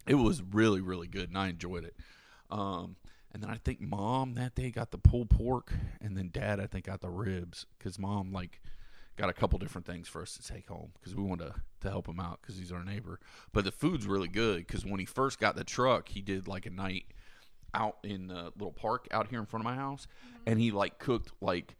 it 0.07 0.15
was 0.15 0.41
really 0.41 0.81
really 0.81 1.07
good, 1.07 1.29
and 1.29 1.37
I 1.37 1.49
enjoyed 1.49 1.83
it. 1.83 1.95
Um, 2.49 2.95
and 3.33 3.43
then 3.43 3.49
I 3.49 3.57
think 3.57 3.81
mom 3.81 4.35
that 4.35 4.55
day 4.55 4.71
got 4.71 4.91
the 4.91 4.97
pulled 4.97 5.29
pork, 5.29 5.73
and 6.01 6.17
then 6.17 6.29
dad 6.31 6.59
I 6.59 6.67
think 6.67 6.85
got 6.85 7.01
the 7.01 7.09
ribs 7.09 7.65
because 7.77 7.99
mom 7.99 8.31
like 8.31 8.61
got 9.17 9.29
a 9.29 9.33
couple 9.33 9.59
different 9.59 9.85
things 9.85 10.07
for 10.07 10.21
us 10.21 10.37
to 10.37 10.53
take 10.53 10.67
home 10.67 10.91
because 10.93 11.15
we 11.15 11.23
wanted 11.23 11.47
to, 11.47 11.55
to 11.81 11.89
help 11.89 12.07
him 12.07 12.19
out 12.19 12.39
because 12.41 12.57
he's 12.57 12.71
our 12.71 12.83
neighbor. 12.83 13.19
But 13.51 13.65
the 13.65 13.71
food's 13.71 14.05
really 14.05 14.27
good 14.27 14.65
because 14.65 14.85
when 14.85 14.99
he 14.99 15.05
first 15.05 15.39
got 15.39 15.55
the 15.55 15.63
truck, 15.63 16.07
he 16.09 16.21
did 16.21 16.47
like 16.47 16.65
a 16.65 16.69
night 16.69 17.05
out 17.73 17.97
in 18.03 18.27
the 18.27 18.51
little 18.55 18.71
park 18.71 19.07
out 19.11 19.27
here 19.27 19.39
in 19.39 19.45
front 19.45 19.65
of 19.65 19.71
my 19.71 19.75
house, 19.75 20.07
and 20.45 20.59
he 20.59 20.71
like 20.71 20.99
cooked 20.99 21.31
like 21.41 21.75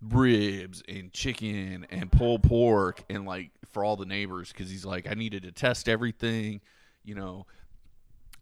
ribs 0.00 0.82
and 0.88 1.12
chicken 1.12 1.86
and 1.90 2.10
pulled 2.10 2.42
pork 2.42 3.02
and 3.10 3.26
like 3.26 3.50
for 3.70 3.84
all 3.84 3.96
the 3.96 4.06
neighbors 4.06 4.52
because 4.52 4.70
he's 4.70 4.84
like 4.84 5.10
I 5.10 5.14
needed 5.14 5.42
to 5.44 5.52
test 5.52 5.88
everything, 5.88 6.60
you 7.04 7.14
know. 7.14 7.46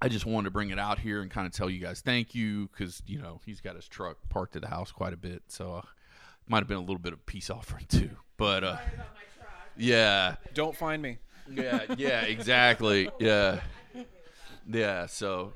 I 0.01 0.09
just 0.09 0.27
wanted 0.27 0.45
to 0.47 0.51
bring 0.51 0.71
it 0.71 0.79
out 0.79 0.99
here 0.99 1.23
and 1.23 1.31
kind 1.31 1.47
of 1.47 1.53
tell 1.53 1.71
you 1.71 1.81
guys 1.81 2.01
thank 2.01 2.35
you 2.35 2.69
because 2.69 3.03
you 3.07 3.19
know 3.21 3.41
he's 3.47 3.61
got 3.61 3.77
his 3.77 3.89
truck 3.89 4.19
parked 4.29 4.55
at 4.57 4.63
the 4.63 4.69
house 4.69 4.93
quite 4.93 5.13
a 5.13 5.17
bit, 5.17 5.43
so 5.49 5.75
uh, 5.77 5.83
might 6.49 6.59
have 6.59 6.69
been 6.69 6.77
a 6.77 6.81
little 6.81 6.99
bit 6.99 7.13
of 7.13 7.25
peace 7.27 7.49
offering 7.51 7.87
too. 7.89 8.11
But 8.37 8.63
uh, 8.65 8.77
yeah, 9.77 10.37
Don't 10.55 10.77
find 10.77 11.01
me. 11.03 11.19
yeah, 11.51 11.85
yeah, 11.97 12.21
exactly, 12.23 13.09
yeah, 13.19 13.61
yeah. 14.71 15.07
So 15.07 15.55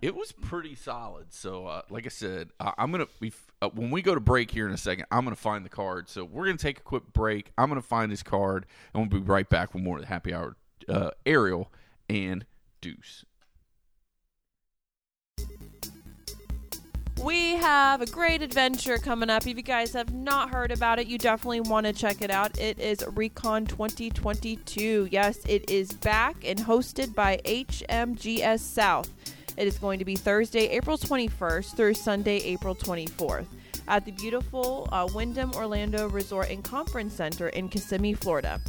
it 0.00 0.14
was 0.14 0.32
pretty 0.32 0.74
solid. 0.74 1.32
So 1.32 1.66
uh, 1.66 1.82
like 1.90 2.06
I 2.06 2.10
said, 2.10 2.50
I, 2.58 2.72
I'm 2.78 2.90
gonna 2.92 3.08
be 3.20 3.32
uh, 3.60 3.68
when 3.74 3.90
we 3.90 4.02
go 4.02 4.14
to 4.14 4.20
break 4.20 4.50
here 4.50 4.66
in 4.66 4.72
a 4.72 4.78
second. 4.78 5.06
I'm 5.10 5.24
gonna 5.24 5.36
find 5.36 5.64
the 5.64 5.70
card. 5.70 6.08
So 6.08 6.24
we're 6.24 6.46
gonna 6.46 6.56
take 6.58 6.78
a 6.78 6.82
quick 6.82 7.12
break. 7.12 7.52
I'm 7.58 7.68
gonna 7.68 7.82
find 7.82 8.10
this 8.10 8.22
card, 8.22 8.66
and 8.94 9.02
we'll 9.10 9.20
be 9.20 9.26
right 9.26 9.48
back 9.48 9.74
with 9.74 9.82
more 9.82 9.96
of 9.96 10.02
the 10.02 10.08
happy 10.08 10.32
hour. 10.32 10.56
Uh, 10.88 11.10
Ariel 11.26 11.70
and 12.08 12.44
Deuce. 12.80 13.24
We 17.22 17.52
have 17.52 18.00
a 18.00 18.06
great 18.06 18.42
adventure 18.42 18.98
coming 18.98 19.30
up. 19.30 19.46
If 19.46 19.56
you 19.56 19.62
guys 19.62 19.92
have 19.92 20.12
not 20.12 20.50
heard 20.50 20.72
about 20.72 20.98
it, 20.98 21.06
you 21.06 21.18
definitely 21.18 21.60
want 21.60 21.86
to 21.86 21.92
check 21.92 22.20
it 22.20 22.32
out. 22.32 22.58
It 22.58 22.80
is 22.80 23.04
Recon 23.14 23.64
2022. 23.64 25.08
Yes, 25.08 25.38
it 25.46 25.70
is 25.70 25.92
back 25.92 26.36
and 26.44 26.58
hosted 26.58 27.14
by 27.14 27.40
HMGS 27.44 28.58
South. 28.58 29.08
It 29.56 29.68
is 29.68 29.78
going 29.78 30.00
to 30.00 30.04
be 30.04 30.16
Thursday, 30.16 30.66
April 30.70 30.98
21st 30.98 31.76
through 31.76 31.94
Sunday, 31.94 32.38
April 32.38 32.74
24th 32.74 33.46
at 33.86 34.04
the 34.04 34.12
beautiful 34.12 34.88
uh, 34.90 35.08
Wyndham 35.14 35.52
Orlando 35.52 36.08
Resort 36.08 36.50
and 36.50 36.64
Conference 36.64 37.14
Center 37.14 37.50
in 37.50 37.68
Kissimmee, 37.68 38.14
Florida. 38.14 38.60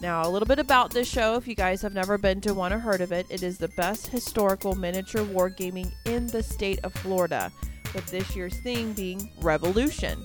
Now, 0.00 0.26
a 0.26 0.30
little 0.30 0.46
bit 0.46 0.58
about 0.58 0.92
this 0.92 1.08
show, 1.08 1.34
if 1.34 1.46
you 1.46 1.54
guys 1.54 1.82
have 1.82 1.92
never 1.92 2.16
been 2.16 2.40
to 2.42 2.54
one 2.54 2.72
or 2.72 2.78
heard 2.78 3.00
of 3.00 3.12
it, 3.12 3.26
it 3.28 3.42
is 3.42 3.58
the 3.58 3.68
best 3.68 4.06
historical 4.06 4.74
miniature 4.74 5.24
wargaming 5.24 5.92
in 6.06 6.26
the 6.28 6.42
state 6.42 6.78
of 6.84 6.94
Florida, 6.94 7.52
with 7.94 8.06
this 8.06 8.34
year's 8.34 8.58
theme 8.60 8.92
being 8.92 9.30
Revolution. 9.40 10.24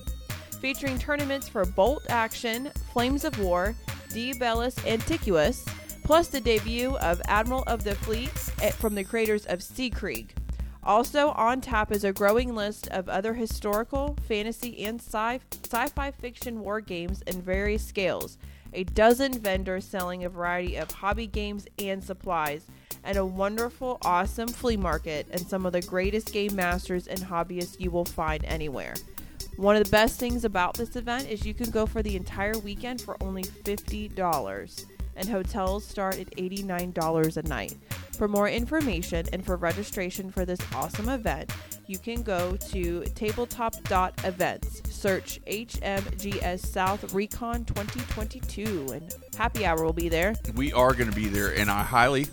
Featuring 0.60 0.98
tournaments 0.98 1.48
for 1.48 1.64
Bolt 1.64 2.04
Action, 2.08 2.70
Flames 2.92 3.24
of 3.24 3.38
War, 3.38 3.74
De 4.12 4.32
Bellis 4.38 4.76
Antiquus, 4.86 5.64
plus 6.04 6.28
the 6.28 6.40
debut 6.40 6.96
of 6.98 7.20
Admiral 7.26 7.64
of 7.66 7.84
the 7.84 7.94
Fleet 7.96 8.30
from 8.78 8.94
the 8.94 9.04
creators 9.04 9.44
of 9.46 9.58
Seekrieg. 9.58 10.28
Also 10.82 11.30
on 11.30 11.60
tap 11.60 11.90
is 11.90 12.04
a 12.04 12.12
growing 12.12 12.54
list 12.54 12.86
of 12.88 13.08
other 13.08 13.34
historical, 13.34 14.16
fantasy, 14.28 14.84
and 14.84 15.00
sci- 15.00 15.40
sci-fi 15.64 16.12
fiction 16.12 16.60
war 16.60 16.80
games 16.80 17.22
in 17.22 17.42
various 17.42 17.84
scales. 17.84 18.38
A 18.76 18.84
dozen 18.84 19.32
vendors 19.32 19.86
selling 19.86 20.22
a 20.22 20.28
variety 20.28 20.76
of 20.76 20.90
hobby 20.90 21.26
games 21.26 21.66
and 21.78 22.04
supplies, 22.04 22.66
and 23.02 23.16
a 23.16 23.24
wonderful, 23.24 23.96
awesome 24.02 24.48
flea 24.48 24.76
market 24.76 25.26
and 25.30 25.40
some 25.40 25.64
of 25.64 25.72
the 25.72 25.80
greatest 25.80 26.30
game 26.30 26.54
masters 26.54 27.06
and 27.06 27.18
hobbyists 27.18 27.80
you 27.80 27.90
will 27.90 28.04
find 28.04 28.44
anywhere. 28.44 28.92
One 29.56 29.76
of 29.76 29.84
the 29.84 29.90
best 29.90 30.20
things 30.20 30.44
about 30.44 30.74
this 30.74 30.94
event 30.94 31.26
is 31.30 31.46
you 31.46 31.54
can 31.54 31.70
go 31.70 31.86
for 31.86 32.02
the 32.02 32.16
entire 32.16 32.58
weekend 32.58 33.00
for 33.00 33.16
only 33.22 33.44
$50, 33.44 34.84
and 35.16 35.28
hotels 35.28 35.84
start 35.84 36.18
at 36.18 36.30
$89 36.36 37.36
a 37.36 37.42
night. 37.48 37.76
For 38.16 38.28
more 38.28 38.48
information 38.48 39.26
and 39.32 39.44
for 39.44 39.56
registration 39.56 40.30
for 40.30 40.44
this 40.44 40.60
awesome 40.74 41.08
event, 41.08 41.50
you 41.86 41.98
can 41.98 42.22
go 42.22 42.56
to 42.70 43.04
tabletop.events, 43.14 44.82
search 44.90 45.40
HMGS 45.46 46.60
South 46.66 47.12
Recon 47.14 47.64
2022, 47.64 48.88
and 48.92 49.14
happy 49.36 49.64
hour 49.66 49.84
will 49.84 49.92
be 49.92 50.08
there. 50.08 50.34
We 50.54 50.72
are 50.72 50.94
going 50.94 51.10
to 51.10 51.16
be 51.16 51.28
there, 51.28 51.54
and 51.56 51.70
I 51.70 51.82
highly, 51.82 52.26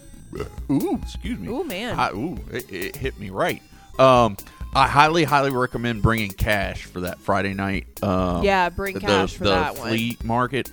ooh, 0.72 1.00
excuse 1.02 1.38
me, 1.40 1.48
Ooh, 1.50 1.64
man. 1.64 2.00
I, 2.00 2.12
ooh, 2.12 2.38
it, 2.52 2.72
it 2.72 2.96
hit 2.96 3.20
me 3.20 3.30
right. 3.30 3.62
Um, 4.00 4.38
I 4.74 4.88
highly, 4.88 5.24
highly 5.24 5.52
recommend 5.52 6.02
bringing 6.02 6.32
cash 6.32 6.86
for 6.86 7.02
that 7.02 7.20
Friday 7.20 7.54
night. 7.54 7.86
Um, 8.02 8.44
Yeah, 8.44 8.70
bring 8.70 8.96
the- 8.96 9.02
cash 9.02 9.36
for 9.36 9.44
the 9.44 9.52
that 9.52 9.78
one. 9.78 9.90
flea 9.90 10.18
market. 10.24 10.72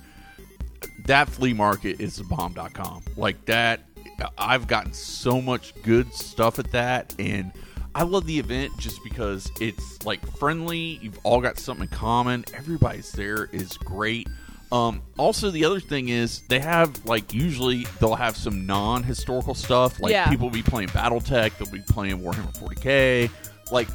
That 1.05 1.29
flea 1.29 1.53
market 1.53 1.99
is 1.99 2.17
the 2.17 2.23
bomb.com. 2.23 3.03
Like 3.17 3.43
that, 3.45 3.81
I've 4.37 4.67
gotten 4.67 4.93
so 4.93 5.41
much 5.41 5.73
good 5.83 6.13
stuff 6.13 6.59
at 6.59 6.71
that, 6.71 7.15
and 7.19 7.51
I 7.95 8.03
love 8.03 8.25
the 8.25 8.37
event 8.39 8.71
just 8.77 9.03
because 9.03 9.51
it's 9.59 10.05
like 10.05 10.25
friendly. 10.37 10.99
You've 11.01 11.19
all 11.23 11.41
got 11.41 11.57
something 11.57 11.87
in 11.91 11.95
common. 11.97 12.45
Everybody's 12.55 13.11
there 13.11 13.49
is 13.51 13.77
great. 13.77 14.27
Um, 14.71 15.01
also, 15.17 15.51
the 15.51 15.65
other 15.65 15.81
thing 15.81 16.07
is 16.09 16.43
they 16.47 16.59
have 16.59 17.03
like 17.05 17.33
usually 17.33 17.85
they'll 17.99 18.15
have 18.15 18.37
some 18.37 18.65
non-historical 18.65 19.53
stuff. 19.53 19.99
Like 19.99 20.11
Yeah. 20.11 20.29
people 20.29 20.47
will 20.47 20.53
be 20.53 20.63
playing 20.63 20.89
BattleTech, 20.89 21.57
they'll 21.57 21.71
be 21.71 21.83
playing 21.89 22.19
Warhammer 22.19 22.57
40k. 22.57 23.29
Like 23.71 23.89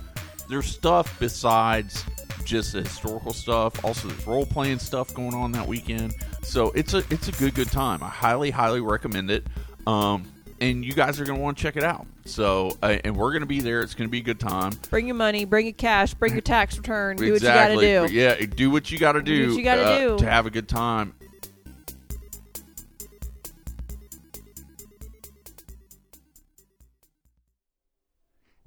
there's 0.51 0.67
stuff 0.67 1.19
besides 1.19 2.05
just 2.47 2.73
the 2.73 2.83
historical 2.83 3.33
stuff. 3.33 3.85
Also, 3.85 4.09
there's 4.09 4.27
role 4.27 4.47
playing 4.47 4.79
stuff 4.79 5.13
going 5.13 5.35
on 5.35 5.53
that 5.53 5.67
weekend. 5.67 6.15
So 6.43 6.71
it's 6.71 6.95
a 6.95 6.99
it's 7.11 7.29
a 7.29 7.33
good 7.33 7.55
good 7.55 7.71
time. 7.71 8.03
I 8.03 8.09
highly 8.09 8.51
highly 8.51 8.81
recommend 8.81 9.31
it. 9.31 9.47
Um, 9.87 10.25
and 10.61 10.85
you 10.85 10.95
guys 10.95 11.21
are 11.21 11.25
gonna 11.25 11.41
want 11.41 11.59
to 11.59 11.63
check 11.63 11.77
it 11.77 11.83
out. 11.83 12.07
So 12.25 12.79
uh, 12.83 12.97
and 13.05 13.17
we're 13.17 13.33
gonna 13.33 13.47
be 13.47 13.61
there. 13.61 13.83
It's 13.83 13.95
gonna 13.95 14.09
be 14.09 14.21
a 14.21 14.23
good 14.23 14.41
time. 14.41 14.73
Bring 14.89 15.07
your 15.07 15.17
money, 15.17 15.45
bring 15.45 15.67
your 15.67 15.75
cash, 15.75 16.15
bring 16.15 16.33
your 16.33 16.41
tax 16.41 16.79
return, 16.79 17.17
do 17.17 17.35
exactly. 17.35 17.77
what 17.77 17.83
you 17.83 17.95
gotta 17.95 18.09
do. 18.09 18.15
Yeah, 18.15 18.47
do 18.47 18.71
what 18.71 18.91
you 18.91 18.99
got 18.99 19.13
to 19.13 19.23
do. 19.23 19.49
what 19.49 19.59
you 19.59 19.65
gotta 19.65 19.85
uh, 19.85 19.99
do. 19.99 20.19
to 20.19 20.31
have 20.31 20.47
a 20.47 20.51
good 20.51 20.69
time. 20.69 21.13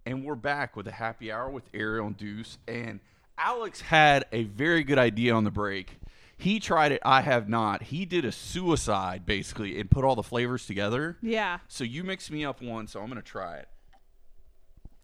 And 0.05 0.25
we're 0.25 0.33
back 0.33 0.75
with 0.75 0.87
a 0.87 0.91
happy 0.91 1.31
hour 1.31 1.51
with 1.51 1.69
Ariel 1.71 2.07
and 2.07 2.17
Deuce. 2.17 2.57
And 2.67 2.99
Alex 3.39 3.81
had 3.81 4.25
a 4.31 4.43
very 4.43 4.83
good 4.83 4.99
idea 4.99 5.33
on 5.33 5.43
the 5.43 5.51
break. 5.51 5.97
He 6.37 6.59
tried 6.59 6.91
it. 6.93 7.01
I 7.03 7.21
have 7.21 7.49
not. 7.49 7.83
He 7.83 8.05
did 8.05 8.23
a 8.25 8.31
suicide 8.31 9.25
basically 9.25 9.79
and 9.79 9.89
put 9.89 10.03
all 10.05 10.15
the 10.15 10.23
flavors 10.23 10.65
together. 10.65 11.17
Yeah. 11.21 11.59
So 11.67 11.83
you 11.83 12.03
mixed 12.03 12.31
me 12.31 12.45
up 12.45 12.61
one, 12.61 12.87
so 12.87 13.01
I'm 13.01 13.07
gonna 13.09 13.21
try 13.21 13.57
it. 13.57 13.67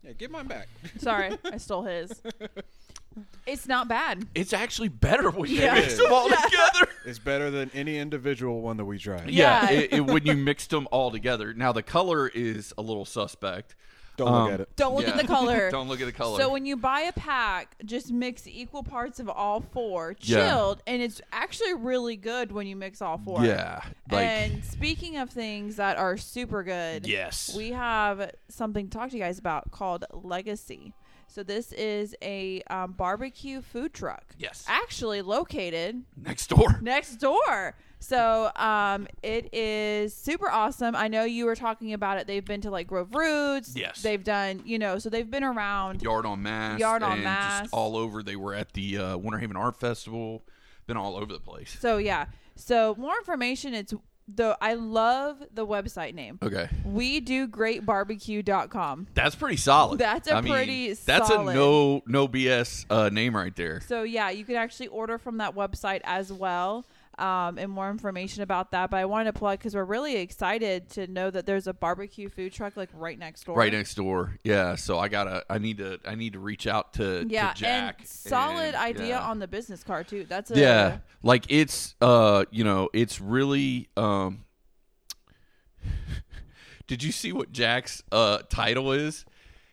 Yeah, 0.03 0.11
get 0.13 0.31
mine 0.31 0.47
back. 0.47 0.67
Sorry, 0.97 1.37
I 1.45 1.57
stole 1.57 1.83
his. 1.83 2.21
It's 3.47 3.67
not 3.67 3.87
bad. 3.87 4.27
It's 4.35 4.53
actually 4.53 4.89
better 4.89 5.29
when 5.31 5.49
you 5.49 5.61
Yeah. 5.61 5.73
mix 5.75 5.97
them 5.97 6.11
all 6.11 6.27
together. 6.29 6.91
It's 7.07 7.19
better 7.19 7.51
than 7.51 7.69
any 7.75 7.99
individual 7.99 8.61
one 8.61 8.77
that 8.77 8.85
we 8.85 8.97
tried. 8.97 9.29
Yeah, 9.29 9.69
Yeah. 9.69 9.79
it, 9.79 9.93
it, 9.93 10.01
when 10.07 10.25
you 10.25 10.33
mixed 10.35 10.71
them 10.71 10.87
all 10.91 11.11
together. 11.11 11.53
Now 11.53 11.71
the 11.71 11.83
color 11.83 12.27
is 12.27 12.73
a 12.79 12.81
little 12.81 13.05
suspect. 13.05 13.75
Don't 14.17 14.27
Um, 14.27 14.43
look 14.45 14.53
at 14.53 14.59
it. 14.61 14.75
Don't 14.75 14.95
look 14.95 15.07
at 15.07 15.17
the 15.17 15.27
color. 15.27 15.69
Don't 15.71 15.87
look 15.87 15.99
at 16.01 16.05
the 16.05 16.11
color. 16.11 16.39
So 16.39 16.51
when 16.51 16.65
you 16.65 16.77
buy 16.77 17.01
a 17.01 17.11
pack, 17.13 17.75
just 17.85 18.11
mix 18.11 18.47
equal 18.47 18.83
parts 18.83 19.19
of 19.19 19.27
all 19.29 19.61
four, 19.61 20.15
Yeah. 20.21 20.47
chilled, 20.49 20.81
and 20.87 21.01
it's 21.01 21.21
actually 21.31 21.73
really 21.73 22.15
good 22.15 22.51
when 22.51 22.67
you 22.67 22.75
mix 22.75 23.01
all 23.01 23.17
four. 23.17 23.43
yeah, 23.43 23.81
like 24.11 24.25
and 24.27 24.63
speaking 24.65 25.17
of 25.17 25.29
things 25.29 25.75
that 25.77 25.97
are 25.97 26.17
super 26.17 26.63
good, 26.63 27.05
yes, 27.07 27.53
we 27.55 27.71
have 27.71 28.31
something 28.49 28.89
to 28.89 28.97
talk 28.97 29.09
to 29.09 29.17
you 29.17 29.21
guys 29.23 29.37
about 29.39 29.71
called 29.71 30.05
Legacy. 30.13 30.93
So 31.35 31.43
this 31.43 31.73
is 31.73 32.15
a 32.21 32.61
um, 32.69 32.93
barbecue 32.93 33.61
food 33.61 33.93
truck. 33.93 34.23
Yes. 34.39 34.63
Actually 34.69 35.21
located 35.21 36.01
Next 36.15 36.47
door. 36.47 36.79
next 36.81 37.17
door. 37.17 37.75
So 37.99 38.51
um, 38.55 39.05
it 39.21 39.53
is 39.53 40.13
super 40.13 40.49
awesome. 40.49 40.95
I 40.95 41.09
know 41.09 41.25
you 41.25 41.43
were 41.43 41.57
talking 41.57 41.91
about 41.91 42.19
it. 42.19 42.25
They've 42.25 42.45
been 42.45 42.61
to 42.61 42.71
like 42.71 42.87
Grove 42.87 43.13
Roots. 43.13 43.75
Yes. 43.75 44.01
They've 44.01 44.23
done, 44.23 44.61
you 44.63 44.79
know, 44.79 44.97
so 44.97 45.09
they've 45.09 45.29
been 45.29 45.43
around. 45.43 46.01
Yard 46.01 46.25
on 46.25 46.41
Mass. 46.41 46.79
Yard 46.79 47.03
on 47.03 47.11
and 47.15 47.23
Mass. 47.25 47.61
Just 47.63 47.73
all 47.73 47.97
over. 47.97 48.23
They 48.23 48.37
were 48.37 48.53
at 48.53 48.71
the 48.71 48.97
uh, 48.97 49.17
Winter 49.17 49.39
Haven 49.39 49.57
Art 49.57 49.77
Festival. 49.77 50.41
Been 50.87 50.95
all 50.95 51.17
over 51.17 51.33
the 51.33 51.41
place. 51.41 51.75
So 51.81 51.97
yeah. 51.97 52.27
So 52.55 52.95
more 52.97 53.17
information. 53.17 53.73
It's 53.73 53.93
the 54.27 54.57
I 54.61 54.73
love 54.73 55.37
the 55.53 55.65
website 55.65 56.13
name. 56.15 56.39
Okay. 56.41 56.67
We 56.83 57.19
do 57.19 57.47
greatbarbecue.com. 57.47 59.07
That's 59.13 59.35
pretty 59.35 59.57
solid. 59.57 59.99
That's 59.99 60.27
a 60.27 60.35
I 60.35 60.41
mean, 60.41 60.53
pretty 60.53 60.93
That's 60.93 61.27
solid- 61.27 61.51
a 61.51 61.53
no 61.53 62.01
no 62.07 62.27
BS 62.27 62.85
uh, 62.89 63.09
name 63.09 63.35
right 63.35 63.55
there. 63.55 63.81
So 63.81 64.03
yeah, 64.03 64.29
you 64.29 64.43
can 64.45 64.55
actually 64.55 64.87
order 64.87 65.17
from 65.17 65.37
that 65.37 65.55
website 65.55 66.01
as 66.03 66.31
well. 66.31 66.85
Um, 67.17 67.57
and 67.57 67.71
more 67.71 67.89
information 67.89 68.43
about 68.43 68.71
that, 68.71 68.89
but 68.89 68.97
I 68.97 69.05
wanted 69.05 69.33
to 69.33 69.39
plug 69.39 69.59
because 69.59 69.73
we're 69.73 69.85
really 69.85 70.17
excited 70.17 70.89
to 70.91 71.07
know 71.07 71.31
that 71.31 71.45
there's 71.45 71.65
a 71.65 71.73
barbecue 71.73 72.27
food 72.27 72.51
truck 72.51 72.75
like 72.75 72.89
right 72.93 73.17
next 73.17 73.45
door. 73.45 73.55
Right 73.55 73.71
next 73.71 73.95
door. 73.95 74.37
Yeah. 74.43 74.75
So 74.75 74.99
I 74.99 75.07
gotta. 75.07 75.45
I 75.49 75.57
need 75.57 75.77
to. 75.77 75.99
I 76.05 76.15
need 76.15 76.33
to 76.33 76.39
reach 76.39 76.67
out 76.67 76.93
to, 76.95 77.25
Yeah, 77.27 77.53
to 77.53 77.59
Jack. 77.59 77.99
and 77.99 78.07
solid 78.07 78.67
and, 78.67 78.75
idea 78.75 79.07
yeah. 79.07 79.21
on 79.21 79.39
the 79.39 79.47
business 79.47 79.83
card 79.83 80.07
too. 80.07 80.25
That's 80.27 80.51
a 80.51 80.59
yeah 80.59 80.97
like 81.23 81.45
it's 81.49 81.95
uh 82.01 82.45
you 82.51 82.63
know 82.63 82.87
it's 82.93 83.19
really 83.19 83.89
um 83.97 84.45
did 86.87 87.03
you 87.03 87.11
see 87.11 87.33
what 87.33 87.51
jack's 87.51 88.03
uh 88.11 88.39
title 88.49 88.91
is 88.91 89.25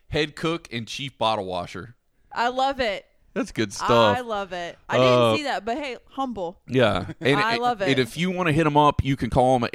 head 0.08 0.34
cook 0.34 0.66
and 0.72 0.88
chief 0.88 1.16
bottle 1.18 1.44
washer 1.44 1.94
I 2.34 2.48
love 2.48 2.80
it. 2.80 3.04
That's 3.34 3.50
good 3.52 3.72
stuff 3.72 3.90
I 3.90 4.20
love 4.20 4.52
it. 4.52 4.78
I 4.88 4.98
Uh, 4.98 5.00
didn't 5.32 5.36
see 5.38 5.42
that, 5.44 5.64
but 5.64 5.78
hey, 5.78 5.96
humble. 6.10 6.58
yeah 6.68 7.06
and, 7.20 7.38
I 7.40 7.56
love 7.56 7.82
it. 7.82 7.88
and 7.90 7.98
if 7.98 8.16
you 8.16 8.30
want 8.30 8.46
to 8.48 8.52
hit 8.52 8.64
them 8.64 8.76
up 8.76 9.04
you 9.04 9.16
can 9.16 9.30
call 9.30 9.58
them 9.58 9.64
at 9.64 9.72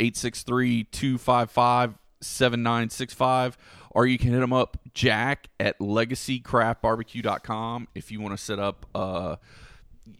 863-255-7965 2.23 3.53
or 3.91 4.05
you 4.05 4.17
can 4.17 4.31
hit 4.31 4.39
them 4.39 4.53
up 4.53 4.77
jack 4.93 5.47
at 5.59 5.77
legacycraftbarbecue.com 5.79 7.87
if 7.95 8.11
you 8.11 8.21
want 8.21 8.37
to 8.37 8.43
set 8.43 8.59
up 8.59 8.85
uh 8.95 9.35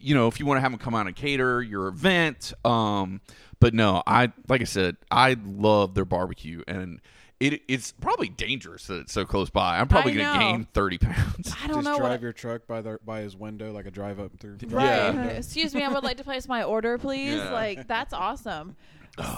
you 0.00 0.14
know, 0.14 0.28
if 0.28 0.38
you 0.38 0.44
want 0.44 0.58
to 0.58 0.60
have 0.60 0.70
them 0.70 0.78
come 0.78 0.94
out 0.94 1.06
and 1.06 1.16
cater 1.16 1.62
your 1.62 1.88
event. 1.88 2.52
Um, 2.62 3.22
but 3.58 3.72
no, 3.72 4.02
I 4.06 4.32
like 4.46 4.60
I 4.60 4.64
said, 4.64 4.96
I 5.10 5.34
love 5.42 5.94
their 5.94 6.04
barbecue, 6.04 6.62
and 6.68 7.00
it 7.40 7.62
it's 7.68 7.92
probably 7.92 8.28
dangerous 8.28 8.86
that 8.88 9.00
it's 9.00 9.12
so 9.12 9.24
close 9.24 9.50
by. 9.50 9.78
I'm 9.78 9.88
probably 9.88 10.12
I 10.12 10.16
gonna 10.24 10.38
know. 10.44 10.52
gain 10.52 10.64
thirty 10.72 10.98
pounds. 10.98 11.54
I 11.62 11.66
don't 11.68 11.78
Just 11.78 11.84
know 11.84 11.98
drive 11.98 12.10
what. 12.10 12.22
your 12.22 12.32
truck 12.32 12.66
by 12.66 12.80
the 12.80 12.98
by 13.04 13.20
his 13.20 13.36
window 13.36 13.72
like 13.72 13.86
a 13.86 13.90
drive 13.90 14.18
up 14.20 14.32
through. 14.38 14.58
Right. 14.68 14.84
Yeah. 14.84 15.22
Excuse 15.26 15.74
me, 15.74 15.84
I 15.84 15.88
would 15.88 16.04
like 16.04 16.16
to 16.16 16.24
place 16.24 16.48
my 16.48 16.62
order, 16.64 16.98
please. 16.98 17.36
Yeah. 17.36 17.50
Like 17.52 17.86
that's 17.86 18.12
awesome. 18.12 18.76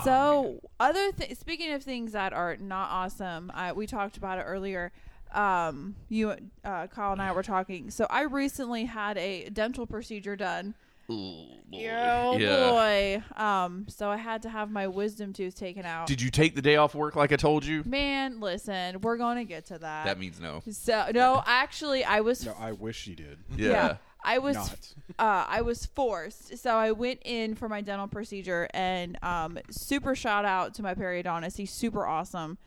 so, 0.05 0.61
other 0.79 1.11
th- 1.13 1.39
speaking 1.39 1.73
of 1.73 1.83
things 1.83 2.13
that 2.13 2.33
are 2.35 2.57
not 2.59 2.91
awesome, 2.91 3.51
I, 3.55 3.73
we 3.73 3.87
talked 3.87 4.19
about 4.19 4.39
it 4.39 4.43
earlier. 4.43 4.93
Um, 5.33 5.95
you, 6.11 6.35
uh, 6.65 6.87
Kyle 6.89 7.13
and 7.13 7.23
I 7.23 7.33
were 7.33 7.43
talking. 7.43 7.91
So, 7.91 8.07
I 8.11 8.23
recently 8.23 8.85
had 8.85 9.17
a 9.17 9.49
dental 9.49 9.87
procedure 9.87 10.37
done. 10.37 10.75
Ooh, 11.11 11.47
boy. 11.71 11.89
Oh 11.91 12.37
yeah. 12.39 12.71
boy. 12.71 13.43
Um, 13.43 13.87
so 13.89 14.11
I 14.11 14.17
had 14.17 14.43
to 14.43 14.49
have 14.49 14.71
my 14.71 14.87
wisdom 14.87 15.33
tooth 15.33 15.55
taken 15.55 15.85
out. 15.85 16.07
Did 16.07 16.21
you 16.21 16.31
take 16.31 16.55
the 16.55 16.63
day 16.63 16.77
off 16.77 16.95
work 16.95 17.17
like 17.17 17.33
I 17.33 17.37
told 17.37 17.65
you? 17.65 17.83
Man, 17.85 18.41
listen, 18.41 19.01
we're 19.01 19.17
going 19.17 19.39
to 19.39 19.45
get 19.45 19.67
to 19.67 19.79
that. 19.79 20.05
That 20.05 20.19
means 20.19 20.41
no. 20.41 20.63
so 20.71 21.07
no, 21.15 21.43
actually, 21.47 22.05
I 22.05 22.21
was. 22.21 22.45
No, 22.45 22.55
I 22.59 22.73
wish 22.73 23.05
he 23.05 23.15
did. 23.15 23.39
Yeah. 23.57 23.97
I 24.23 24.39
was. 24.39 24.57
Not. 24.57 24.95
Uh, 25.19 25.45
I 25.49 25.63
was 25.63 25.87
forced. 25.87 26.59
So 26.59 26.77
I 26.77 26.93
went 26.93 27.21
in 27.25 27.55
for 27.55 27.69
my 27.69 27.81
dental 27.81 28.07
procedure, 28.07 28.69
and 28.75 29.23
um, 29.23 29.59
super 29.71 30.15
shout 30.15 30.45
out 30.45 30.75
to 30.75 30.83
my 30.83 30.95
periodontist. 30.95 31.57
He's 31.57 31.73
super 31.73 32.07
awesome. 32.07 32.59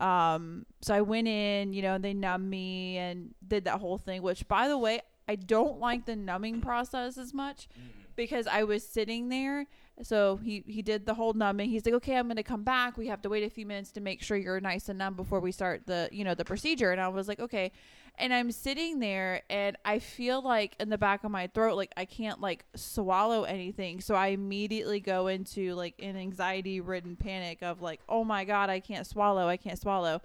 Um, 0.00 0.66
so 0.80 0.94
I 0.94 1.02
went 1.02 1.28
in, 1.28 1.72
you 1.72 1.82
know, 1.82 1.94
and 1.94 2.04
they 2.04 2.14
numbed 2.14 2.48
me 2.48 2.96
and 2.96 3.34
did 3.46 3.64
that 3.64 3.80
whole 3.80 3.98
thing. 3.98 4.22
Which, 4.22 4.48
by 4.48 4.68
the 4.68 4.78
way, 4.78 5.02
I 5.28 5.36
don't 5.36 5.78
like 5.80 6.04
the 6.04 6.16
numbing 6.16 6.60
process 6.60 7.18
as 7.18 7.32
much 7.32 7.68
mm-hmm. 7.68 7.88
because 8.16 8.46
I 8.46 8.64
was 8.64 8.86
sitting 8.86 9.28
there. 9.28 9.66
So 10.02 10.36
he 10.36 10.64
he 10.66 10.82
did 10.82 11.06
the 11.06 11.14
whole 11.14 11.34
numbing. 11.34 11.70
He's 11.70 11.86
like, 11.86 11.94
okay, 11.94 12.16
I'm 12.16 12.26
going 12.26 12.36
to 12.36 12.42
come 12.42 12.64
back. 12.64 12.96
We 12.96 13.06
have 13.06 13.22
to 13.22 13.28
wait 13.28 13.44
a 13.44 13.50
few 13.50 13.64
minutes 13.64 13.92
to 13.92 14.00
make 14.00 14.22
sure 14.22 14.36
you're 14.36 14.60
nice 14.60 14.88
and 14.88 14.98
numb 14.98 15.14
before 15.14 15.38
we 15.38 15.52
start 15.52 15.86
the 15.86 16.08
you 16.10 16.24
know 16.24 16.34
the 16.34 16.44
procedure. 16.44 16.90
And 16.90 17.00
I 17.00 17.08
was 17.08 17.28
like, 17.28 17.40
okay. 17.40 17.72
And 18.16 18.32
I'm 18.32 18.52
sitting 18.52 19.00
there, 19.00 19.42
and 19.50 19.76
I 19.84 19.98
feel 19.98 20.40
like 20.40 20.76
in 20.78 20.88
the 20.88 20.98
back 20.98 21.24
of 21.24 21.32
my 21.32 21.48
throat, 21.48 21.76
like 21.76 21.92
I 21.96 22.04
can't 22.04 22.40
like 22.40 22.64
swallow 22.76 23.42
anything. 23.42 24.00
So 24.00 24.14
I 24.14 24.28
immediately 24.28 25.00
go 25.00 25.26
into 25.26 25.74
like 25.74 25.94
an 26.00 26.16
anxiety 26.16 26.80
ridden 26.80 27.16
panic 27.16 27.62
of 27.62 27.82
like, 27.82 28.00
oh 28.08 28.22
my 28.22 28.44
god, 28.44 28.70
I 28.70 28.78
can't 28.78 29.04
swallow, 29.04 29.48
I 29.48 29.56
can't 29.56 29.80
swallow. 29.80 30.22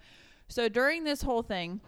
So 0.48 0.70
during 0.70 1.04
this 1.04 1.24
whole 1.24 1.42
thing, 1.42 1.82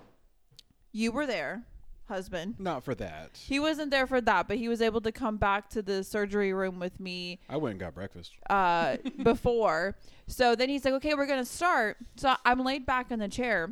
you 0.91 1.11
were 1.11 1.27
there, 1.27 1.63
husband. 2.11 2.55
Not 2.59 2.83
for 2.83 2.93
that. 2.95 3.31
He 3.37 3.59
wasn't 3.59 3.89
there 3.89 4.05
for 4.05 4.21
that, 4.21 4.47
but 4.47 4.57
he 4.57 4.67
was 4.67 4.81
able 4.81 5.01
to 5.01 5.11
come 5.11 5.37
back 5.37 5.69
to 5.71 5.81
the 5.81 6.03
surgery 6.03 6.53
room 6.53 6.77
with 6.79 6.99
me 6.99 7.39
I 7.49 7.57
went 7.57 7.71
and 7.71 7.79
got 7.79 7.95
breakfast. 7.95 8.33
uh, 8.49 8.97
before. 9.23 9.95
So 10.27 10.55
then 10.55 10.69
he's 10.69 10.85
like, 10.85 10.93
okay, 10.95 11.13
we're 11.15 11.25
going 11.25 11.43
to 11.43 11.45
start. 11.51 11.97
So 12.17 12.35
I'm 12.45 12.63
laid 12.63 12.85
back 12.85 13.11
in 13.11 13.19
the 13.19 13.27
chair. 13.27 13.71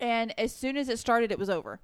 And 0.00 0.38
as 0.38 0.54
soon 0.54 0.76
as 0.76 0.88
it 0.88 0.98
started, 0.98 1.32
it 1.32 1.38
was 1.38 1.50
over. 1.50 1.80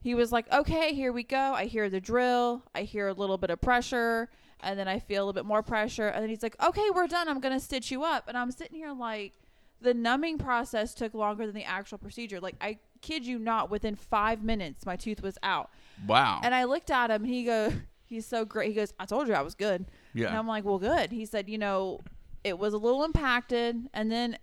He 0.00 0.14
was 0.14 0.32
like, 0.32 0.52
okay, 0.52 0.92
here 0.94 1.12
we 1.12 1.22
go. 1.22 1.38
I 1.54 1.66
hear 1.66 1.88
the 1.88 2.00
drill. 2.00 2.62
I 2.74 2.82
hear 2.82 3.08
a 3.08 3.12
little 3.12 3.38
bit 3.38 3.50
of 3.50 3.60
pressure. 3.60 4.28
And 4.60 4.78
then 4.78 4.86
I 4.88 4.98
feel 4.98 5.22
a 5.22 5.24
little 5.26 5.32
bit 5.32 5.46
more 5.46 5.62
pressure. 5.62 6.08
And 6.08 6.22
then 6.22 6.28
he's 6.28 6.42
like, 6.42 6.56
okay, 6.62 6.88
we're 6.94 7.06
done. 7.08 7.28
I'm 7.28 7.40
going 7.40 7.54
to 7.54 7.64
stitch 7.64 7.90
you 7.90 8.04
up. 8.04 8.28
And 8.28 8.36
I'm 8.36 8.50
sitting 8.50 8.76
here 8.76 8.92
like, 8.92 9.32
the 9.80 9.94
numbing 9.94 10.38
process 10.38 10.94
took 10.94 11.12
longer 11.14 11.44
than 11.46 11.54
the 11.56 11.64
actual 11.64 11.98
procedure. 11.98 12.38
Like, 12.40 12.54
I 12.60 12.78
kid 13.02 13.26
you 13.26 13.38
not, 13.38 13.70
within 13.70 13.94
five 13.96 14.42
minutes, 14.42 14.86
my 14.86 14.96
tooth 14.96 15.22
was 15.22 15.36
out. 15.42 15.70
Wow. 16.06 16.40
And 16.42 16.54
I 16.54 16.64
looked 16.64 16.90
at 16.90 17.10
him 17.10 17.24
and 17.24 17.32
he 17.32 17.44
goes, 17.44 17.74
he's 18.06 18.24
so 18.24 18.44
great. 18.46 18.68
He 18.68 18.74
goes, 18.74 18.94
I 18.98 19.04
told 19.04 19.28
you 19.28 19.34
I 19.34 19.42
was 19.42 19.54
good. 19.54 19.84
Yeah. 20.14 20.28
And 20.28 20.36
I'm 20.38 20.46
like, 20.46 20.64
well, 20.64 20.78
good. 20.78 21.12
He 21.12 21.26
said, 21.26 21.48
you 21.48 21.58
know, 21.58 22.00
it 22.44 22.58
was 22.58 22.72
a 22.74 22.78
little 22.78 23.04
impacted. 23.04 23.88
And 23.92 24.10
then 24.10 24.38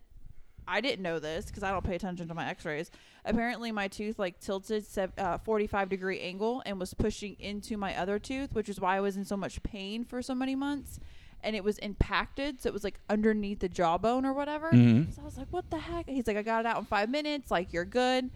I 0.68 0.82
didn't 0.82 1.02
know 1.02 1.18
this 1.20 1.48
because 1.48 1.64
I 1.64 1.72
don't 1.72 1.84
pay 1.84 1.96
attention 1.96 2.28
to 2.28 2.34
my 2.36 2.48
x 2.48 2.64
rays. 2.64 2.92
Apparently, 3.26 3.72
my 3.72 3.88
tooth 3.88 4.20
like 4.20 4.40
tilted 4.40 4.86
sev- 4.86 5.12
uh, 5.18 5.38
45 5.40 5.90
degree 5.90 6.20
angle 6.20 6.62
and 6.66 6.80
was 6.80 6.94
pushing 6.94 7.36
into 7.40 7.76
my 7.76 7.98
other 7.98 8.20
tooth, 8.20 8.54
which 8.54 8.70
is 8.70 8.80
why 8.80 8.96
I 8.98 9.00
was 9.00 9.18
in 9.18 9.26
so 9.26 9.36
much 9.36 9.62
pain 9.64 10.04
for 10.06 10.22
so 10.22 10.36
many 10.36 10.56
months. 10.56 11.00
And 11.42 11.56
it 11.56 11.64
was 11.64 11.78
impacted. 11.80 12.62
So 12.62 12.68
it 12.68 12.74
was 12.74 12.84
like 12.84 13.00
underneath 13.10 13.60
the 13.60 13.70
jawbone 13.70 14.26
or 14.26 14.34
whatever. 14.34 14.72
Mhm. 14.72 15.14
So 15.16 15.22
I 15.22 15.26
was 15.26 15.38
like, 15.38 15.48
what 15.52 15.70
the 15.70 15.78
heck? 15.80 16.08
He's 16.10 16.28
like, 16.28 16.38
I 16.38 16.42
got 16.44 16.60
it 16.62 16.66
out 16.66 16.78
in 16.80 16.86
five 16.86 17.10
minutes. 17.10 17.50
Like, 17.50 17.72
you're 17.74 17.86
good. 17.86 18.30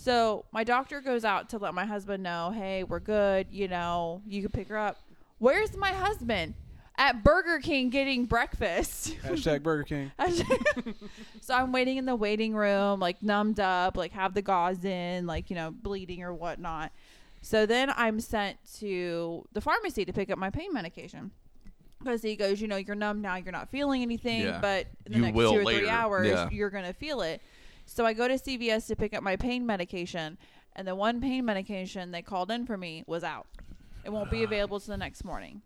So 0.00 0.46
my 0.50 0.64
doctor 0.64 1.02
goes 1.02 1.26
out 1.26 1.50
to 1.50 1.58
let 1.58 1.74
my 1.74 1.84
husband 1.84 2.22
know, 2.22 2.52
hey, 2.56 2.84
we're 2.84 3.00
good. 3.00 3.48
You 3.50 3.68
know, 3.68 4.22
you 4.26 4.40
can 4.40 4.50
pick 4.50 4.68
her 4.68 4.78
up. 4.78 4.96
Where's 5.38 5.76
my 5.76 5.90
husband? 5.90 6.54
At 6.96 7.22
Burger 7.22 7.58
King 7.60 7.90
getting 7.90 8.24
breakfast. 8.24 9.14
Hashtag 9.22 9.62
Burger 9.62 9.82
King. 9.82 10.10
so 11.42 11.54
I'm 11.54 11.70
waiting 11.70 11.98
in 11.98 12.06
the 12.06 12.16
waiting 12.16 12.54
room, 12.54 12.98
like 12.98 13.22
numbed 13.22 13.60
up, 13.60 13.98
like 13.98 14.12
have 14.12 14.32
the 14.32 14.40
gauze 14.40 14.82
in, 14.86 15.26
like, 15.26 15.50
you 15.50 15.56
know, 15.56 15.70
bleeding 15.70 16.22
or 16.22 16.32
whatnot. 16.32 16.92
So 17.42 17.66
then 17.66 17.90
I'm 17.94 18.20
sent 18.20 18.56
to 18.78 19.46
the 19.52 19.60
pharmacy 19.60 20.06
to 20.06 20.12
pick 20.14 20.30
up 20.30 20.38
my 20.38 20.48
pain 20.48 20.72
medication. 20.72 21.30
Because 21.98 22.22
he 22.22 22.36
goes, 22.36 22.62
you 22.62 22.68
know, 22.68 22.76
you're 22.76 22.96
numb 22.96 23.20
now, 23.20 23.36
you're 23.36 23.52
not 23.52 23.68
feeling 23.68 24.00
anything, 24.00 24.40
Yeah. 24.40 24.60
but 24.62 24.86
in 25.04 25.12
the 25.12 25.18
You 25.18 25.24
next 25.26 25.36
will 25.36 25.52
two 25.52 25.58
or 25.60 25.64
three 25.64 25.88
hours, 25.90 26.28
Yeah. 26.28 26.48
you're 26.50 26.70
going 26.70 26.86
to 26.86 26.94
feel 26.94 27.20
it. 27.20 27.42
So 27.92 28.06
I 28.06 28.12
go 28.12 28.28
to 28.28 28.34
CVS 28.34 28.86
to 28.86 28.94
pick 28.94 29.12
up 29.14 29.24
my 29.24 29.34
pain 29.34 29.66
medication, 29.66 30.38
and 30.76 30.86
the 30.86 30.94
one 30.94 31.20
pain 31.20 31.44
medication 31.44 32.12
they 32.12 32.22
called 32.22 32.48
in 32.52 32.64
for 32.64 32.76
me 32.76 33.02
was 33.08 33.24
out. 33.24 33.48
It 34.04 34.10
won't 34.10 34.30
be 34.30 34.42
ah. 34.42 34.44
available 34.44 34.78
till 34.78 34.92
the 34.92 34.96
next 34.96 35.24
morning. 35.24 35.62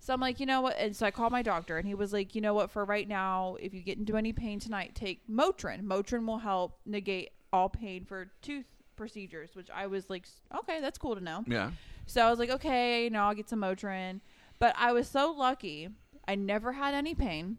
So 0.00 0.12
I'm 0.12 0.20
like, 0.20 0.40
you 0.40 0.46
know 0.46 0.60
what? 0.60 0.76
And 0.76 0.96
so 0.96 1.06
I 1.06 1.12
called 1.12 1.30
my 1.30 1.42
doctor, 1.42 1.78
and 1.78 1.86
he 1.86 1.94
was 1.94 2.12
like, 2.12 2.34
you 2.34 2.40
know 2.40 2.52
what? 2.52 2.72
For 2.72 2.84
right 2.84 3.06
now, 3.06 3.56
if 3.60 3.72
you 3.74 3.80
get 3.80 3.96
into 3.96 4.16
any 4.16 4.32
pain 4.32 4.58
tonight, 4.58 4.96
take 4.96 5.22
Motrin. 5.28 5.84
Motrin 5.84 6.26
will 6.26 6.38
help 6.38 6.80
negate 6.84 7.30
all 7.52 7.68
pain 7.68 8.04
for 8.04 8.32
tooth 8.42 8.66
procedures, 8.96 9.54
which 9.54 9.70
I 9.70 9.86
was 9.86 10.10
like, 10.10 10.26
okay, 10.58 10.80
that's 10.80 10.98
cool 10.98 11.14
to 11.14 11.22
know. 11.22 11.44
yeah. 11.46 11.70
So 12.06 12.26
I 12.26 12.30
was 12.30 12.40
like, 12.40 12.50
okay, 12.50 13.04
you 13.04 13.10
know, 13.10 13.22
I'll 13.22 13.34
get 13.34 13.48
some 13.48 13.60
Motrin. 13.60 14.20
But 14.58 14.74
I 14.76 14.90
was 14.90 15.06
so 15.06 15.30
lucky. 15.30 15.90
I 16.26 16.34
never 16.34 16.72
had 16.72 16.94
any 16.94 17.14
pain. 17.14 17.58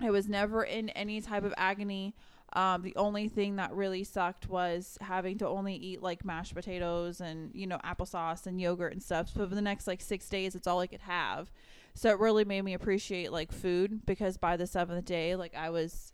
I 0.00 0.10
was 0.10 0.28
never 0.28 0.62
in 0.62 0.90
any 0.90 1.22
type 1.22 1.44
of 1.44 1.54
agony. 1.56 2.14
Um, 2.54 2.82
the 2.82 2.96
only 2.96 3.28
thing 3.28 3.56
that 3.56 3.74
really 3.74 4.04
sucked 4.04 4.48
was 4.48 4.96
having 5.02 5.36
to 5.38 5.46
only 5.46 5.74
eat 5.74 6.02
like 6.02 6.24
mashed 6.24 6.54
potatoes 6.54 7.20
and 7.20 7.50
you 7.54 7.66
know 7.66 7.78
applesauce 7.84 8.46
and 8.46 8.60
yogurt 8.60 8.92
and 8.92 9.02
stuff. 9.02 9.28
So 9.28 9.46
for 9.46 9.54
the 9.54 9.60
next 9.60 9.86
like 9.86 10.00
six 10.00 10.28
days, 10.28 10.54
it's 10.54 10.66
all 10.66 10.80
I 10.80 10.86
could 10.86 11.02
have. 11.02 11.50
So 11.94 12.10
it 12.10 12.18
really 12.18 12.44
made 12.44 12.62
me 12.62 12.74
appreciate 12.74 13.32
like 13.32 13.52
food 13.52 14.06
because 14.06 14.36
by 14.36 14.56
the 14.56 14.66
seventh 14.66 15.04
day, 15.04 15.36
like 15.36 15.54
I 15.54 15.70
was 15.70 16.12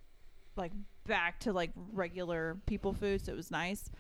like 0.56 0.72
back 1.06 1.40
to 1.40 1.52
like 1.52 1.70
regular 1.92 2.56
people 2.66 2.92
food. 2.92 3.24
So 3.24 3.32
it 3.32 3.36
was 3.36 3.50
nice. 3.50 3.90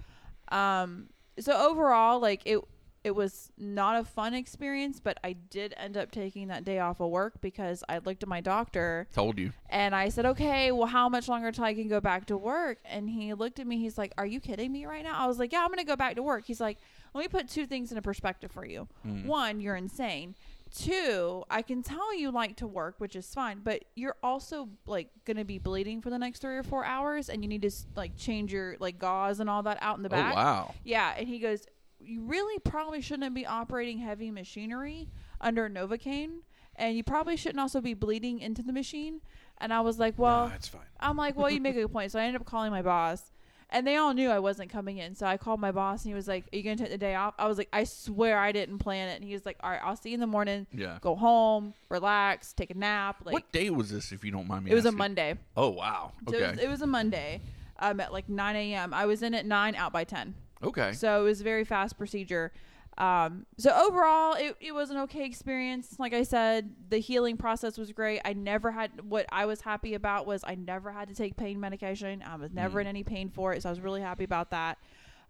Um, 0.48 1.10
so 1.38 1.52
overall, 1.56 2.20
like 2.20 2.42
it 2.44 2.60
it 3.04 3.14
was 3.14 3.52
not 3.58 4.00
a 4.00 4.04
fun 4.04 4.32
experience, 4.34 4.98
but 4.98 5.18
I 5.22 5.34
did 5.34 5.74
end 5.76 5.96
up 5.96 6.10
taking 6.10 6.48
that 6.48 6.64
day 6.64 6.78
off 6.78 7.00
of 7.00 7.10
work 7.10 7.40
because 7.42 7.84
I 7.88 7.98
looked 7.98 8.22
at 8.22 8.28
my 8.28 8.40
doctor 8.40 9.06
Told 9.14 9.38
you. 9.38 9.52
and 9.68 9.94
I 9.94 10.08
said, 10.08 10.24
"Okay, 10.26 10.72
well, 10.72 10.86
how 10.86 11.08
much 11.10 11.28
longer 11.28 11.52
till 11.52 11.64
I 11.64 11.74
can 11.74 11.86
go 11.88 12.00
back 12.00 12.26
to 12.26 12.36
work?" 12.36 12.78
And 12.84 13.08
he 13.10 13.34
looked 13.34 13.58
at 13.60 13.66
me. 13.66 13.78
He's 13.78 13.98
like, 13.98 14.12
"Are 14.18 14.26
you 14.26 14.40
kidding 14.40 14.72
me 14.72 14.86
right 14.86 15.04
now?" 15.04 15.16
I 15.22 15.26
was 15.26 15.38
like, 15.38 15.52
"Yeah, 15.52 15.62
I'm 15.62 15.68
gonna 15.68 15.84
go 15.84 15.96
back 15.96 16.16
to 16.16 16.22
work." 16.22 16.46
He's 16.46 16.60
like, 16.60 16.78
"Let 17.12 17.20
me 17.20 17.28
put 17.28 17.48
two 17.48 17.66
things 17.66 17.90
into 17.92 18.00
perspective 18.02 18.50
for 18.50 18.64
you. 18.66 18.88
Mm. 19.06 19.26
One, 19.26 19.60
you're 19.60 19.76
insane. 19.76 20.34
Two, 20.76 21.44
I 21.50 21.62
can 21.62 21.84
tell 21.84 22.12
you 22.18 22.32
like 22.32 22.56
to 22.56 22.66
work, 22.66 22.96
which 22.98 23.14
is 23.14 23.32
fine, 23.32 23.60
but 23.62 23.84
you're 23.94 24.16
also 24.24 24.68
like 24.86 25.08
gonna 25.24 25.44
be 25.44 25.58
bleeding 25.58 26.00
for 26.00 26.10
the 26.10 26.18
next 26.18 26.40
three 26.40 26.56
or 26.56 26.64
four 26.64 26.84
hours, 26.84 27.28
and 27.28 27.44
you 27.44 27.48
need 27.48 27.62
to 27.62 27.70
like 27.94 28.16
change 28.16 28.52
your 28.52 28.76
like 28.80 28.98
gauze 28.98 29.38
and 29.38 29.48
all 29.48 29.62
that 29.62 29.78
out 29.80 29.98
in 29.98 30.02
the 30.02 30.08
Oh 30.08 30.12
back." 30.16 30.34
wow. 30.34 30.74
Yeah, 30.82 31.14
and 31.16 31.28
he 31.28 31.38
goes, 31.38 31.64
"You 32.06 32.22
really 32.22 32.58
probably 32.60 33.00
shouldn't 33.00 33.34
be 33.34 33.46
operating 33.46 33.98
heavy 33.98 34.30
machinery 34.30 35.08
under 35.40 35.68
Novocaine, 35.68 36.40
and 36.76 36.96
you 36.96 37.02
probably 37.04 37.36
shouldn't 37.36 37.60
also 37.60 37.80
be 37.80 37.94
bleeding 37.94 38.40
into 38.40 38.62
the 38.62 38.72
machine." 38.72 39.20
And 39.58 39.72
I 39.72 39.80
was 39.80 39.98
like, 39.98 40.14
"Well, 40.18 40.48
nah, 40.48 40.56
fine. 40.60 40.82
I'm 41.00 41.16
like, 41.16 41.36
well, 41.36 41.50
you 41.50 41.60
make 41.60 41.76
a 41.76 41.80
good 41.82 41.92
point. 41.92 42.12
So 42.12 42.18
I 42.18 42.24
ended 42.24 42.40
up 42.40 42.46
calling 42.46 42.70
my 42.70 42.82
boss, 42.82 43.32
and 43.70 43.86
they 43.86 43.96
all 43.96 44.12
knew 44.14 44.30
I 44.30 44.38
wasn't 44.38 44.70
coming 44.70 44.98
in. 44.98 45.14
So 45.14 45.26
I 45.26 45.36
called 45.36 45.60
my 45.60 45.72
boss, 45.72 46.04
and 46.04 46.10
he 46.10 46.14
was 46.14 46.28
like, 46.28 46.44
"Are 46.52 46.56
you 46.56 46.62
gonna 46.62 46.76
take 46.76 46.90
the 46.90 46.98
day 46.98 47.14
off?" 47.14 47.34
I 47.38 47.46
was 47.46 47.58
like, 47.58 47.68
"I 47.72 47.84
swear 47.84 48.38
I 48.38 48.52
didn't 48.52 48.78
plan 48.78 49.08
it." 49.08 49.16
And 49.16 49.24
he 49.24 49.32
was 49.32 49.46
like, 49.46 49.56
"All 49.60 49.70
right, 49.70 49.80
I'll 49.82 49.96
see 49.96 50.10
you 50.10 50.14
in 50.14 50.20
the 50.20 50.26
morning. 50.26 50.66
Yeah. 50.72 50.98
Go 51.00 51.14
home, 51.14 51.74
relax, 51.88 52.52
take 52.52 52.70
a 52.70 52.74
nap." 52.74 53.18
Like 53.24 53.32
what 53.32 53.52
day 53.52 53.70
was 53.70 53.90
this, 53.90 54.12
if 54.12 54.24
you 54.24 54.30
don't 54.30 54.46
mind 54.48 54.64
me? 54.64 54.70
it 54.70 54.74
was 54.74 54.84
a? 54.86 54.92
Monday. 54.92 55.36
Oh 55.56 55.70
wow. 55.70 56.12
So 56.28 56.36
Okay. 56.36 56.44
it, 56.44 56.50
was, 56.50 56.58
it 56.64 56.68
was 56.68 56.82
a 56.82 56.86
Monday. 56.86 57.40
Um, 57.80 57.98
at 57.98 58.12
like 58.12 58.28
9 58.28 58.54
a.m. 58.54 58.94
I 58.94 59.04
was 59.04 59.22
in 59.22 59.34
at 59.34 59.44
nine, 59.44 59.74
out 59.74 59.92
by 59.92 60.04
10. 60.04 60.34
Okay. 60.64 60.92
So 60.92 61.20
it 61.20 61.24
was 61.24 61.40
a 61.40 61.44
very 61.44 61.64
fast 61.64 61.96
procedure. 61.98 62.52
Um, 62.96 63.44
so 63.58 63.70
overall, 63.74 64.34
it, 64.34 64.56
it 64.60 64.72
was 64.72 64.90
an 64.90 64.98
okay 64.98 65.24
experience. 65.24 65.96
Like 65.98 66.12
I 66.14 66.22
said, 66.22 66.70
the 66.90 66.98
healing 66.98 67.36
process 67.36 67.76
was 67.76 67.90
great. 67.90 68.20
I 68.24 68.34
never 68.34 68.70
had 68.70 69.00
what 69.08 69.26
I 69.32 69.46
was 69.46 69.60
happy 69.62 69.94
about 69.94 70.26
was 70.26 70.42
I 70.44 70.54
never 70.54 70.92
had 70.92 71.08
to 71.08 71.14
take 71.14 71.36
pain 71.36 71.58
medication. 71.58 72.22
I 72.24 72.36
was 72.36 72.52
never 72.52 72.78
Mm. 72.78 72.82
in 72.82 72.86
any 72.86 73.02
pain 73.02 73.30
for 73.30 73.52
it, 73.52 73.62
so 73.62 73.68
I 73.68 73.72
was 73.72 73.80
really 73.80 74.00
happy 74.00 74.22
about 74.24 74.50
that. 74.52 74.78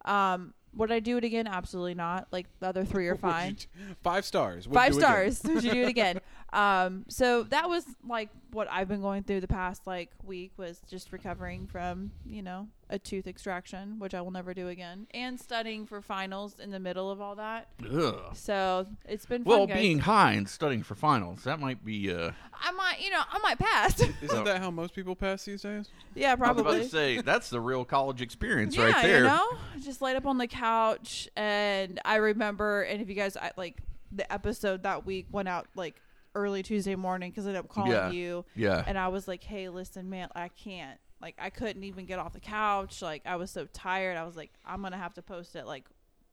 Um, 0.05 0.53
would 0.77 0.93
I 0.93 0.99
do 1.01 1.17
it 1.17 1.25
again? 1.25 1.47
Absolutely 1.47 1.95
not. 1.95 2.27
Like 2.33 2.47
the 2.61 2.67
other 2.67 2.85
three 2.85 3.09
are 3.09 3.17
fine. 3.33 3.57
Five 4.03 4.27
stars. 4.27 4.69
Would 4.69 4.75
Five 4.75 4.95
stars. 4.95 5.41
Would 5.45 5.65
you 5.65 5.73
do 5.73 5.83
it 5.85 5.89
again? 5.89 6.21
Um, 6.53 7.05
so 7.09 7.43
that 7.45 7.69
was 7.69 7.85
like 8.07 8.29
what 8.53 8.69
I've 8.71 8.87
been 8.87 9.01
going 9.01 9.25
through 9.25 9.41
the 9.41 9.49
past 9.49 9.89
like 9.89 10.11
week 10.23 10.53
was 10.57 10.79
just 10.89 11.11
recovering 11.11 11.67
from 11.67 12.13
you 12.25 12.43
know 12.43 12.69
a 12.95 12.99
tooth 12.99 13.27
extraction, 13.27 13.99
which 13.99 14.15
I 14.15 14.21
will 14.21 14.31
never 14.31 14.55
do 14.55 14.69
again, 14.69 15.09
and 15.13 15.39
studying 15.39 15.85
for 15.85 16.01
finals 16.01 16.55
in 16.61 16.71
the 16.71 16.79
middle 16.79 17.11
of 17.11 17.21
all 17.21 17.35
that. 17.35 17.67
Ugh. 17.93 18.15
So 18.35 18.87
it's 19.09 19.27
been 19.27 19.43
fun. 19.43 19.51
Well, 19.51 19.67
guys. 19.67 19.77
being 19.81 19.99
high 19.99 20.33
and 20.35 20.49
studying 20.49 20.85
for 20.85 20.95
finals, 20.95 21.43
that 21.43 21.59
might 21.59 21.85
be. 21.85 22.13
uh 22.15 22.31
I 22.53 22.71
might, 22.71 23.01
you 23.03 23.11
know, 23.11 23.21
I 23.29 23.39
might 23.41 23.59
pass. 23.59 24.01
Isn't 24.23 24.45
that 24.45 24.61
how 24.61 24.71
most 24.71 24.95
people 24.95 25.17
pass 25.17 25.45
these 25.45 25.63
days? 25.63 25.89
yeah, 26.15 26.37
probably. 26.37 26.63
I 26.63 26.67
was 26.79 26.87
about 26.87 26.93
probably. 26.93 27.15
to 27.17 27.19
say 27.19 27.23
that's 27.23 27.51
the 27.51 27.61
real 27.61 27.85
college 27.85 28.23
experience 28.23 28.77
yeah, 28.77 28.85
right 28.85 29.03
there. 29.03 29.19
you 29.19 29.25
know, 29.25 29.49
just 29.83 30.01
laid 30.01 30.15
up 30.15 30.25
on 30.25 30.39
the 30.39 30.47
couch, 30.47 31.29
and 31.37 32.01
I 32.05 32.17
remember, 32.17 32.83
and 32.83 33.03
if 33.03 33.09
you 33.09 33.17
guys 33.17 33.37
I, 33.37 33.51
like 33.57 33.79
the 34.13 34.33
episode 34.33 34.85
that 34.85 35.05
week 35.05 35.27
went 35.33 35.49
out 35.49 35.67
like 35.75 35.97
early 36.37 36.63
Tuesday 36.63 36.95
morning 36.95 37.31
because 37.31 37.47
I 37.47 37.51
ended 37.51 37.65
up 37.65 37.69
calling 37.69 37.91
Yeah. 37.91 38.11
you. 38.13 38.45
Yeah. 38.55 38.85
and 38.87 38.97
I 38.97 39.09
was 39.09 39.27
like, 39.27 39.43
"Hey, 39.43 39.69
listen, 39.69 40.09
man, 40.09 40.29
I 40.37 40.49
can't. 40.49 40.99
Like, 41.25 41.37
I 41.39 41.49
couldn't 41.49 41.85
even 41.85 42.05
get 42.05 42.19
off 42.19 42.35
the 42.35 42.39
couch. 42.41 43.01
Like, 43.01 43.23
I 43.25 43.37
was 43.37 43.51
so 43.51 43.67
tired. 43.73 44.19
I 44.19 44.25
was 44.25 44.37
like, 44.37 44.53
I'm 44.67 44.83
gonna 44.83 44.99
have 44.99 45.15
to 45.15 45.23
post 45.23 45.57
at 45.57 45.67
like 45.67 45.87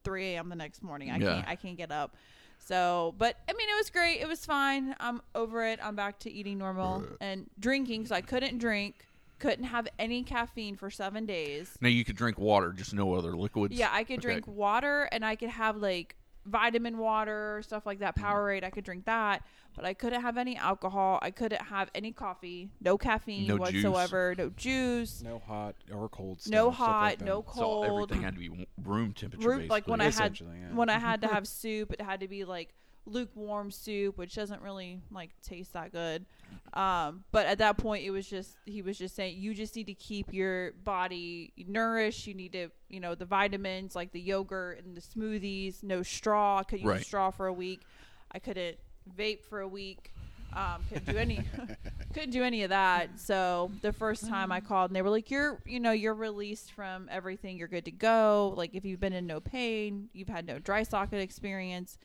3 0.04 0.34
a.m. 0.34 0.50
the 0.50 0.56
next 0.58 0.84
morning. 0.84 1.10
I 1.10 1.18
Yeah. 1.18 1.36
can't. 1.36 1.48
I 1.48 1.56
can't 1.56 1.78
get 1.78 1.94
up. 1.94 2.18
So, 2.60 3.16
but 3.18 3.38
I 3.50 3.54
mean, 3.54 3.70
it 3.70 3.76
was 3.78 3.90
great. 3.90 4.20
It 4.20 4.28
was 4.28 4.46
fine. 4.46 4.94
I'm 5.00 5.22
over 5.34 5.66
it. 5.66 5.80
I'm 5.82 5.96
back 5.96 6.20
to 6.20 6.32
eating 6.32 6.58
normal 6.58 7.06
and 7.22 7.50
drinking. 7.58 8.06
So 8.08 8.16
I 8.16 8.22
couldn't 8.22 8.58
drink. 8.58 9.06
Couldn't 9.40 9.64
have 9.64 9.88
any 9.98 10.24
caffeine 10.24 10.76
for 10.76 10.92
seven 10.92 11.26
days. 11.26 11.78
Now 11.80 11.88
you 11.88 12.04
could 12.04 12.18
drink 12.18 12.38
water, 12.38 12.74
just 12.74 12.94
no 12.94 13.14
other 13.14 13.36
liquids. 13.38 13.74
Yeah, 13.74 13.90
I 13.94 14.04
could 14.04 14.20
Okay. 14.20 14.28
drink 14.34 14.46
water 14.46 15.08
and 15.14 15.24
I 15.26 15.38
could 15.38 15.50
have 15.52 15.78
like 15.78 16.18
vitamin 16.46 16.98
water, 16.98 17.62
stuff 17.64 17.86
like 17.86 18.00
that, 18.00 18.16
Mm-hmm. 18.16 18.26
Powerade. 18.28 18.64
I 18.64 18.70
could 18.70 18.84
drink 18.84 19.06
that, 19.06 19.44
but 19.76 19.86
I 19.86 19.94
couldn't 19.94 20.22
have 20.22 20.38
any 20.38 20.58
alcohol. 20.58 21.20
I 21.22 21.32
couldn't 21.32 21.62
have 21.62 21.90
any 21.96 22.12
coffee, 22.12 22.70
no 22.82 22.98
caffeine 22.98 23.48
No 23.48 23.58
juice. 23.58 23.84
whatsoever, 23.84 24.36
no 24.38 24.50
juice, 24.50 25.22
No 25.24 25.40
hot 25.40 25.76
or 25.94 26.10
cold 26.10 26.42
stuff. 26.42 26.52
no 26.52 26.72
stuff 26.72 26.78
hot, 26.88 27.02
like 27.04 27.20
that. 27.20 27.26
no 27.26 27.36
So 27.48 27.62
cold. 27.62 27.86
everything 27.86 28.24
had 28.24 28.34
to 28.34 28.40
be 28.40 28.48
w- 28.48 28.66
room 28.84 29.14
temperature. 29.14 29.48
Root- 29.50 29.70
like 29.70 29.88
when 29.88 30.02
I 30.02 30.06
had 30.06 30.14
Essentially, 30.14 30.58
yeah. 30.60 30.74
when 30.76 30.90
I 30.90 31.00
had 31.00 31.22
to 31.22 31.28
have 31.28 31.48
soup, 31.48 31.94
it 31.94 32.02
had 32.02 32.20
to 32.22 32.28
be 32.28 32.44
like 32.46 32.74
lukewarm 33.12 33.72
soup, 33.72 34.18
which 34.18 34.36
doesn't 34.36 34.62
really 34.62 35.02
like 35.12 35.30
taste 35.42 35.74
that 35.74 35.92
good. 35.92 36.26
Um, 36.74 37.24
but 37.32 37.46
at 37.48 37.58
that 37.60 37.78
point, 37.78 38.04
it 38.06 38.12
was 38.12 38.28
just 38.28 38.56
he 38.66 38.82
was 38.82 38.98
just 38.98 39.16
saying 39.16 39.38
you 39.40 39.54
just 39.54 39.76
need 39.76 39.88
to 39.88 39.94
keep 39.94 40.34
your 40.34 40.72
body 40.84 41.52
nourished. 41.68 42.28
You 42.28 42.34
need 42.34 42.54
to 42.54 42.70
you 42.90 43.00
know 43.00 43.16
the 43.16 43.26
vitamins 43.26 43.96
like 43.96 44.12
the 44.12 44.22
yogurt 44.22 44.84
and 44.84 44.96
the 44.96 45.02
smoothies. 45.02 45.84
No 45.84 46.04
straw. 46.04 46.60
I 46.60 46.64
could 46.64 46.80
use 46.80 46.88
Right. 46.88 47.06
straw 47.06 47.32
for 47.32 47.48
a 47.48 47.54
week. 47.54 47.82
I 48.32 48.40
couldn't 48.40 48.78
vape 49.18 49.44
for 49.44 49.60
a 49.62 49.68
week. 49.68 50.14
Um, 50.54 50.84
couldn't 50.90 51.06
do 51.14 51.18
any 51.18 51.40
couldn't 52.14 52.32
do 52.32 52.44
any 52.44 52.64
of 52.64 52.70
that. 52.70 53.20
So 53.20 53.72
the 53.82 53.94
first 53.94 54.28
time 54.28 54.52
I 54.52 54.60
called 54.60 54.90
and 54.92 54.96
they 54.96 55.02
were 55.02 55.10
like, 55.10 55.32
You're 55.32 55.60
you 55.66 55.80
know, 55.80 55.92
you're 55.92 56.14
released 56.14 56.72
from 56.74 57.08
everything, 57.10 57.58
you're 57.58 57.70
good 57.70 57.86
to 57.86 57.92
go. 57.92 58.54
Like 58.58 58.76
if 58.76 58.84
you've 58.86 59.00
been 59.00 59.14
in 59.14 59.28
no 59.28 59.40
pain, 59.40 60.10
you've 60.14 60.28
had 60.30 60.46
no 60.46 60.60
dry 60.60 60.84
socket 60.84 61.20
experience. 61.22 61.98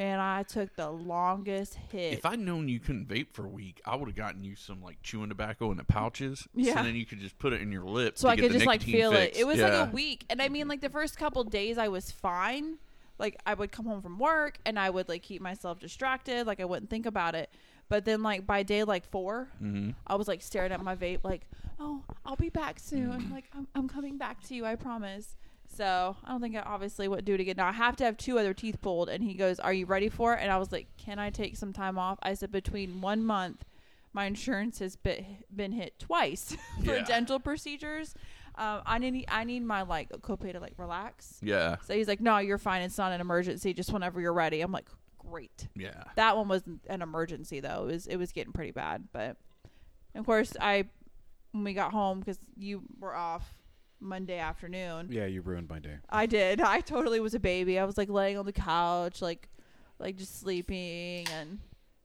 Man, 0.00 0.18
I 0.18 0.44
took 0.44 0.74
the 0.76 0.88
longest 0.88 1.74
hit. 1.92 2.14
If 2.14 2.24
I'd 2.24 2.38
known 2.38 2.70
you 2.70 2.80
couldn't 2.80 3.06
vape 3.06 3.34
for 3.34 3.44
a 3.44 3.48
week, 3.50 3.82
I 3.84 3.96
would 3.96 4.08
have 4.08 4.16
gotten 4.16 4.42
you 4.42 4.56
some 4.56 4.80
like 4.82 4.96
chewing 5.02 5.28
tobacco 5.28 5.70
in 5.72 5.76
the 5.76 5.84
pouches. 5.84 6.48
Yeah. 6.54 6.76
So 6.76 6.84
then 6.84 6.96
you 6.96 7.04
could 7.04 7.20
just 7.20 7.38
put 7.38 7.52
it 7.52 7.60
in 7.60 7.70
your 7.70 7.84
lips. 7.84 8.22
so 8.22 8.28
I 8.30 8.36
could 8.36 8.50
just 8.50 8.64
like 8.64 8.80
feel 8.80 9.12
fix. 9.12 9.36
it. 9.36 9.40
It 9.42 9.44
was 9.46 9.58
Yeah. 9.58 9.66
like 9.80 9.88
a 9.88 9.92
week. 9.92 10.24
And 10.30 10.40
I 10.40 10.48
mean 10.48 10.68
like 10.68 10.80
the 10.80 10.88
first 10.88 11.18
couple 11.18 11.44
days 11.44 11.76
I 11.76 11.88
was 11.88 12.10
fine. 12.10 12.78
Like 13.18 13.38
I 13.44 13.52
would 13.52 13.72
come 13.72 13.84
home 13.84 14.00
from 14.00 14.18
work 14.18 14.56
and 14.64 14.78
I 14.78 14.88
would 14.88 15.06
like 15.06 15.20
keep 15.22 15.42
myself 15.42 15.80
distracted, 15.80 16.46
like 16.46 16.60
I 16.60 16.64
wouldn't 16.64 16.88
think 16.88 17.04
about 17.04 17.34
it. 17.34 17.50
But 17.90 18.06
then 18.06 18.22
like 18.22 18.46
by 18.46 18.62
day 18.62 18.84
like 18.84 19.04
4, 19.10 19.48
Mhm. 19.62 19.94
I 20.06 20.14
was 20.14 20.26
like 20.28 20.40
staring 20.40 20.72
at 20.72 20.82
my 20.82 20.96
vape, 20.96 21.18
like, 21.24 21.42
"Oh, 21.78 22.04
I'll 22.24 22.36
be 22.36 22.48
back 22.48 22.78
soon. 22.80 23.30
Like, 23.30 23.44
I'm, 23.54 23.68
I'm 23.74 23.86
coming 23.86 24.16
back 24.16 24.42
to 24.44 24.54
you. 24.54 24.64
I 24.64 24.76
promise." 24.76 25.36
So 25.76 26.16
I 26.24 26.30
don't 26.30 26.40
think 26.40 26.56
I 26.56 26.60
obviously 26.60 27.06
would 27.08 27.24
do 27.24 27.34
it 27.34 27.40
again. 27.40 27.54
Now 27.56 27.68
I 27.68 27.72
have 27.72 27.96
to 27.96 28.04
have 28.04 28.16
two 28.16 28.38
other 28.38 28.52
teeth 28.54 28.80
pulled, 28.82 29.08
and 29.08 29.22
he 29.24 29.34
goes, 29.34 29.58
"Are 29.60 29.72
you 29.72 29.86
ready 29.86 30.08
for 30.08 30.34
it?" 30.34 30.40
And 30.42 30.50
I 30.50 30.58
was 30.58 30.72
like, 30.72 30.88
"Can 30.96 31.18
I 31.18 31.30
take 31.30 31.56
some 31.56 31.72
time 31.72 31.98
off?" 31.98 32.18
I 32.22 32.34
said, 32.34 32.50
"Between 32.52 33.00
one 33.00 33.22
month, 33.24 33.64
my 34.12 34.24
insurance 34.26 34.80
has 34.80 34.96
been 34.96 35.24
been 35.54 35.72
hit 35.72 35.98
twice 35.98 36.56
for 36.84 36.96
Yeah. 36.96 37.04
dental 37.04 37.38
procedures. 37.38 38.14
Um, 38.56 38.82
I 38.84 38.98
need 38.98 39.24
I 39.28 39.44
need 39.44 39.62
my 39.64 39.82
like 39.82 40.10
copay 40.10 40.52
to 40.52 40.60
like 40.60 40.74
relax." 40.76 41.38
Yeah. 41.42 41.76
So 41.86 41.94
he's 41.94 42.08
like, 42.08 42.20
"No, 42.20 42.38
you're 42.38 42.58
fine. 42.58 42.82
It's 42.82 42.98
not 42.98 43.12
an 43.12 43.20
emergency. 43.20 43.72
Just 43.72 43.92
whenever 43.92 44.20
you're 44.20 44.32
ready." 44.34 44.60
I'm 44.62 44.72
like, 44.72 44.88
"Great." 45.18 45.68
Yeah. 45.76 46.02
That 46.16 46.36
one 46.36 46.48
wasn't 46.48 46.80
an 46.88 47.00
emergency 47.00 47.60
though. 47.60 47.84
It 47.84 47.92
was 47.92 48.06
it 48.08 48.16
was 48.16 48.32
getting 48.32 48.52
pretty 48.52 48.72
bad. 48.72 49.04
But 49.12 49.36
of 50.16 50.26
course, 50.26 50.56
I 50.60 50.86
when 51.52 51.62
we 51.64 51.74
got 51.74 51.92
home 51.92 52.18
because 52.20 52.38
you 52.56 52.82
were 52.98 53.14
off 53.14 53.54
Monday 54.00 54.38
afternoon. 54.38 55.08
Yeah, 55.10 55.26
you 55.26 55.42
ruined 55.42 55.68
my 55.68 55.78
day. 55.78 55.98
I 56.08 56.26
did. 56.26 56.60
I 56.60 56.80
totally 56.80 57.20
was 57.20 57.34
a 57.34 57.40
baby. 57.40 57.78
I 57.78 57.84
was 57.84 57.98
like 57.98 58.08
laying 58.08 58.38
on 58.38 58.46
the 58.46 58.52
couch, 58.52 59.20
like 59.22 59.48
like 59.98 60.16
just 60.16 60.40
sleeping 60.40 61.26
and 61.28 61.60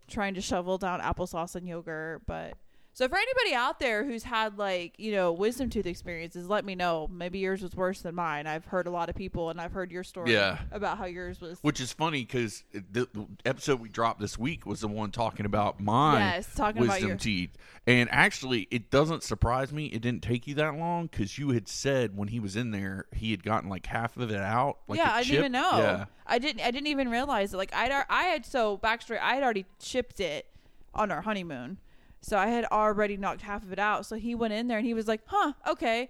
trying 0.07 0.33
to 0.35 0.41
shovel 0.41 0.77
down 0.77 0.99
applesauce 1.01 1.55
and 1.55 1.67
yogurt. 1.67 2.23
But 2.25 2.57
so 2.95 3.07
for 3.09 3.17
anybody 3.17 3.53
out 3.53 3.79
there 3.79 4.05
who's 4.05 4.23
had 4.23 4.57
like 4.57 4.95
you 4.97 5.11
know 5.11 5.31
wisdom 5.33 5.69
tooth 5.69 5.85
experiences, 5.85 6.47
let 6.49 6.65
me 6.65 6.73
know. 6.75 7.07
Maybe 7.11 7.39
yours 7.39 7.61
was 7.61 7.75
worse 7.75 8.01
than 8.01 8.15
mine. 8.15 8.47
I've 8.47 8.65
heard 8.65 8.87
a 8.87 8.89
lot 8.89 9.09
of 9.09 9.15
people, 9.15 9.49
and 9.49 9.59
I've 9.61 9.73
heard 9.73 9.91
your 9.91 10.03
story 10.03 10.33
Yeah. 10.33 10.59
about 10.71 10.97
how 10.97 11.05
yours 11.05 11.39
was. 11.41 11.59
Which 11.61 11.79
is 11.81 11.91
funny 11.93 12.21
because 12.21 12.63
the, 12.73 13.07
episode 13.45 13.79
we 13.81 13.89
dropped 13.89 14.19
this 14.21 14.37
week 14.39 14.65
was 14.65 14.79
the 14.79 14.87
one 14.87 15.11
talking 15.11 15.45
about 15.45 15.79
mine 15.79 16.21
Yes, 16.21 16.55
talking 16.55 16.81
about 16.81 16.93
wisdom 16.93 17.09
your- 17.09 17.17
teeth. 17.17 17.51
And 17.85 18.09
actually, 18.11 18.67
it 18.71 18.89
doesn't 18.89 19.21
surprise 19.23 19.71
me. 19.71 19.87
It 19.87 20.01
didn't 20.01 20.23
take 20.23 20.47
you 20.47 20.55
that 20.55 20.75
long 20.75 21.07
because 21.07 21.37
you 21.37 21.49
had 21.49 21.67
said 21.67 22.15
when 22.17 22.29
he 22.29 22.39
was 22.39 22.55
in 22.55 22.71
there, 22.71 23.05
he 23.13 23.29
had 23.31 23.43
gotten 23.43 23.69
like 23.69 23.85
half 23.85 24.17
of 24.17 24.31
it 24.31 24.41
out. 24.41 24.77
Like 24.87 24.97
yeah, 24.99 25.13
I 25.13 25.21
chip. 25.21 25.31
didn't 25.31 25.39
even 25.39 25.51
know. 25.51 25.77
Yeah. 25.77 26.05
I 26.25 26.39
didn't. 26.39 26.61
I 26.61 26.71
didn't 26.71 26.87
even 26.87 27.09
realize 27.09 27.53
it. 27.53 27.57
Like 27.57 27.73
I'd, 27.75 27.91
I 28.09 28.23
had 28.23 28.45
so 28.45 28.77
backstory. 28.77 29.19
I 29.19 29.35
had 29.35 29.43
already 29.43 29.65
chipped 29.79 30.19
it 30.19 30.47
on 30.95 31.11
our 31.11 31.21
honeymoon, 31.21 31.77
so 32.25 32.39
I 32.39 32.47
had 32.47 32.65
already 32.71 33.17
knocked 33.17 33.43
half 33.43 33.61
of 33.61 33.71
it 33.71 33.77
out. 33.77 34.03
So 34.07 34.15
he 34.15 34.33
went 34.33 34.51
in 34.51 34.67
there 34.67 34.79
and 34.79 34.87
he 34.87 34.95
was 34.95 35.07
like, 35.07 35.21
"Huh, 35.27 35.53
okay, 35.67 36.09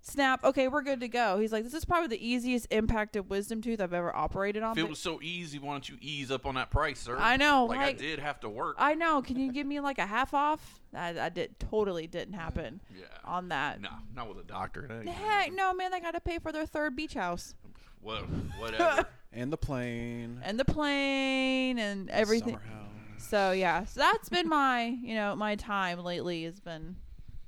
snap, 0.00 0.44
okay, 0.44 0.68
we're 0.68 0.82
good 0.82 1.00
to 1.00 1.08
go." 1.08 1.40
He's 1.40 1.50
like, 1.50 1.64
"This 1.64 1.74
is 1.74 1.84
probably 1.84 2.06
the 2.16 2.24
easiest 2.24 2.68
impacted 2.70 3.28
wisdom 3.28 3.60
tooth 3.60 3.80
I've 3.80 3.92
ever 3.92 4.14
operated 4.14 4.62
on." 4.62 4.78
If 4.78 4.84
it 4.84 4.88
was 4.88 5.00
so 5.00 5.20
easy, 5.20 5.58
why 5.58 5.72
don't 5.72 5.88
you 5.88 5.96
ease 6.00 6.30
up 6.30 6.46
on 6.46 6.54
that 6.54 6.70
price, 6.70 7.00
sir? 7.00 7.16
I 7.18 7.36
know, 7.36 7.64
Like, 7.64 7.80
I 7.80 7.92
did 7.94 8.20
have 8.20 8.38
to 8.40 8.48
work. 8.48 8.76
I 8.78 8.94
know. 8.94 9.20
Can 9.20 9.36
you 9.36 9.50
give 9.50 9.66
me 9.66 9.80
like 9.80 9.98
a 9.98 10.06
half 10.06 10.32
off? 10.32 10.80
I, 10.94 11.18
I 11.18 11.28
did. 11.28 11.58
Totally 11.58 12.06
didn't 12.06 12.34
happen 12.34 12.80
yeah. 12.96 13.06
on 13.24 13.48
that. 13.48 13.80
No, 13.80 13.90
not 14.14 14.28
with 14.28 14.38
a 14.38 14.46
doctor. 14.46 14.86
That 14.88 15.08
Heck 15.08 15.52
no, 15.52 15.74
man! 15.74 15.90
They 15.90 15.98
got 15.98 16.14
to 16.14 16.20
pay 16.20 16.38
for 16.38 16.52
their 16.52 16.66
third 16.66 16.94
beach 16.94 17.14
house. 17.14 17.56
what, 18.00 18.22
whatever. 18.60 19.06
And 19.30 19.52
the 19.52 19.58
plane. 19.58 20.40
and 20.42 20.58
the 20.58 20.64
plane 20.64 21.78
and 21.78 22.08
everything. 22.08 22.54
Summer 22.54 22.64
house. 22.64 22.88
So 23.18 23.52
yeah, 23.52 23.84
so 23.84 24.00
that's 24.00 24.28
been 24.28 24.48
my 24.48 24.84
you 24.84 25.14
know 25.14 25.34
my 25.36 25.56
time 25.56 26.00
lately 26.00 26.44
has 26.44 26.60
been 26.60 26.96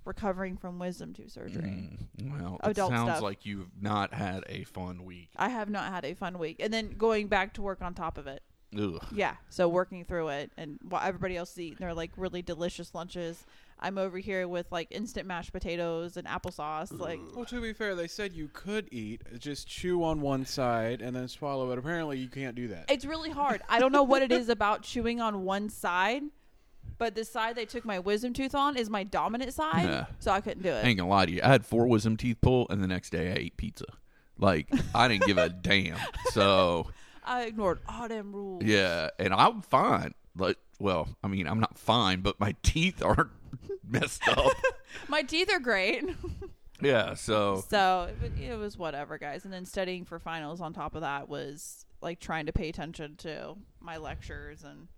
recovering 0.05 0.57
from 0.57 0.79
wisdom 0.79 1.13
tooth 1.13 1.31
surgery. 1.31 1.63
Mm, 2.19 2.41
well, 2.41 2.61
it 2.65 2.71
Adult 2.71 2.91
sounds 2.91 3.11
stuff. 3.11 3.23
like 3.23 3.47
you've 3.47 3.71
not 3.81 4.13
had 4.15 4.45
a 4.49 4.65
fun 4.65 5.05
week. 5.05 5.31
I 5.37 5.49
have 5.49 5.71
not 5.71 5.93
had 5.93 6.05
a 6.05 6.15
fun 6.15 6.39
week, 6.39 6.57
and 6.61 6.73
then 6.73 6.95
going 6.99 7.29
back 7.29 7.55
to 7.55 7.63
work 7.63 7.83
on 7.83 7.95
top 7.95 8.19
of 8.19 8.27
it. 8.27 8.43
Ugh. 8.79 9.05
Yeah, 9.13 9.35
so 9.49 9.69
working 9.69 10.05
through 10.05 10.29
it, 10.29 10.53
and 10.57 10.79
while 10.89 11.03
everybody 11.05 11.37
else 11.37 11.53
is 11.53 11.59
eating 11.61 11.79
their 11.81 11.95
like 11.95 12.13
really 12.17 12.43
delicious 12.43 12.95
lunches, 12.95 13.45
I'm 13.83 13.97
over 13.99 14.19
here 14.19 14.47
with 14.47 14.71
like 14.71 14.89
instant 14.91 15.27
mashed 15.27 15.53
potatoes 15.53 16.17
and 16.19 16.27
applesauce. 16.27 16.97
Like, 16.99 17.19
Well, 17.35 17.47
to 17.47 17.61
be 17.61 17.73
fair, 17.73 17.95
they 17.95 18.07
said 18.09 18.35
you 18.35 18.49
could 18.53 18.89
eat, 18.93 19.23
just 19.39 19.67
chew 19.67 20.05
on 20.05 20.21
one 20.21 20.45
side 20.45 21.01
and 21.01 21.17
then 21.17 21.29
swallow 21.29 21.71
it. 21.73 21.79
Apparently, 21.79 22.19
you 22.19 22.29
can't 22.29 22.55
do 22.55 22.69
that. 22.69 22.91
it's 22.91 23.05
really 23.07 23.31
hard. 23.31 23.63
I 23.69 23.79
don't 23.81 23.93
know 23.93 24.03
what 24.03 24.21
it 24.23 24.31
is 24.33 24.49
about 24.51 24.83
chewing 24.83 25.21
on 25.21 25.45
one 25.45 25.69
side, 25.71 26.23
but 26.99 27.15
the 27.15 27.25
side 27.25 27.57
they 27.57 27.65
took 27.65 27.85
my 27.87 27.99
wisdom 27.99 28.33
tooth 28.35 28.55
on 28.55 28.77
is 28.77 28.91
my 28.91 29.03
dominant 29.03 29.55
side, 29.55 29.85
Yeah. 29.89 30.05
so 30.19 30.31
I 30.31 30.41
couldn't 30.43 30.63
do 30.63 30.69
it. 30.69 30.85
I 30.85 30.89
ain't 30.89 30.99
gonna 30.99 31.09
lie 31.09 31.25
to 31.27 31.33
you. 31.33 31.41
I 31.43 31.49
had 31.49 31.65
four 31.65 31.87
wisdom 31.87 32.17
teeth 32.19 32.37
pulled, 32.43 32.71
and 32.71 32.83
the 32.83 32.87
next 32.89 33.11
day 33.11 33.31
I 33.31 33.35
ate 33.37 33.57
pizza. 33.57 33.87
Like 34.37 34.69
I 34.95 35.09
didn't 35.09 35.25
give 35.25 35.39
a 35.39 35.49
damn. 35.63 35.97
So 36.33 36.89
I 37.25 37.45
ignored 37.45 37.79
all 37.89 38.09
them 38.09 38.33
rules. 38.35 38.63
yeah, 38.65 39.09
and 39.19 39.33
I'm 39.33 39.63
fine. 39.63 40.13
Like, 40.37 40.57
well, 40.79 41.09
I 41.25 41.29
mean, 41.29 41.47
I'm 41.47 41.61
not 41.61 41.79
fine, 41.79 42.21
but 42.21 42.39
my 42.41 42.55
teeth 42.63 43.03
aren't 43.03 43.31
messed 43.89 44.27
up. 44.29 44.53
My 45.09 45.23
teeth 45.23 45.51
are 45.53 45.59
great. 45.61 46.05
yeah. 46.81 47.15
So 47.15 47.65
So 47.69 48.09
it, 48.23 48.41
it 48.43 48.57
was 48.59 48.77
whatever, 48.79 49.19
guys. 49.19 49.45
And 49.45 49.53
then 49.53 49.65
studying 49.65 50.05
for 50.05 50.19
finals 50.19 50.61
on 50.61 50.73
top 50.73 50.95
of 50.95 51.01
that 51.03 51.29
was 51.29 51.85
like 52.01 52.21
trying 52.21 52.47
to 52.47 52.53
pay 52.53 52.69
attention 52.69 53.17
to 53.17 53.57
my 53.81 53.97
lectures 53.99 54.65
and 54.65 54.89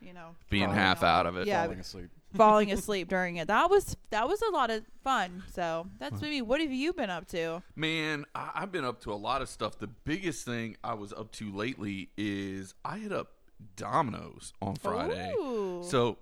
you 0.00 0.12
know 0.12 0.34
being 0.50 0.64
following 0.64 0.78
half 0.78 1.02
on- 1.02 1.08
out 1.08 1.26
of 1.26 1.36
it. 1.36 1.46
Yeah, 1.46 1.62
Falling 1.64 1.80
asleep. 1.80 2.10
falling 2.34 2.72
asleep 2.72 3.08
during 3.08 3.36
it. 3.36 3.48
That 3.48 3.70
was 3.70 3.96
that 4.10 4.28
was 4.28 4.40
a 4.42 4.50
lot 4.50 4.70
of 4.70 4.84
fun. 5.04 5.42
So 5.52 5.86
that's 5.98 6.20
me. 6.22 6.42
What 6.42 6.60
have 6.60 6.72
you 6.72 6.92
been 6.92 7.10
up 7.10 7.26
to? 7.28 7.62
Man, 7.74 8.24
I- 8.34 8.50
I've 8.54 8.72
been 8.72 8.84
up 8.84 9.00
to 9.02 9.12
a 9.12 9.16
lot 9.16 9.42
of 9.42 9.48
stuff. 9.48 9.78
The 9.78 9.86
biggest 9.88 10.44
thing 10.44 10.76
I 10.84 10.94
was 10.94 11.12
up 11.12 11.32
to 11.32 11.50
lately 11.52 12.10
is 12.16 12.74
I 12.84 12.98
hit 12.98 13.12
up 13.12 13.32
Domino's 13.76 14.52
on 14.60 14.76
Friday. 14.76 15.32
Ooh. 15.38 15.82
So 15.84 16.18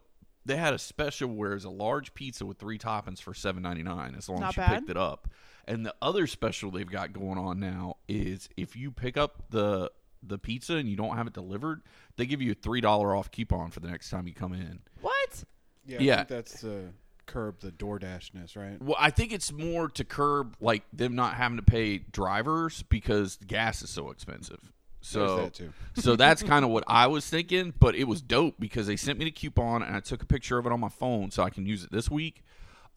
they 0.46 0.56
had 0.56 0.74
a 0.74 0.78
special 0.78 1.28
where 1.30 1.54
it's 1.54 1.64
a 1.64 1.70
large 1.70 2.14
pizza 2.14 2.44
with 2.46 2.58
three 2.58 2.78
toppings 2.78 3.20
for 3.20 3.34
seven 3.34 3.62
ninety 3.62 3.82
nine 3.82 4.14
as 4.16 4.28
long 4.28 4.40
Not 4.40 4.50
as 4.50 4.56
you 4.56 4.62
bad. 4.62 4.78
picked 4.80 4.90
it 4.90 4.96
up. 4.96 5.28
And 5.66 5.84
the 5.86 5.94
other 6.02 6.26
special 6.26 6.70
they've 6.70 6.86
got 6.90 7.12
going 7.14 7.38
on 7.38 7.58
now 7.58 7.96
is 8.08 8.48
if 8.56 8.76
you 8.76 8.90
pick 8.90 9.16
up 9.16 9.44
the 9.50 9.90
the 10.22 10.38
pizza 10.38 10.74
and 10.74 10.88
you 10.88 10.96
don't 10.96 11.16
have 11.16 11.26
it 11.26 11.32
delivered, 11.32 11.82
they 12.16 12.26
give 12.26 12.40
you 12.42 12.52
a 12.52 12.54
three 12.54 12.80
dollar 12.80 13.14
off 13.16 13.30
coupon 13.30 13.70
for 13.70 13.80
the 13.80 13.88
next 13.88 14.10
time 14.10 14.26
you 14.26 14.34
come 14.34 14.52
in. 14.52 14.80
What? 15.00 15.44
Yeah, 15.86 15.98
Yeah. 16.00 16.12
I 16.14 16.16
think 16.18 16.28
that's 16.28 16.60
to 16.62 16.92
curb 17.26 17.60
the 17.60 17.70
DoorDashness, 17.72 18.54
right? 18.56 18.80
Well, 18.82 18.96
I 18.98 19.08
think 19.10 19.32
it's 19.32 19.50
more 19.52 19.88
to 19.88 20.04
curb 20.04 20.56
like 20.60 20.82
them 20.92 21.14
not 21.14 21.34
having 21.34 21.56
to 21.56 21.62
pay 21.62 21.98
drivers 21.98 22.82
because 22.84 23.38
gas 23.46 23.80
is 23.82 23.88
so 23.90 24.10
expensive. 24.10 24.72
So 25.04 25.36
that 25.36 25.54
too. 25.54 25.72
so 25.94 26.16
that's 26.16 26.42
kind 26.52 26.64
of 26.64 26.70
what 26.70 26.84
I 26.86 27.06
was 27.06 27.28
thinking, 27.28 27.74
but 27.78 27.94
it 27.94 28.04
was 28.04 28.22
dope 28.22 28.54
because 28.58 28.86
they 28.86 28.96
sent 28.96 29.18
me 29.18 29.26
the 29.26 29.30
coupon 29.30 29.82
and 29.82 29.94
I 29.94 30.00
took 30.00 30.22
a 30.22 30.26
picture 30.26 30.56
of 30.58 30.66
it 30.66 30.72
on 30.72 30.80
my 30.80 30.88
phone 30.88 31.30
so 31.30 31.42
I 31.42 31.50
can 31.50 31.66
use 31.66 31.84
it 31.84 31.92
this 31.92 32.10
week. 32.10 32.42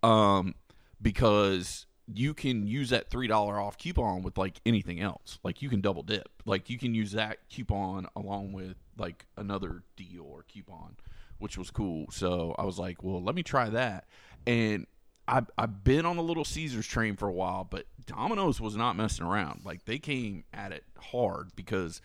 Um, 0.04 0.56
because 1.02 1.86
you 2.12 2.34
can 2.34 2.66
use 2.66 2.90
that 2.92 3.10
three 3.10 3.28
dollar 3.28 3.60
off 3.60 3.78
coupon 3.78 4.22
with 4.24 4.38
like 4.38 4.62
anything 4.66 5.02
else. 5.02 5.40
Like 5.44 5.62
you 5.62 5.70
can 5.70 5.82
double 5.82 6.04
dip. 6.04 6.30
Like 6.46 6.70
you 6.70 6.78
can 6.78 6.96
use 6.96 7.12
that 7.12 7.40
coupon 7.50 8.08
along 8.16 8.54
with 8.54 8.76
like 8.98 9.26
another 9.36 9.84
deal 9.98 10.24
or 10.24 10.44
coupon, 10.44 10.96
which 11.40 11.58
was 11.58 11.70
cool. 11.72 12.06
So 12.10 12.56
I 12.58 12.64
was 12.64 12.80
like, 12.80 13.04
well, 13.04 13.22
let 13.22 13.36
me 13.36 13.44
try 13.44 13.70
that. 13.70 14.06
And 14.46 14.88
I've, 15.28 15.50
I've 15.58 15.84
been 15.84 16.06
on 16.06 16.16
the 16.16 16.24
Little 16.24 16.46
Caesars 16.46 16.88
train 16.88 17.16
for 17.16 17.28
a 17.28 17.34
while, 17.34 17.66
but 17.70 17.86
Domino's 18.06 18.62
was 18.62 18.76
not 18.76 18.96
messing 18.96 19.26
around. 19.26 19.62
Like 19.66 19.86
they 19.86 20.00
came 20.00 20.46
at 20.54 20.72
it 20.72 20.84
hard 21.00 21.50
because 21.56 22.02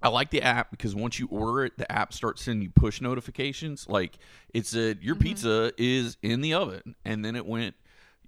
I 0.00 0.08
like 0.08 0.30
the 0.30 0.42
app 0.42 0.70
because 0.70 0.94
once 0.94 1.18
you 1.18 1.26
order 1.28 1.64
it, 1.64 1.76
the 1.76 1.90
app 1.90 2.12
starts 2.12 2.44
sending 2.44 2.62
you 2.62 2.70
push 2.70 3.00
notifications. 3.00 3.88
Like 3.88 4.18
it 4.54 4.66
said, 4.66 4.98
your 5.02 5.16
mm-hmm. 5.16 5.24
pizza 5.24 5.72
is 5.76 6.16
in 6.22 6.40
the 6.40 6.54
oven, 6.54 6.94
and 7.04 7.24
then 7.24 7.34
it 7.34 7.46
went, 7.46 7.74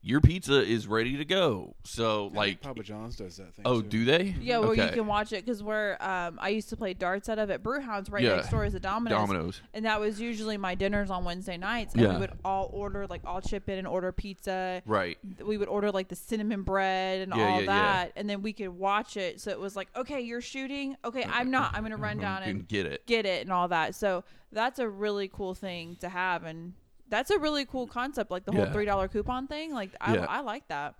your 0.03 0.21
pizza 0.23 0.63
is 0.63 0.87
ready 0.87 1.19
to 1.19 1.25
go. 1.27 1.75
So 1.85 2.31
I 2.33 2.37
like, 2.37 2.61
Papa 2.63 2.83
John's 2.83 3.17
does 3.17 3.37
that 3.37 3.55
thing. 3.55 3.65
oh, 3.67 3.83
too. 3.83 3.89
do 3.89 4.05
they? 4.07 4.35
Yeah, 4.41 4.59
where 4.59 4.75
you 4.75 4.89
can 4.89 5.07
watch 5.07 5.33
it 5.33 5.45
because 5.45 5.63
where 5.63 6.03
um, 6.03 6.39
I 6.41 6.49
used 6.49 6.71
to 6.71 6.77
play 6.77 6.95
darts 6.95 7.29
out 7.29 7.39
of 7.39 7.51
at 7.51 7.63
Brewhouse 7.63 8.09
right 8.09 8.23
Yeah. 8.23 8.37
next 8.37 8.51
door 8.51 8.65
is 8.65 8.75
a 8.75 8.81
Domino's. 8.81 9.19
Domino's. 9.19 9.61
And 9.75 9.85
that 9.85 10.01
was 10.01 10.19
usually 10.19 10.57
my 10.57 10.75
dinners 10.75 11.11
on 11.11 11.25
Wednesday 11.25 11.59
nights. 11.59 11.93
And 11.93 12.03
Yeah. 12.03 12.15
we 12.15 12.21
would 12.21 12.33
all 12.45 12.71
order, 12.73 13.07
like, 13.07 13.21
all 13.27 13.43
chip 13.43 13.69
in 13.69 13.79
and 13.79 13.87
order 13.87 14.11
pizza. 14.11 14.83
Right. 14.87 15.19
We 15.45 15.59
would 15.59 15.69
order, 15.69 15.91
like, 15.93 16.09
the 16.09 16.17
cinnamon 16.17 16.63
bread 16.63 17.21
and 17.21 17.35
Yeah, 17.37 17.47
all 17.47 17.61
yeah, 17.61 17.67
that. 17.67 18.13
And 18.17 18.29
then 18.29 18.41
we 18.41 18.55
could 18.55 18.71
watch 18.71 19.19
it. 19.19 19.41
So 19.41 19.51
it 19.51 19.61
was 19.61 19.77
like, 19.77 19.89
okay, 19.95 20.21
you're 20.23 20.41
shooting. 20.41 20.97
Okay, 21.05 21.25
I'm 21.29 21.51
not. 21.51 21.75
I'm 21.75 21.83
going 21.83 21.91
to 21.91 21.99
run 21.99 22.17
down 22.19 22.43
and 22.43 22.67
get 22.67 22.87
it. 22.87 23.07
get 23.07 23.27
it 23.27 23.43
and 23.43 23.53
all 23.53 23.69
that. 23.69 23.95
So 23.95 24.25
that's 24.51 24.79
a 24.79 24.89
really 24.89 25.29
cool 25.29 25.55
thing 25.55 25.97
to 26.01 26.09
have. 26.09 26.45
And 26.45 26.73
that's 27.11 27.31
a 27.31 27.39
really 27.39 27.65
cool 27.65 27.87
concept, 27.87 28.31
like 28.31 28.45
the 28.45 28.53
whole 28.53 28.65
Yeah. 28.67 28.73
$3 28.73 29.09
coupon 29.11 29.47
thing. 29.47 29.73
Like, 29.75 29.91
I, 30.01 30.15
Yeah. 30.15 30.27
I 30.29 30.41
like 30.41 30.69
that. 30.69 30.95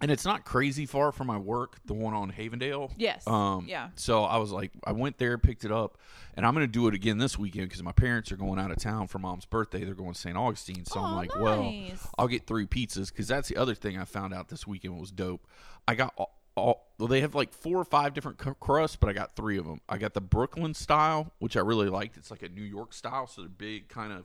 And 0.00 0.10
it's 0.10 0.24
not 0.24 0.44
crazy 0.44 0.84
far 0.84 1.12
from 1.12 1.28
my 1.28 1.38
work, 1.38 1.76
the 1.84 1.94
one 1.94 2.12
on 2.12 2.32
Havendale. 2.32 2.90
Yes. 2.96 3.24
Um, 3.28 3.66
Yeah. 3.68 3.90
So 3.94 4.24
I 4.24 4.38
was 4.38 4.50
like, 4.50 4.72
I 4.84 4.90
went 4.90 5.18
there, 5.18 5.38
picked 5.38 5.64
it 5.64 5.70
up, 5.70 5.96
and 6.34 6.44
I'm 6.44 6.54
going 6.54 6.66
to 6.66 6.72
do 6.72 6.88
it 6.88 6.94
again 6.94 7.18
this 7.18 7.38
weekend 7.38 7.68
because 7.68 7.84
my 7.84 7.92
parents 7.92 8.32
are 8.32 8.36
going 8.36 8.58
out 8.58 8.72
of 8.72 8.78
town 8.78 9.06
for 9.06 9.20
mom's 9.20 9.44
birthday. 9.44 9.84
They're 9.84 9.94
going 9.94 10.14
to 10.14 10.18
St. 10.18 10.36
Augustine. 10.36 10.84
So 10.86 10.98
I'm 10.98 11.12
Aw, 11.12 11.16
like, 11.16 11.36
well, 11.38 11.62
nice. 11.62 12.04
I'll 12.18 12.26
get 12.26 12.48
three 12.48 12.66
pizzas 12.66 13.10
because 13.10 13.28
that's 13.28 13.48
the 13.48 13.56
other 13.56 13.76
thing 13.76 13.96
I 13.96 14.04
found 14.04 14.34
out 14.34 14.48
this 14.48 14.66
weekend 14.66 14.98
was 14.98 15.12
dope. 15.12 15.46
I 15.86 15.94
got 15.94 16.12
all, 16.16 16.36
all 16.56 16.88
well, 16.98 17.06
they 17.06 17.20
have 17.20 17.36
like 17.36 17.52
four 17.52 17.78
or 17.78 17.84
five 17.84 18.12
different 18.12 18.38
cu- 18.38 18.54
crusts, 18.54 18.96
but 18.96 19.08
I 19.08 19.12
got 19.12 19.36
three 19.36 19.56
of 19.56 19.66
them. 19.66 19.80
I 19.88 19.98
got 19.98 20.14
the 20.14 20.20
Brooklyn 20.20 20.74
style, 20.74 21.30
which 21.38 21.56
I 21.56 21.60
really 21.60 21.88
liked. 21.88 22.16
It's 22.16 22.30
like 22.32 22.42
a 22.42 22.48
New 22.48 22.64
York 22.64 22.92
style, 22.92 23.28
so 23.28 23.42
they're 23.42 23.48
big, 23.48 23.88
kind 23.88 24.12
of 24.12 24.24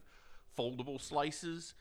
foldable 0.58 0.99
slices 0.99 1.74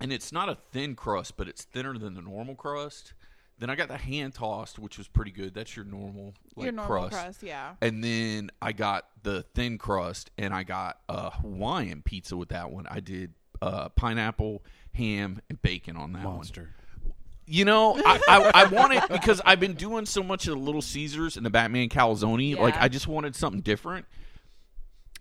and 0.00 0.12
it's 0.12 0.32
not 0.32 0.48
a 0.48 0.56
thin 0.72 0.94
crust, 0.94 1.36
but 1.36 1.48
it's 1.48 1.64
thinner 1.64 1.96
than 1.98 2.14
the 2.14 2.22
normal 2.22 2.54
crust. 2.54 3.14
Then 3.58 3.70
I 3.70 3.74
got 3.74 3.88
the 3.88 3.96
hand 3.96 4.34
tossed, 4.34 4.78
which 4.78 4.96
was 4.98 5.08
pretty 5.08 5.32
good. 5.32 5.52
That's 5.52 5.74
your 5.74 5.84
normal 5.84 6.34
like 6.54 6.64
Your 6.64 6.72
normal 6.72 7.08
crust. 7.08 7.12
crust, 7.12 7.42
yeah. 7.42 7.74
And 7.80 8.04
then 8.04 8.50
I 8.62 8.70
got 8.72 9.08
the 9.24 9.42
thin 9.54 9.78
crust, 9.78 10.30
and 10.38 10.54
I 10.54 10.62
got 10.62 11.00
a 11.08 11.30
Hawaiian 11.30 12.02
pizza 12.02 12.36
with 12.36 12.50
that 12.50 12.70
one. 12.70 12.86
I 12.88 13.00
did 13.00 13.34
uh, 13.60 13.88
pineapple, 13.88 14.62
ham, 14.94 15.40
and 15.48 15.60
bacon 15.60 15.96
on 15.96 16.12
that 16.12 16.24
one. 16.24 16.36
Monster. 16.36 16.70
You 17.50 17.64
know, 17.64 17.96
I, 18.04 18.20
I, 18.28 18.50
I 18.62 18.64
want 18.66 18.92
it 18.92 19.08
because 19.08 19.40
I've 19.44 19.58
been 19.58 19.72
doing 19.72 20.04
so 20.04 20.22
much 20.22 20.46
of 20.46 20.54
the 20.54 20.60
Little 20.60 20.82
Caesars 20.82 21.36
and 21.36 21.44
the 21.44 21.50
Batman 21.50 21.88
calzone. 21.88 22.56
Like, 22.58 22.76
I 22.76 22.88
just 22.88 23.08
wanted 23.08 23.34
something 23.34 23.62
different. 23.62 24.04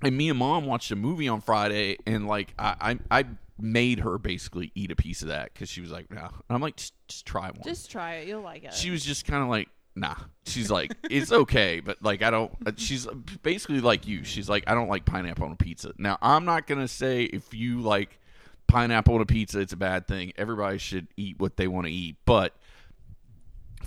And 0.04 0.16
me 0.16 0.30
and 0.30 0.38
mom 0.38 0.66
watched 0.66 0.92
a 0.92 0.96
movie 0.96 1.28
on 1.28 1.42
Friday, 1.42 1.98
and 2.06 2.28
like 2.28 2.54
I, 2.60 2.98
I, 3.10 3.20
I 3.22 3.26
made 3.60 4.00
her 4.02 4.18
basically 4.20 4.72
eat 4.76 4.92
a 4.92 4.96
piece 4.96 5.24
of 5.24 5.30
that 5.30 5.52
because 5.54 5.70
she 5.70 5.82
was 5.82 5.92
like, 5.92 6.12
"No," 6.12 6.22
and 6.22 6.32
I'm 6.50 6.62
like, 6.62 6.76
"Just, 6.76 6.94
just 7.08 7.26
try 7.26 7.46
one." 7.48 7.62
Just 7.64 7.90
try 7.90 8.16
it. 8.16 8.28
You'll 8.28 8.42
like 8.42 8.64
it. 8.64 8.74
she 8.74 8.92
was 8.92 9.04
just 9.04 9.26
kind 9.26 9.42
of 9.42 9.50
like, 9.50 9.70
"Nah." 9.96 10.14
She's 10.46 10.70
like, 10.70 10.92
"It's 11.10 11.32
okay," 11.32 11.80
but 11.80 11.98
like 12.04 12.22
I 12.22 12.30
don't. 12.30 12.52
uh, 12.66 12.74
She's 12.78 13.08
basically 13.42 13.82
like 13.82 14.08
you. 14.08 14.24
She's 14.24 14.48
like, 14.48 14.66
"I 14.68 14.76
don't 14.76 14.88
like 14.90 15.06
pineapple 15.06 15.46
on 15.46 15.54
a 15.54 15.56
pizza." 15.56 15.94
Now 15.98 16.18
I'm 16.22 16.46
not 16.46 16.68
gonna 16.68 16.88
say 16.88 17.24
if 17.24 17.54
you 17.56 17.82
like 17.82 18.20
pineapple 18.68 19.16
on 19.16 19.22
a 19.22 19.26
pizza, 19.26 19.60
it's 19.60 19.74
a 19.74 19.78
bad 19.78 20.08
thing. 20.08 20.32
Everybody 20.38 20.78
should 20.78 21.08
eat 21.18 21.40
what 21.40 21.58
they 21.58 21.68
want 21.68 21.88
to 21.88 21.92
eat, 21.92 22.18
but 22.26 22.54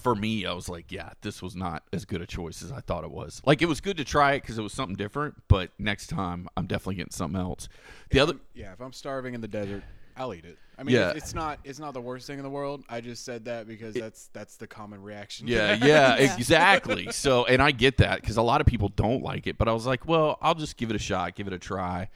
for 0.01 0.15
me, 0.15 0.47
I 0.47 0.53
was 0.53 0.69
like, 0.69 0.91
yeah, 0.91 1.11
this 1.23 1.43
was 1.43 1.55
not 1.55 1.83
as 1.93 2.05
good 2.05 2.21
a 2.23 2.27
choice 2.27 2.63
as 2.63 2.73
I 2.73 2.81
thought 2.81 3.05
it 3.05 3.11
was. 3.11 3.41
Like, 3.45 3.63
it 3.63 3.67
was 3.67 3.81
good 3.81 3.97
to 3.99 4.05
try 4.05 4.33
it 4.35 4.41
because 4.43 4.59
it 4.59 4.63
was 4.63 4.73
something 4.73 4.97
different, 4.97 5.35
but 5.49 5.71
next 5.79 6.09
time, 6.09 6.49
I'm 6.57 6.67
definitely 6.67 6.97
getting 6.97 7.13
something 7.13 7.41
else. 7.41 7.69
The 8.11 8.21
other, 8.21 8.35
Yeah, 8.55 8.73
if 8.73 8.81
I'm 8.81 8.93
starving 8.93 9.35
in 9.35 9.41
the 9.41 9.49
desert, 9.49 9.83
I'll 10.17 10.35
eat 10.35 10.45
it. 10.45 10.59
I 10.79 10.83
mean, 10.83 10.97
Yeah. 10.97 11.11
it's, 11.11 11.19
it's 11.27 11.35
not 11.35 11.61
it's 11.63 11.79
not 11.79 11.93
the 11.95 12.01
worst 12.01 12.27
thing 12.27 12.39
in 12.39 12.43
the 12.43 12.51
world. 12.51 12.83
I 12.89 13.01
just 13.03 13.25
said 13.25 13.45
that 13.45 13.69
because 13.69 13.95
that's 13.95 14.29
that's 14.33 14.57
the 14.57 14.67
common 14.67 15.03
reaction. 15.03 15.47
yeah, 15.47 15.75
yeah, 15.83 16.17
Yeah. 16.19 16.35
exactly. 16.37 17.13
So, 17.13 17.45
and 17.45 17.61
I 17.63 17.71
get 17.71 17.99
that 17.99 18.21
because 18.23 18.37
a 18.39 18.43
lot 18.43 18.61
of 18.63 18.67
people 18.67 18.89
don't 18.89 19.23
like 19.23 19.47
it, 19.47 19.59
but 19.59 19.69
I 19.69 19.73
was 19.73 19.87
like, 19.87 20.07
well, 20.09 20.39
I'll 20.41 20.55
just 20.55 20.77
give 20.79 20.89
it 20.91 20.97
a 20.97 20.99
shot, 21.01 21.35
give 21.35 21.47
it 21.47 21.53
a 21.53 21.59
try. 21.59 22.09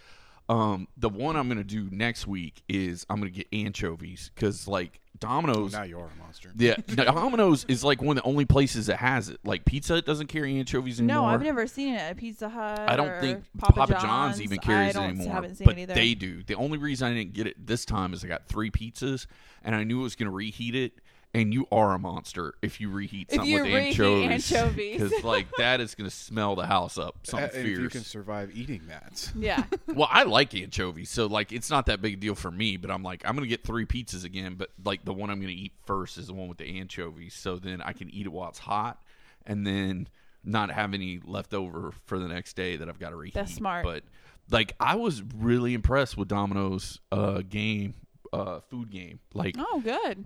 Um, 0.48 0.88
the 0.96 1.08
one 1.08 1.36
I'm 1.36 1.48
gonna 1.48 1.64
do 1.64 1.88
next 1.90 2.26
week 2.26 2.62
is 2.68 3.06
I'm 3.08 3.18
gonna 3.18 3.30
get 3.30 3.46
anchovies 3.52 4.30
because 4.34 4.68
like 4.68 5.00
Domino's. 5.18 5.72
now 5.72 5.84
you're 5.84 6.00
a 6.06 6.22
monster. 6.22 6.50
Yeah, 6.56 6.76
Domino's 6.86 7.64
is 7.66 7.82
like 7.82 8.02
one 8.02 8.18
of 8.18 8.22
the 8.22 8.28
only 8.28 8.44
places 8.44 8.86
that 8.86 8.96
has 8.96 9.28
it. 9.28 9.38
Like 9.44 9.64
Pizza 9.64 9.94
Hut 9.94 10.04
doesn't 10.04 10.26
carry 10.26 10.58
anchovies 10.58 11.00
anymore. 11.00 11.22
no, 11.22 11.24
I've 11.26 11.42
never 11.42 11.66
seen 11.66 11.94
it 11.94 11.98
at 12.00 12.16
Pizza 12.16 12.48
Hut. 12.48 12.80
I 12.80 12.96
don't 12.96 13.08
or 13.08 13.20
think 13.20 13.44
Papa, 13.58 13.72
Papa, 13.72 13.92
John's. 13.92 14.04
John's, 14.04 14.42
even 14.42 14.58
carries 14.58 14.90
it 14.90 14.94
don't, 14.94 15.10
anymore. 15.10 15.32
Haven't 15.32 15.56
seen 15.56 15.64
but 15.64 15.78
it 15.78 15.82
either. 15.82 15.94
they 15.94 16.14
do. 16.14 16.42
The 16.42 16.56
only 16.56 16.78
reason 16.78 17.10
I 17.10 17.14
didn't 17.14 17.32
get 17.32 17.46
it 17.46 17.66
this 17.66 17.84
time 17.84 18.12
is 18.12 18.24
I 18.24 18.28
got 18.28 18.46
three 18.46 18.70
pizzas 18.70 19.26
and 19.62 19.74
I 19.74 19.84
knew 19.84 20.00
it 20.00 20.04
was 20.04 20.16
going 20.16 20.30
to 20.30 20.36
reheat 20.36 20.74
it. 20.74 20.92
And 21.34 21.52
you 21.52 21.66
are 21.72 21.94
a 21.94 21.98
monster 21.98 22.54
if 22.62 22.80
you 22.80 22.88
reheat 22.88 23.26
If 23.28 23.36
something 23.36 23.50
you 23.50 23.62
with 23.62 23.72
reheat 23.74 24.00
anchovies. 24.00 24.52
anchovies. 24.52 25.02
Because 25.02 25.24
like 25.24 25.48
that 25.58 25.80
is 25.80 25.96
going 25.96 26.08
to 26.08 26.14
smell 26.14 26.54
the 26.54 26.66
house 26.66 26.96
up. 26.96 27.16
Uh, 27.24 27.30
Something 27.30 27.66
if 27.66 27.78
you 27.78 27.88
can 27.88 28.04
survive 28.04 28.56
eating 28.56 28.82
that. 28.88 29.32
Yeah. 29.36 29.64
well, 29.88 30.08
I 30.10 30.22
like 30.22 30.54
anchovies, 30.54 31.10
so 31.10 31.26
like 31.26 31.52
it's 31.52 31.70
not 31.70 31.86
that 31.86 32.00
big 32.00 32.14
a 32.14 32.16
deal 32.16 32.36
for 32.36 32.50
me. 32.50 32.76
But 32.76 32.90
I'm 32.92 33.02
like, 33.02 33.22
I'm 33.26 33.34
gonna 33.34 33.48
get 33.48 33.64
three 33.64 33.84
pizzas 33.84 34.24
again, 34.24 34.54
but 34.54 34.70
like 34.84 35.04
the 35.04 35.12
one 35.12 35.28
I'm 35.28 35.40
gonna 35.40 35.52
eat 35.52 35.72
first 35.84 36.18
is 36.18 36.28
the 36.28 36.34
one 36.34 36.48
with 36.48 36.58
the 36.58 36.78
anchovies, 36.78 37.34
so 37.34 37.56
then 37.56 37.82
I 37.82 37.92
can 37.92 38.08
eat 38.10 38.26
it 38.26 38.32
while 38.32 38.48
it's 38.48 38.60
hot, 38.60 39.02
and 39.44 39.66
then 39.66 40.08
not 40.44 40.70
have 40.70 40.94
any 40.94 41.20
left 41.24 41.52
over 41.52 41.92
for 42.04 42.18
the 42.18 42.28
next 42.28 42.54
day 42.54 42.76
that 42.76 42.88
I've 42.88 42.98
got 43.00 43.10
to 43.10 43.16
reheat. 43.16 43.34
That's 43.34 43.54
smart. 43.54 43.84
But 43.84 44.04
like, 44.50 44.76
I 44.78 44.94
was 44.94 45.22
really 45.36 45.74
impressed 45.74 46.16
with 46.16 46.28
Domino's 46.28 47.00
uh, 47.10 47.42
game, 47.48 47.94
uh, 48.32 48.60
food 48.60 48.90
game, 48.90 49.20
like 49.32 49.56
oh, 49.58 49.80
good. 49.82 50.24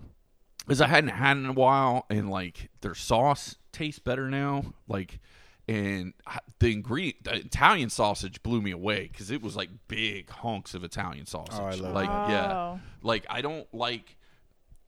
Because 0.69 0.81
I 0.81 0.87
hadn't 0.87 1.09
had 1.09 1.35
it 1.35 1.39
in 1.39 1.45
a 1.47 1.53
while, 1.53 2.05
and 2.11 2.29
like 2.29 2.69
their 2.81 2.93
sauce 2.93 3.55
tastes 3.71 3.97
better 3.97 4.29
now. 4.29 4.75
Like, 4.87 5.19
and 5.67 6.13
the 6.59 6.71
ingredient, 6.71 7.23
the 7.23 7.37
Italian 7.37 7.89
sausage 7.89 8.43
blew 8.43 8.61
me 8.61 8.69
away 8.69 9.09
because 9.11 9.31
it 9.31 9.41
was 9.41 9.55
like 9.55 9.71
big 9.87 10.29
hunks 10.29 10.75
of 10.75 10.83
Italian 10.83 11.25
sausage. 11.25 11.59
Oh, 11.59 11.65
I 11.65 11.73
love 11.73 11.95
like, 11.95 12.07
that. 12.07 12.29
yeah, 12.29 12.77
like 13.01 13.25
I 13.31 13.41
don't 13.41 13.65
like 13.73 14.15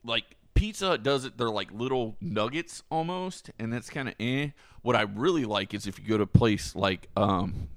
like 0.04 0.26
Pizza 0.54 1.00
does 1.00 1.26
it. 1.26 1.36
They're 1.36 1.50
like 1.50 1.72
little 1.72 2.16
nuggets 2.22 2.84
almost, 2.92 3.50
and 3.58 3.74
that's 3.74 3.90
kind 3.90 4.08
of 4.08 4.14
eh. 4.20 4.50
What 4.84 4.96
I 4.96 5.02
really 5.02 5.46
like 5.46 5.74
is 5.74 5.88
if 5.88 5.98
you 5.98 6.06
go 6.06 6.18
to 6.18 6.24
a 6.24 6.28
place 6.28 6.76
like 6.76 7.08
um 7.18 7.70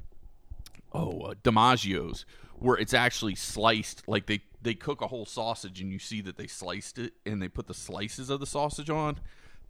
oh 0.93 1.21
uh, 1.23 1.35
DiMaggio's 1.43 2.27
where 2.59 2.77
it's 2.77 2.93
actually 2.93 3.35
sliced 3.35 4.07
like 4.07 4.27
they 4.27 4.43
they 4.65 4.75
cook 4.75 5.01
a 5.01 5.07
whole 5.07 5.27
sausage 5.27 5.81
and 5.81 5.93
you 5.93 5.99
see 5.99 6.21
that 6.21 6.37
they 6.37 6.47
sliced 6.47 6.99
it 6.99 7.13
and 7.25 7.41
they 7.41 7.49
put 7.49 7.67
the 7.67 7.75
slices 7.75 8.31
of 8.31 8.41
the 8.41 8.47
sausage 8.47 8.91
on 8.91 9.21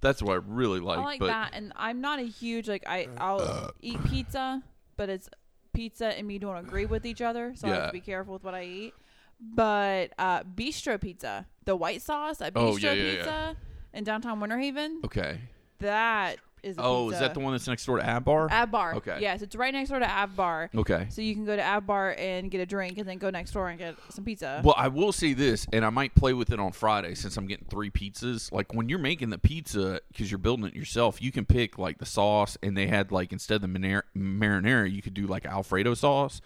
that's 0.01 0.23
what 0.23 0.33
i 0.33 0.41
really 0.47 0.81
like, 0.81 0.99
I 0.99 1.03
like 1.03 1.21
but 1.21 1.27
that, 1.27 1.51
and 1.53 1.73
I'm 1.77 2.01
not 2.01 2.19
a 2.19 2.23
huge 2.23 2.69
like 2.69 2.85
I 2.87 3.09
I'll 3.19 3.71
eat 3.81 4.03
pizza, 4.05 4.63
but 4.97 5.09
it's 5.09 5.29
pizza 5.73 6.07
and 6.07 6.27
me 6.27 6.39
don't 6.39 6.57
agree 6.57 6.87
with 6.87 7.05
each 7.05 7.21
other, 7.21 7.53
so 7.57 7.69
I 7.69 7.71
have 7.73 7.87
to 7.89 7.93
be 7.93 8.01
careful 8.01 8.35
with 8.35 8.45
what 8.45 8.55
I 8.55 8.65
eat. 8.65 8.95
But 9.41 10.13
uh, 10.19 10.45
bistro 10.45 11.01
pizza, 11.01 11.47
the 11.65 11.75
white 11.75 12.03
sauce 12.03 12.41
at 12.41 12.55
bistro 12.55 12.75
Oh, 12.75 12.77
yeah, 12.77 12.93
yeah, 12.93 13.11
pizza 13.17 13.31
yeah. 13.31 13.99
in 13.99 14.05
downtown 14.05 14.41
Winter 14.41 14.59
Haven, 14.59 15.01
okay 15.05 15.39
that 15.81 16.39
is. 16.65 16.79
A 16.79 16.83
oh 16.83 17.05
pizza. 17.07 17.15
is 17.15 17.21
that 17.21 17.35
the 17.35 17.41
one 17.41 17.53
that's 17.53 17.67
next 17.69 17.85
door 17.87 17.99
to 17.99 18.07
ab 18.07 18.25
bar 18.25 18.49
Ab 18.51 18.71
Bar? 18.71 18.95
Okay. 18.97 19.19
Yes, 19.21 19.43
it's 19.43 19.55
right 19.55 19.73
next 19.73 19.91
door 19.91 19.99
to 19.99 20.09
Ab 20.11 20.35
Bar. 20.35 20.71
okay 20.75 21.07
So 21.11 21.21
you 21.23 21.35
can 21.35 21.45
go 21.45 21.55
to 21.55 21.63
Ab 21.63 21.87
Bar 21.87 22.15
and 22.19 22.51
get 22.51 22.61
a 22.61 22.67
drink, 22.67 22.99
and 22.99 23.09
then 23.09 23.19
go 23.19 23.31
next 23.31 23.53
door 23.53 23.69
and 23.69 23.79
get 23.79 23.97
some 24.11 24.25
pizza. 24.25 24.61
Well, 24.65 24.75
I 24.77 24.89
will 24.89 25.13
say 25.13 25.33
this, 25.35 25.67
and 25.73 25.85
I 25.85 25.91
might 25.91 26.15
play 26.15 26.33
with 26.33 26.51
it 26.51 26.59
on 26.59 26.73
Friday 26.73 27.15
since 27.15 27.37
I'm 27.37 27.47
getting 27.47 27.67
three 27.69 27.91
pizzas. 27.91 28.51
Like 28.53 28.75
when 28.75 28.89
you're 28.89 28.99
making 28.99 29.31
the 29.31 29.39
pizza 29.39 30.01
because 30.09 30.31
you're 30.31 30.39
building 30.39 30.67
it 30.67 30.75
yourself, 30.75 31.21
you 31.23 31.31
can 31.31 31.45
pick 31.45 31.79
like 31.79 31.99
the 31.99 32.07
sauce, 32.07 32.57
and 32.63 32.77
they 32.77 32.87
had 32.87 33.13
like 33.13 33.33
instead 33.33 33.57
of 33.57 33.63
the 33.63 33.79
marinara, 33.79 34.03
marinara 34.17 34.91
you 34.91 35.03
could 35.03 35.15
do 35.15 35.27
like 35.27 35.47
Alfredo 35.47 35.95
sauce. 35.95 36.41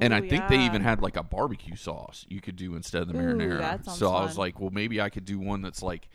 and 0.00 0.14
I 0.14 0.20
Ooh, 0.20 0.28
think 0.28 0.48
they 0.48 0.60
even 0.60 0.82
had 0.82 1.02
like 1.02 1.16
a 1.16 1.22
barbecue 1.22 1.76
sauce 1.76 2.24
you 2.28 2.40
could 2.40 2.56
do 2.56 2.74
instead 2.76 3.02
of 3.02 3.08
the 3.08 3.14
Ooh, 3.18 3.36
marinara. 3.36 3.84
so 3.90 4.10
I 4.12 4.22
was 4.22 4.38
like, 4.38 4.60
well, 4.60 4.70
maybe 4.70 5.00
I 5.00 5.08
could 5.10 5.24
do 5.24 5.38
one 5.38 5.62
that's 5.62 5.82
like 5.82 6.08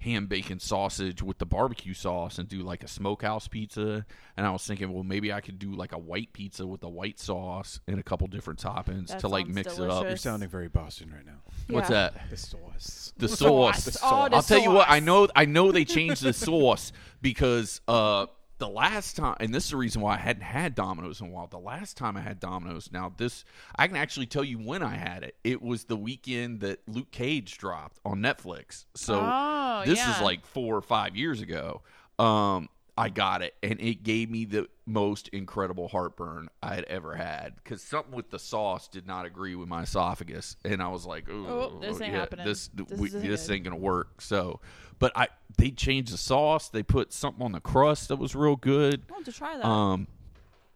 ham 0.00 0.26
bacon 0.26 0.60
sausage 0.60 1.22
with 1.22 1.38
the 1.38 1.46
barbecue 1.46 1.94
sauce 1.94 2.38
and 2.38 2.48
do 2.48 2.62
like 2.62 2.84
a 2.84 2.88
smokehouse 2.88 3.48
pizza. 3.48 4.04
And 4.36 4.46
I 4.46 4.50
was 4.50 4.66
thinking, 4.66 4.92
well, 4.92 5.02
maybe 5.04 5.32
I 5.32 5.40
could 5.40 5.58
do 5.58 5.72
like 5.74 5.92
a 5.92 5.98
white 5.98 6.32
pizza 6.32 6.66
with 6.66 6.80
the 6.80 6.88
white 6.88 7.18
sauce 7.18 7.80
and 7.88 7.98
a 7.98 8.02
couple 8.02 8.26
different 8.26 8.60
toppings 8.62 9.08
That 9.08 9.20
to 9.20 9.28
like 9.28 9.46
sounds 9.46 9.54
mix 9.54 9.78
it 9.78 9.90
up. 9.90 10.04
You're 10.04 10.16
sounding 10.16 10.48
very 10.48 10.68
Boston 10.68 11.12
right 11.14 11.24
now. 11.26 11.40
What's 11.68 11.88
that? 11.88 12.14
The 12.30 12.36
sauce. 12.36 13.12
The 13.16 13.26
The 13.26 13.36
sauce. 13.36 13.84
sauce. 13.84 13.98
Oh, 14.02 14.28
the 14.28 14.36
I'll 14.36 14.42
tell 14.42 14.60
you 14.60 14.70
what. 14.70 14.86
I 14.88 15.00
know. 15.00 15.28
I 15.34 15.46
know 15.46 15.72
they 15.72 15.84
changed 15.84 16.22
the 16.22 16.32
sauce 16.34 16.92
because 17.22 17.80
uh, 17.88 18.26
the 18.58 18.68
last 18.68 19.16
time, 19.16 19.36
and 19.40 19.54
this 19.54 19.64
is 19.64 19.70
the 19.70 19.76
reason 19.76 20.00
why 20.00 20.14
I 20.14 20.18
hadn't 20.18 20.42
had 20.42 20.74
Domino's 20.74 21.20
in 21.20 21.26
a 21.26 21.30
while. 21.30 21.46
The 21.46 21.58
last 21.58 21.96
time 21.96 22.16
I 22.16 22.20
had 22.20 22.40
Domino's, 22.40 22.90
now 22.92 23.12
this 23.16 23.44
I 23.76 23.86
can 23.86 23.96
actually 23.96 24.26
tell 24.26 24.44
you 24.44 24.58
when 24.58 24.82
I 24.82 24.94
had 24.96 25.22
it. 25.24 25.36
It 25.44 25.60
was 25.62 25.84
the 25.84 25.96
weekend 25.96 26.60
that 26.60 26.80
Luke 26.88 27.10
Cage 27.10 27.58
dropped 27.58 27.98
on 28.04 28.20
Netflix. 28.20 28.86
So 28.94 29.20
Oh, 29.22 29.82
this 29.84 29.98
yeah. 29.98 30.14
is 30.14 30.20
like 30.22 30.46
four 30.46 30.74
or 30.76 30.82
five 30.82 31.16
years 31.16 31.40
ago. 31.42 31.82
Um, 32.18 32.68
I 32.98 33.10
got 33.10 33.42
it, 33.42 33.54
and 33.62 33.78
it 33.78 34.04
gave 34.04 34.30
me 34.30 34.46
the 34.46 34.68
most 34.86 35.28
incredible 35.28 35.86
heartburn 35.88 36.48
I 36.62 36.76
had 36.76 36.84
ever 36.84 37.14
had 37.14 37.56
because 37.56 37.82
something 37.82 38.14
with 38.14 38.30
the 38.30 38.38
sauce 38.38 38.88
did 38.88 39.06
not 39.06 39.26
agree 39.26 39.54
with 39.54 39.68
my 39.68 39.82
esophagus, 39.82 40.56
and 40.64 40.82
I 40.82 40.88
was 40.88 41.04
like, 41.04 41.28
Oh, 41.28 41.78
this 41.78 42.00
ain't 42.00 42.14
yeah, 42.14 42.20
happening. 42.20 42.46
This 42.46 42.68
This 42.72 42.98
we, 42.98 43.10
this 43.10 43.50
ain't 43.50 43.64
gonna 43.64 43.76
work." 43.76 44.22
So, 44.22 44.60
but 44.98 45.12
I 45.16 45.28
they 45.58 45.70
changed 45.70 46.12
the 46.12 46.18
sauce. 46.18 46.68
They 46.68 46.82
put 46.82 47.12
something 47.12 47.42
on 47.42 47.52
the 47.52 47.60
crust 47.60 48.08
that 48.08 48.16
was 48.16 48.34
real 48.34 48.56
good. 48.56 49.02
I 49.08 49.12
want 49.12 49.24
to 49.26 49.32
try 49.32 49.56
that. 49.56 49.66
Um, 49.66 50.06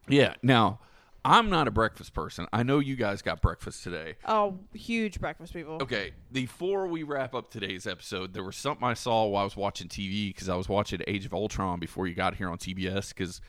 yeah. 0.08 0.34
Now, 0.42 0.80
I'm 1.24 1.50
not 1.50 1.68
a 1.68 1.70
breakfast 1.70 2.14
person. 2.14 2.46
I 2.52 2.62
know 2.62 2.78
you 2.78 2.96
guys 2.96 3.20
got 3.20 3.42
breakfast 3.42 3.84
today. 3.84 4.14
oh, 4.26 4.58
huge 4.72 5.20
breakfast 5.20 5.52
people. 5.52 5.78
Okay, 5.82 6.12
before 6.32 6.86
we 6.86 7.02
wrap 7.02 7.34
up 7.34 7.50
today's 7.50 7.86
episode, 7.86 8.32
there 8.32 8.42
was 8.42 8.56
something 8.56 8.86
I 8.86 8.94
saw 8.94 9.26
while 9.26 9.42
I 9.42 9.44
was 9.44 9.56
watching 9.56 9.88
TV 9.88 10.28
because 10.28 10.48
I 10.48 10.56
was 10.56 10.68
watching 10.68 11.00
Age 11.06 11.26
of 11.26 11.34
Ultron 11.34 11.78
before 11.78 12.06
you 12.06 12.14
got 12.14 12.36
here 12.36 12.48
on 12.48 12.56
TBS 12.56 13.10
because 13.10 13.40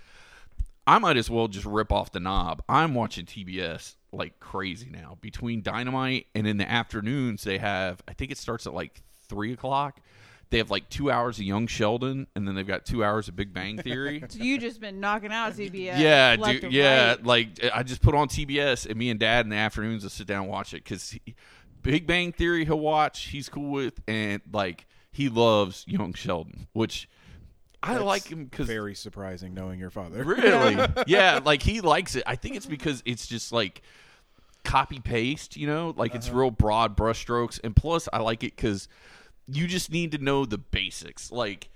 I 0.85 0.99
might 0.99 1.15
as 1.15 1.29
well 1.29 1.47
just 1.47 1.65
rip 1.65 1.91
off 1.93 2.11
the 2.11 2.19
knob. 2.19 2.61
I'm 2.67 2.93
watching 2.93 3.25
TBS 3.25 3.95
like 4.11 4.39
crazy 4.39 4.89
now. 4.89 5.17
Between 5.21 5.61
Dynamite 5.61 6.27
and 6.35 6.45
in 6.45 6.57
the 6.57 6.69
afternoons, 6.69 7.43
they 7.43 7.59
have, 7.59 8.01
I 8.07 8.13
think 8.13 8.31
it 8.31 8.37
starts 8.37 8.67
at 8.67 8.73
like 8.73 9.01
3 9.29 9.53
o'clock. 9.53 10.01
They 10.51 10.57
have 10.57 10.69
like 10.69 10.89
two 10.89 11.09
hours 11.09 11.37
of 11.37 11.45
Young 11.45 11.65
Sheldon, 11.65 12.27
and 12.35 12.45
then 12.45 12.55
they've 12.55 12.67
got 12.67 12.85
two 12.85 13.03
hours 13.03 13.29
of 13.29 13.37
Big 13.37 13.53
Bang 13.53 13.77
Theory. 13.77 14.21
So 14.27 14.37
you 14.43 14.59
just 14.59 14.81
been 14.81 14.99
knocking 14.99 15.31
out 15.31 15.53
CBS. 15.53 15.97
Yeah, 15.97 16.35
left 16.37 16.55
dude. 16.55 16.63
and 16.65 16.73
Yeah, 16.73 17.07
right. 17.11 17.25
like 17.25 17.47
I 17.73 17.83
just 17.83 18.01
put 18.01 18.13
on 18.13 18.27
TBS, 18.27 18.85
and 18.85 18.97
me 18.97 19.09
and 19.09 19.19
Dad 19.19 19.45
in 19.45 19.49
the 19.49 19.55
afternoons 19.55 20.03
will 20.03 20.09
sit 20.09 20.27
down 20.27 20.43
and 20.43 20.51
watch 20.51 20.73
it 20.73 20.83
because 20.83 21.17
Big 21.81 22.05
Bang 22.05 22.33
Theory 22.33 22.65
he'll 22.65 22.79
watch. 22.79 23.27
He's 23.27 23.47
cool 23.47 23.71
with, 23.71 24.01
and 24.07 24.41
like 24.51 24.85
he 25.11 25.29
loves 25.29 25.85
Young 25.87 26.13
Sheldon, 26.13 26.67
which 26.73 27.07
I 27.83 27.93
That's 27.93 28.05
like 28.05 28.27
him 28.27 28.45
because 28.45 28.67
Very 28.67 28.93
surprising 28.93 29.53
knowing 29.53 29.79
your 29.79 29.89
father. 29.89 30.23
really, 30.25 30.85
yeah, 31.07 31.39
like 31.43 31.63
he 31.63 31.81
likes 31.81 32.15
it. 32.15 32.23
I 32.27 32.35
think 32.35 32.55
it's 32.55 32.65
because 32.65 33.01
it's 33.05 33.25
just 33.25 33.51
like 33.51 33.81
copy 34.63 34.99
paste, 34.99 35.57
you 35.57 35.65
know, 35.65 35.93
like 35.97 36.13
it's 36.13 36.27
uh-huh. 36.27 36.37
real 36.37 36.51
broad 36.51 36.95
brushstrokes, 36.95 37.59
and 37.63 37.75
plus 37.75 38.07
I 38.11 38.19
like 38.19 38.43
it 38.43 38.55
because 38.55 38.87
you 39.47 39.67
just 39.67 39.91
need 39.91 40.11
to 40.13 40.17
know 40.17 40.45
the 40.45 40.57
basics, 40.57 41.31
like. 41.31 41.69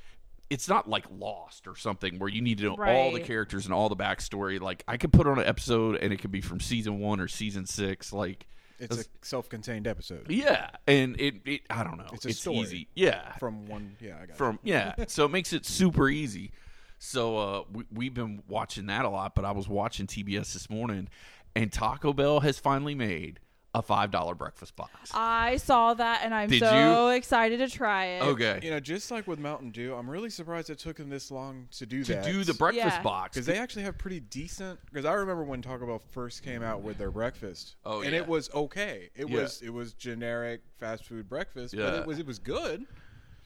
It's 0.48 0.70
not 0.70 0.88
like 0.88 1.06
Lost 1.10 1.66
or 1.68 1.76
something 1.76 2.20
where 2.20 2.30
you 2.30 2.40
need 2.40 2.60
to 2.60 2.66
know 2.66 2.76
all 2.86 3.12
the 3.12 3.20
characters 3.20 3.66
and 3.66 3.74
all 3.74 3.90
the 3.90 3.96
backstory. 3.96 4.62
Like 4.62 4.84
I 4.88 4.96
could 4.98 5.12
put 5.12 5.26
on 5.26 5.40
an 5.40 5.46
episode 5.48 5.96
and 5.96 6.14
it 6.14 6.18
could 6.18 6.32
be 6.32 6.40
from 6.40 6.60
season 6.60 7.00
one 7.00 7.20
or 7.20 7.28
season 7.28 7.66
six. 7.66 8.14
Like 8.14 8.46
It's 8.78 8.96
a 8.96 9.06
self-contained 9.24 9.88
episode. 9.88 10.30
yeah, 10.30 10.70
and 10.86 11.20
it, 11.20 11.38
it 11.46 11.62
I 11.72 11.84
don't 11.84 11.98
know. 11.98 12.06
It's 12.14 12.26
a 12.28 12.34
story. 12.34 12.58
easy. 12.58 12.88
Yeah, 12.94 13.34
From 13.40 13.66
one, 13.66 13.96
yeah, 14.00 14.20
I 14.22 14.28
got 14.28 14.38
from 14.38 14.60
yeah 14.62 14.94
so 15.08 15.26
it 15.26 15.32
makes 15.32 15.52
it 15.52 15.66
super 15.66 16.10
easy 16.10 16.52
so 17.00 17.38
uh 17.40 17.64
we, 17.74 17.84
we've 17.92 18.14
been 18.14 18.44
watching 18.48 18.86
that 18.86 19.04
a 19.04 19.10
lot 19.10 19.34
but 19.34 19.44
i 19.46 19.52
was 19.52 19.68
watching 19.68 20.06
tbs 20.08 20.54
this 20.54 20.70
morning 20.70 21.10
and 21.56 21.72
taco 21.74 22.14
bell 22.14 22.40
has 22.42 22.58
finally 22.60 22.96
made 22.96 23.40
a 23.76 23.82
five 23.82 24.10
dollar 24.10 24.34
breakfast 24.36 24.76
box 24.76 25.12
I 25.14 25.58
saw 25.58 25.94
that 25.94 26.22
and 26.24 26.34
I'm 26.34 26.50
Did 26.50 26.62
so 26.62 27.10
excited 27.10 27.58
to 27.60 27.68
try 27.70 28.06
it. 28.06 28.22
okay 28.24 28.60
You 28.64 28.72
know, 28.72 28.80
just 28.80 29.12
like 29.12 29.28
with 29.28 29.38
Mountain 29.40 29.72
Dew, 29.72 29.94
I'm 29.94 30.10
really 30.10 30.30
surprised 30.30 30.70
it 30.70 30.80
took 30.80 30.96
them 30.98 31.10
this 31.10 31.30
long 31.30 31.68
to 31.74 31.86
do 31.86 32.04
to 32.04 32.14
that. 32.14 32.24
To 32.24 32.32
do 32.32 32.44
the 32.46 32.54
breakfast 32.54 32.98
Yeah. 32.98 33.02
box 33.04 33.34
because 33.36 33.46
they 33.46 33.58
actually 33.58 33.84
have 33.84 33.98
pretty 33.98 34.22
decent. 34.22 34.80
Because 34.86 35.06
I 35.06 35.14
remember 35.14 35.44
when 35.44 35.62
Taco 35.62 35.86
Bell 35.86 36.00
first 36.12 36.42
came 36.44 36.64
out 36.64 36.82
with 36.82 36.98
their 36.98 37.12
breakfast, 37.12 37.76
Oh, 37.86 38.02
and 38.02 38.14
yeah. 38.14 38.20
it 38.20 38.28
was 38.28 38.50
okay. 38.54 39.10
It 39.16 39.30
Yeah. 39.30 39.42
was 39.42 39.62
it 39.62 39.72
was 39.74 39.94
generic 39.94 40.62
fast 40.80 41.06
food 41.06 41.28
breakfast, 41.28 41.76
but 41.76 41.94
it 41.96 42.06
was 42.08 42.20
it 42.20 42.26
was 42.26 42.40
good. 42.40 42.86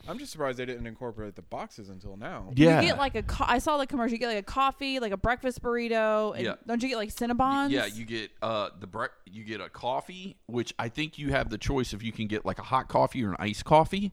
I'm 0.08 0.18
just 0.18 0.32
surprised 0.32 0.58
they 0.58 0.64
didn't 0.66 0.86
incorporate 0.86 1.36
the 1.36 1.42
boxes 1.42 1.88
until 1.88 2.16
now. 2.16 2.50
yeah 2.56 2.80
You 2.80 2.88
get 2.88 2.98
like 2.98 3.14
a 3.14 3.22
co- 3.22 3.44
I 3.46 3.58
saw 3.58 3.76
the 3.78 3.86
commercial. 3.86 4.12
You 4.14 4.18
get 4.18 4.28
like 4.28 4.38
a 4.38 4.42
coffee, 4.42 4.98
like 4.98 5.12
a 5.12 5.16
breakfast 5.16 5.62
burrito, 5.62 6.34
and 6.34 6.44
Yeah. 6.44 6.54
don't 6.66 6.82
you 6.82 6.88
get 6.88 6.96
like 6.96 7.10
Cinnabons? 7.14 7.70
yeah 7.70 7.86
you 7.86 8.04
get 8.04 8.30
uh 8.42 8.70
the 8.80 8.86
bre- 8.86 9.06
you 9.26 9.44
get 9.44 9.60
a 9.60 9.68
coffee 9.68 10.36
which 10.46 10.72
i 10.78 10.88
think 10.88 11.18
you 11.18 11.30
have 11.30 11.50
the 11.50 11.58
choice 11.58 11.92
if 11.92 12.02
you 12.02 12.12
can 12.12 12.26
get 12.26 12.44
like 12.44 12.58
a 12.58 12.62
hot 12.62 12.88
coffee 12.88 13.22
or 13.24 13.30
an 13.30 13.36
iced 13.38 13.64
coffee 13.64 14.12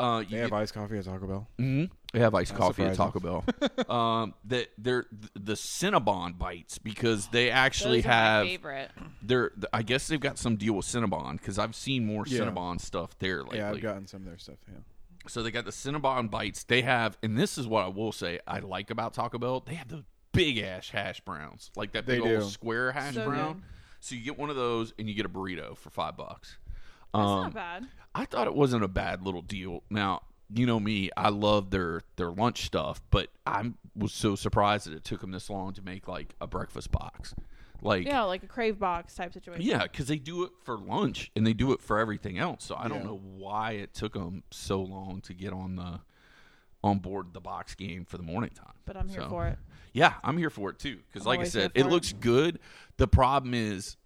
uh 0.00 0.18
you 0.20 0.30
They 0.30 0.36
get- 0.36 0.42
have 0.44 0.52
iced 0.54 0.74
coffee 0.74 0.98
at 0.98 1.04
Taco 1.04 1.26
Bell. 1.26 1.48
hmm 1.58 1.84
They 2.12 2.18
have 2.18 2.34
iced 2.34 2.52
Not 2.52 2.60
coffee 2.60 2.82
at. 2.84 2.96
Taco 2.96 3.20
Bell. 3.20 3.44
um, 3.94 4.34
that 4.46 4.68
they're 4.76 5.04
the 5.34 5.52
Cinnabon 5.54 6.36
bites 6.38 6.78
because 6.78 7.28
they 7.28 7.50
actually 7.50 8.00
Those 8.00 8.06
are 8.06 8.08
my 8.08 8.14
have 8.14 8.46
favorite. 8.46 8.90
they're. 9.22 9.52
I 9.72 9.82
guess 9.82 10.08
they've 10.08 10.18
got 10.20 10.38
some 10.38 10.56
deal 10.56 10.74
with 10.74 10.86
Cinnabon 10.86 11.32
because 11.38 11.58
I've 11.58 11.74
seen 11.74 12.04
more 12.06 12.24
Yeah. 12.26 12.40
Cinnabon 12.40 12.80
stuff 12.80 13.16
there 13.18 13.42
lately. 13.44 13.58
Yeah, 13.58 13.70
I've 13.70 13.80
gotten 13.80 14.06
some 14.06 14.20
of 14.22 14.26
their 14.26 14.38
stuff. 14.38 14.56
Yeah. 14.68 14.78
So 15.28 15.42
they 15.42 15.50
got 15.50 15.64
the 15.64 15.70
Cinnabon 15.70 16.30
bites. 16.30 16.64
They 16.64 16.82
have, 16.82 17.16
and 17.22 17.38
this 17.38 17.58
is 17.58 17.66
what 17.66 17.84
I 17.84 17.88
will 17.88 18.12
say 18.12 18.40
I 18.46 18.58
like 18.60 18.90
about 18.90 19.14
Taco 19.14 19.38
Bell. 19.38 19.60
They 19.66 19.74
have 19.74 19.88
the 19.88 20.04
big 20.32 20.58
ass 20.58 20.88
hash 20.90 21.20
browns, 21.20 21.70
like 21.76 21.92
that 21.92 22.06
They 22.06 22.18
big 22.18 22.22
old 22.32 22.40
do. 22.42 22.48
square 22.48 22.92
hash 22.92 23.14
So 23.14 23.24
brown. 23.24 23.52
good. 23.54 23.62
So 24.00 24.14
you 24.14 24.22
get 24.22 24.38
one 24.38 24.50
of 24.50 24.56
those 24.56 24.92
and 24.98 25.08
you 25.08 25.14
get 25.14 25.26
a 25.26 25.28
burrito 25.28 25.76
for 25.76 25.90
five 25.90 26.16
bucks. 26.16 26.56
That's 27.14 27.24
Um, 27.26 27.42
not 27.44 27.54
bad. 27.54 27.86
I 28.14 28.24
thought 28.24 28.46
it 28.46 28.54
wasn't 28.54 28.84
a 28.84 28.88
bad 28.88 29.22
little 29.22 29.42
deal. 29.42 29.82
Now, 29.90 30.22
you 30.54 30.66
know 30.66 30.80
me, 30.80 31.10
I 31.16 31.28
love 31.30 31.70
their 31.70 32.02
their 32.16 32.30
lunch 32.30 32.64
stuff, 32.66 33.00
but 33.10 33.28
I 33.46 33.72
was 33.94 34.12
so 34.12 34.34
surprised 34.34 34.86
that 34.86 34.94
it 34.94 35.04
took 35.04 35.20
them 35.20 35.30
this 35.30 35.48
long 35.48 35.72
to 35.74 35.82
make 35.82 36.08
like 36.08 36.34
a 36.40 36.46
breakfast 36.46 36.90
box. 36.90 37.34
Like 37.82 38.06
Yeah, 38.06 38.22
like 38.22 38.42
a 38.42 38.46
crave 38.46 38.78
box 38.78 39.14
type 39.14 39.32
situation. 39.34 39.62
yeah, 39.64 39.82
because 39.82 40.06
they 40.06 40.16
do 40.18 40.44
it 40.44 40.52
for 40.64 40.78
lunch 40.78 41.30
and 41.36 41.46
they 41.46 41.52
do 41.52 41.72
it 41.72 41.82
for 41.82 41.98
everything 41.98 42.38
else. 42.38 42.64
So 42.64 42.76
I 42.76 42.88
don't 42.88 43.04
know 43.04 43.20
why 43.36 43.72
it 43.72 43.92
took 43.92 44.14
them 44.14 44.44
so 44.50 44.80
long 44.80 45.20
to 45.22 45.34
get 45.34 45.52
on 45.52 45.76
the 45.76 46.00
on 46.84 46.98
board 46.98 47.32
the 47.32 47.40
box 47.40 47.74
game 47.74 48.04
for 48.04 48.16
the 48.16 48.22
morning 48.24 48.50
time. 48.50 48.74
But 48.86 48.96
I'm 48.96 49.08
here 49.08 49.22
So, 49.22 49.28
for 49.28 49.46
it. 49.46 49.58
Yeah, 49.92 50.14
I'm 50.24 50.36
here 50.38 50.50
for 50.50 50.70
it 50.70 50.78
too. 50.78 50.98
Because 51.12 51.26
like 51.26 51.40
I 51.40 51.44
said, 51.44 51.72
it 51.74 51.86
it. 51.86 51.90
looks 51.90 52.12
good. 52.12 52.58
The 52.96 53.06
problem 53.06 53.52
is 53.54 53.96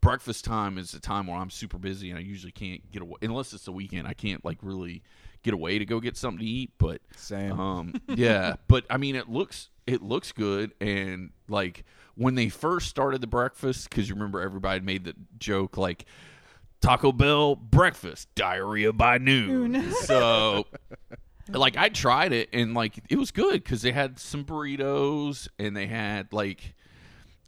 breakfast 0.00 0.44
time 0.44 0.76
is 0.78 0.90
the 0.92 1.00
time 1.00 1.26
where 1.26 1.36
I'm 1.36 1.50
super 1.50 1.78
busy 1.78 2.10
and 2.10 2.18
I 2.18 2.22
usually 2.22 2.52
can't 2.52 2.90
get 2.90 3.02
away 3.02 3.18
unless 3.22 3.52
it's 3.52 3.64
the 3.64 3.72
weekend. 3.72 4.06
I 4.08 4.12
can't 4.14 4.44
like 4.44 4.58
really 4.62 5.02
get 5.46 5.54
away 5.54 5.78
to 5.78 5.86
go 5.86 6.00
get 6.00 6.16
something 6.16 6.40
to 6.40 6.44
eat. 6.44 6.72
But 6.76 7.00
Same. 7.16 7.58
um, 7.58 7.94
yeah, 8.08 8.56
but 8.68 8.84
I 8.90 8.98
mean, 8.98 9.16
it 9.16 9.30
looks 9.30 9.70
it 9.86 10.02
looks 10.02 10.32
good, 10.32 10.72
and 10.80 11.30
like 11.48 11.84
when 12.16 12.34
they 12.34 12.48
first 12.48 12.88
started 12.88 13.20
the 13.20 13.26
breakfast, 13.26 13.88
because 13.88 14.08
you 14.08 14.14
remember 14.14 14.40
everybody 14.40 14.80
made 14.80 15.04
the 15.04 15.14
joke 15.38 15.76
like 15.78 16.04
Taco 16.80 17.12
Bell 17.12 17.54
breakfast 17.54 18.28
diarrhea 18.34 18.92
by 18.92 19.18
noon. 19.18 19.92
so, 20.02 20.66
like, 21.48 21.76
I 21.76 21.88
tried 21.88 22.32
it, 22.32 22.48
and 22.52 22.74
like 22.74 22.98
it 23.08 23.18
was 23.18 23.30
good 23.30 23.62
because 23.62 23.82
they 23.82 23.92
had 23.92 24.18
some 24.18 24.44
burritos, 24.44 25.48
and 25.58 25.76
they 25.76 25.86
had 25.86 26.32
like. 26.32 26.74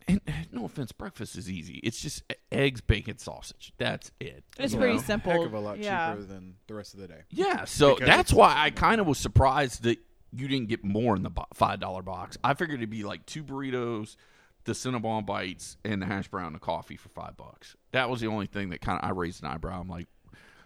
And 0.09 0.21
uh, 0.27 0.33
no 0.51 0.65
offense, 0.65 0.91
breakfast 0.91 1.37
is 1.37 1.51
easy. 1.51 1.81
It's 1.85 2.01
just 2.01 2.23
eggs, 2.51 2.81
bacon, 2.81 3.19
sausage. 3.19 3.73
That's 3.79 4.11
it. 4.19 4.43
It's 4.59 4.73
you 4.73 4.79
pretty 4.79 4.97
know? 4.97 5.03
simple. 5.03 5.33
Heck 5.33 5.47
of 5.47 5.53
a 5.53 5.61
lot 5.61 5.79
yeah. 5.79 6.11
cheaper 6.13 6.25
than 6.25 6.55
the 6.67 6.75
rest 6.75 6.95
of 6.95 7.01
the 7.01 7.09
day. 7.09 7.21
Yeah, 7.31 7.65
so 7.65 7.95
Because 7.95 8.09
that's 8.09 8.33
why 8.33 8.55
I 8.57 8.71
kind 8.71 9.01
of 9.01 9.07
was 9.07 9.19
surprised 9.19 9.83
that 9.85 9.99
you 10.33 10.49
didn't 10.49 10.69
get 10.69 10.83
more 10.85 11.15
in 11.15 11.23
the 11.23 11.31
five 11.55 11.81
dollar 11.81 12.03
box. 12.03 12.39
I 12.43 12.55
figured 12.55 12.81
it'd 12.81 12.91
be 12.91 13.05
like 13.05 13.27
two 13.27 13.45
burritos, 13.45 14.17
the 14.65 14.73
Cinnabon 14.73 15.27
bites, 15.27 15.77
and 15.85 16.01
the 16.03 16.07
hash 16.07 16.29
brown 16.29 16.49
and 16.49 16.57
a 16.57 16.61
coffee 16.61 16.97
for 16.97 17.11
five 17.11 17.37
bucks. 17.37 17.77
That 17.93 18.11
was 18.11 18.21
the 18.21 18.27
only 18.29 18.47
thing 18.47 18.71
that 18.71 18.81
kind 18.81 18.99
of 18.99 19.09
I 19.09 19.13
raised 19.13 19.43
an 19.43 19.51
eyebrow. 19.51 19.81
I'm 19.81 19.89
like, 19.89 20.09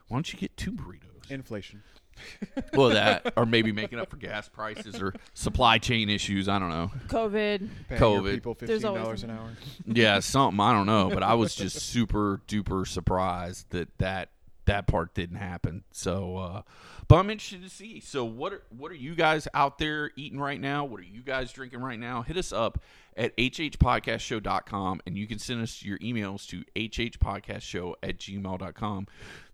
why 0.09 0.17
don't 0.17 0.33
you 0.33 0.39
get 0.39 0.57
two 0.57 0.73
burritos? 0.73 1.31
Inflation. 1.31 1.83
well, 2.75 2.91
that 2.91 3.33
or 3.37 3.47
maybe 3.47 3.73
making 3.73 3.99
up 3.99 4.11
for 4.11 4.17
gas 4.17 4.49
prices 4.49 5.01
or 5.01 5.15
supply 5.35 5.79
chain 5.79 6.09
issues. 6.09 6.49
I 6.49 6.59
don't 6.59 6.71
know. 6.71 6.91
COVID. 7.09 7.69
Paying 7.89 8.01
COVID. 8.01 8.25
Your 8.25 8.35
people 8.35 8.57
There's 8.59 8.71
fifteen 8.83 8.89
always 8.89 9.03
dollars 9.03 9.23
a- 9.25 9.27
an 9.27 9.31
hour. 9.33 9.51
Yeah, 9.87 10.21
something 10.21 10.61
I 10.61 10.73
don't 10.73 10.87
know, 10.87 11.11
but 11.13 11.23
I 11.23 11.35
was 11.35 11.55
just 11.55 11.81
super 11.81 12.41
duper 12.49 12.87
surprised 12.87 13.71
that 13.71 13.89
that 13.99 14.31
that 14.67 14.87
part 14.87 15.15
didn't 15.15 15.37
happen. 15.37 15.85
So, 15.91 16.37
uh, 16.37 16.63
but 17.09 17.17
I'm 17.17 17.31
interested 17.31 17.63
to 17.63 17.69
see. 17.69 18.01
So, 18.01 18.25
what 18.25 18.53
are 18.53 18.63
what 18.71 18.91
are 18.91 18.97
you 18.97 19.15
guys 19.15 19.49
out 19.55 19.79
there 19.79 20.11
eating 20.17 20.39
right 20.39 20.61
now? 20.61 20.85
What 20.85 21.01
are 21.01 21.05
you 21.05 21.23
guys 21.23 21.53
drinking 21.53 21.81
right 21.81 21.99
now? 21.99 22.23
Hit 22.23 22.37
us 22.37 22.53
up 22.53 22.81
at 23.17 23.37
hhpodcastshow.com 23.37 25.01
and 25.07 25.17
you 25.17 25.27
can 25.27 25.39
send 25.39 25.63
us 25.63 25.83
your 25.83 25.99
emails 25.99 26.47
to 26.49 26.65
hhpodcastshow 26.77 27.95
at 28.03 28.19
gmail.com. 28.19 29.07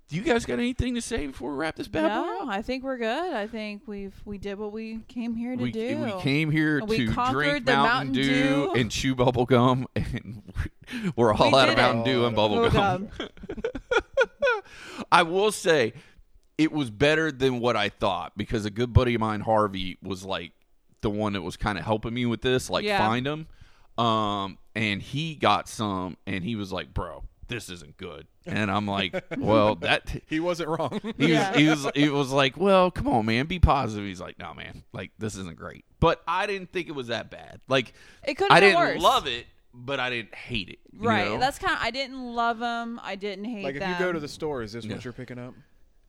Do 0.08 0.16
you 0.16 0.22
guys 0.22 0.46
got 0.46 0.58
anything 0.58 0.94
to 0.94 1.02
say 1.02 1.26
before 1.26 1.50
we 1.52 1.58
wrap 1.58 1.76
this 1.76 1.86
bad 1.86 2.08
No, 2.08 2.40
up? 2.42 2.48
I 2.48 2.62
think 2.62 2.82
we're 2.82 2.96
good. 2.96 3.34
I 3.34 3.46
think 3.46 3.82
we've 3.86 4.14
we 4.24 4.38
did 4.38 4.58
what 4.58 4.72
we 4.72 5.00
came 5.06 5.34
here 5.36 5.54
to 5.54 5.62
We, 5.62 5.70
do. 5.70 5.98
we 5.98 6.12
came 6.22 6.50
here 6.50 6.80
We 6.86 6.96
to 7.08 7.12
drink 7.30 7.66
the 7.66 7.72
Mountain, 7.72 7.82
Mountain 7.82 8.12
Dew, 8.14 8.22
Dew. 8.22 8.72
and 8.74 8.90
chew 8.90 9.14
bubble 9.14 9.44
gum, 9.44 9.86
and 9.96 10.42
we're 11.14 11.34
all 11.34 11.50
We 11.52 11.58
out 11.58 11.68
of 11.68 11.74
it. 11.74 11.76
Mountain 11.76 12.04
Dew 12.04 12.24
and 12.24 12.34
bubble 12.34 12.56
Bubble 12.56 12.70
gum. 12.70 13.08
gum. 13.18 13.28
I 15.12 15.22
will 15.24 15.52
say 15.52 15.92
it 16.56 16.72
was 16.72 16.90
better 16.90 17.30
than 17.30 17.60
what 17.60 17.76
I 17.76 17.90
thought 17.90 18.32
because 18.36 18.64
a 18.64 18.70
good 18.70 18.92
buddy 18.94 19.14
of 19.14 19.20
mine, 19.20 19.40
Harvey, 19.40 19.98
was 20.02 20.24
like 20.24 20.52
the 21.02 21.10
one 21.10 21.34
that 21.34 21.42
was 21.42 21.56
kind 21.58 21.78
of 21.78 21.84
helping 21.84 22.14
me 22.14 22.24
with 22.26 22.40
this, 22.40 22.68
like 22.70 22.84
Yeah. 22.84 22.98
find 23.06 23.26
them. 23.26 23.46
Um, 24.02 24.58
and 24.74 25.02
he 25.02 25.34
got 25.34 25.68
some, 25.68 26.16
and 26.26 26.42
he 26.44 26.56
was 26.56 26.72
like, 26.72 26.94
"Bro, 26.94 27.24
this 27.48 27.68
isn't 27.70 27.96
good." 27.96 28.26
And 28.46 28.70
I'm 28.70 28.86
like, 28.86 29.14
"Well, 29.36 29.74
that." 29.76 30.22
He 30.26 30.40
wasn't 30.40 30.70
wrong. 30.70 31.00
He 31.18 31.32
was, 31.32 31.56
he 31.56 31.68
was 31.68 31.86
he 31.94 32.08
was 32.08 32.32
like, 32.32 32.56
well, 32.56 32.90
come 32.90 33.06
on, 33.08 33.26
man, 33.26 33.46
be 33.46 33.58
positive. 33.58 34.06
He's 34.06 34.20
like, 34.22 34.38
no, 34.38 34.54
man, 34.54 34.84
like 34.92 35.10
this 35.18 35.36
isn't 35.36 35.56
great. 35.56 35.84
But 36.00 36.22
I 36.26 36.46
didn't 36.46 36.72
think 36.72 36.88
it 36.88 36.92
was 36.92 37.08
that 37.08 37.30
bad. 37.30 37.60
Like 37.68 37.92
It 38.24 38.34
could 38.38 38.50
I 38.50 38.60
didn't 38.60 38.78
worse. 38.78 39.02
love 39.02 39.26
it, 39.26 39.46
but 39.74 40.00
I 40.00 40.08
didn't 40.08 40.34
hate 40.34 40.68
it. 40.70 40.78
you 40.92 41.06
Right. 41.06 41.28
know? 41.28 41.38
That's 41.38 41.58
kind 41.58 41.74
of. 41.74 41.80
I 41.82 41.90
didn't 41.90 42.18
love 42.34 42.58
them. 42.58 42.98
I 43.02 43.16
didn't 43.16 43.44
hate 43.44 43.64
like 43.64 43.74
if 43.74 43.80
them. 43.80 43.90
you 43.90 43.98
go 43.98 44.12
to 44.12 44.20
the 44.20 44.28
store, 44.28 44.62
is 44.62 44.72
this 44.72 44.84
Yeah. 44.86 44.94
what 44.94 45.04
you're 45.04 45.12
picking 45.12 45.38
up? 45.38 45.52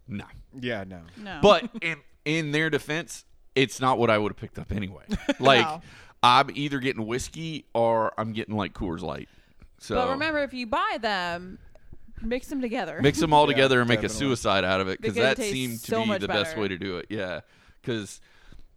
no. 0.08 0.26
Yeah, 0.62 0.84
no. 0.88 1.02
no. 1.18 1.40
But 1.42 1.70
in 1.82 1.98
in 2.26 2.52
their 2.52 2.70
defense, 2.70 3.26
it's 3.56 3.82
not 3.82 3.98
what 3.98 4.10
I 4.10 4.18
would 4.18 4.32
have 4.32 4.38
picked 4.38 4.60
up 4.60 4.72
anyway. 4.72 5.04
Like 5.40 5.66
No. 5.66 5.82
I'm 6.24 6.50
either 6.54 6.80
getting 6.80 7.06
whiskey 7.06 7.66
or 7.74 8.14
I'm 8.18 8.32
getting 8.34 8.56
like 8.56 8.74
Coors 8.74 9.02
Light. 9.02 9.28
So 9.80 9.96
but 9.96 10.10
remember, 10.10 10.40
if 10.40 10.54
you 10.54 10.68
buy 10.68 10.98
them, 11.02 11.60
mix 12.22 12.48
them 12.48 12.62
together. 12.62 13.00
mix 13.02 13.20
them 13.20 13.34
all 13.34 13.44
Yeah, 13.50 13.56
together 13.56 13.80
and 13.80 13.90
make 13.90 14.04
a 14.04 14.10
suicide 14.10 14.64
out 14.64 14.82
of 14.82 14.88
it 14.90 15.02
because 15.02 15.16
Because 15.16 15.38
that 15.38 15.44
seemed 15.44 15.80
to 15.82 15.92
so 15.92 16.02
be 16.02 16.08
much 16.08 16.22
the 16.22 16.28
best 16.28 16.58
way 16.58 16.68
to 16.68 16.78
do 16.78 16.98
it. 16.98 17.08
Yeah, 17.10 17.42
because 17.82 18.20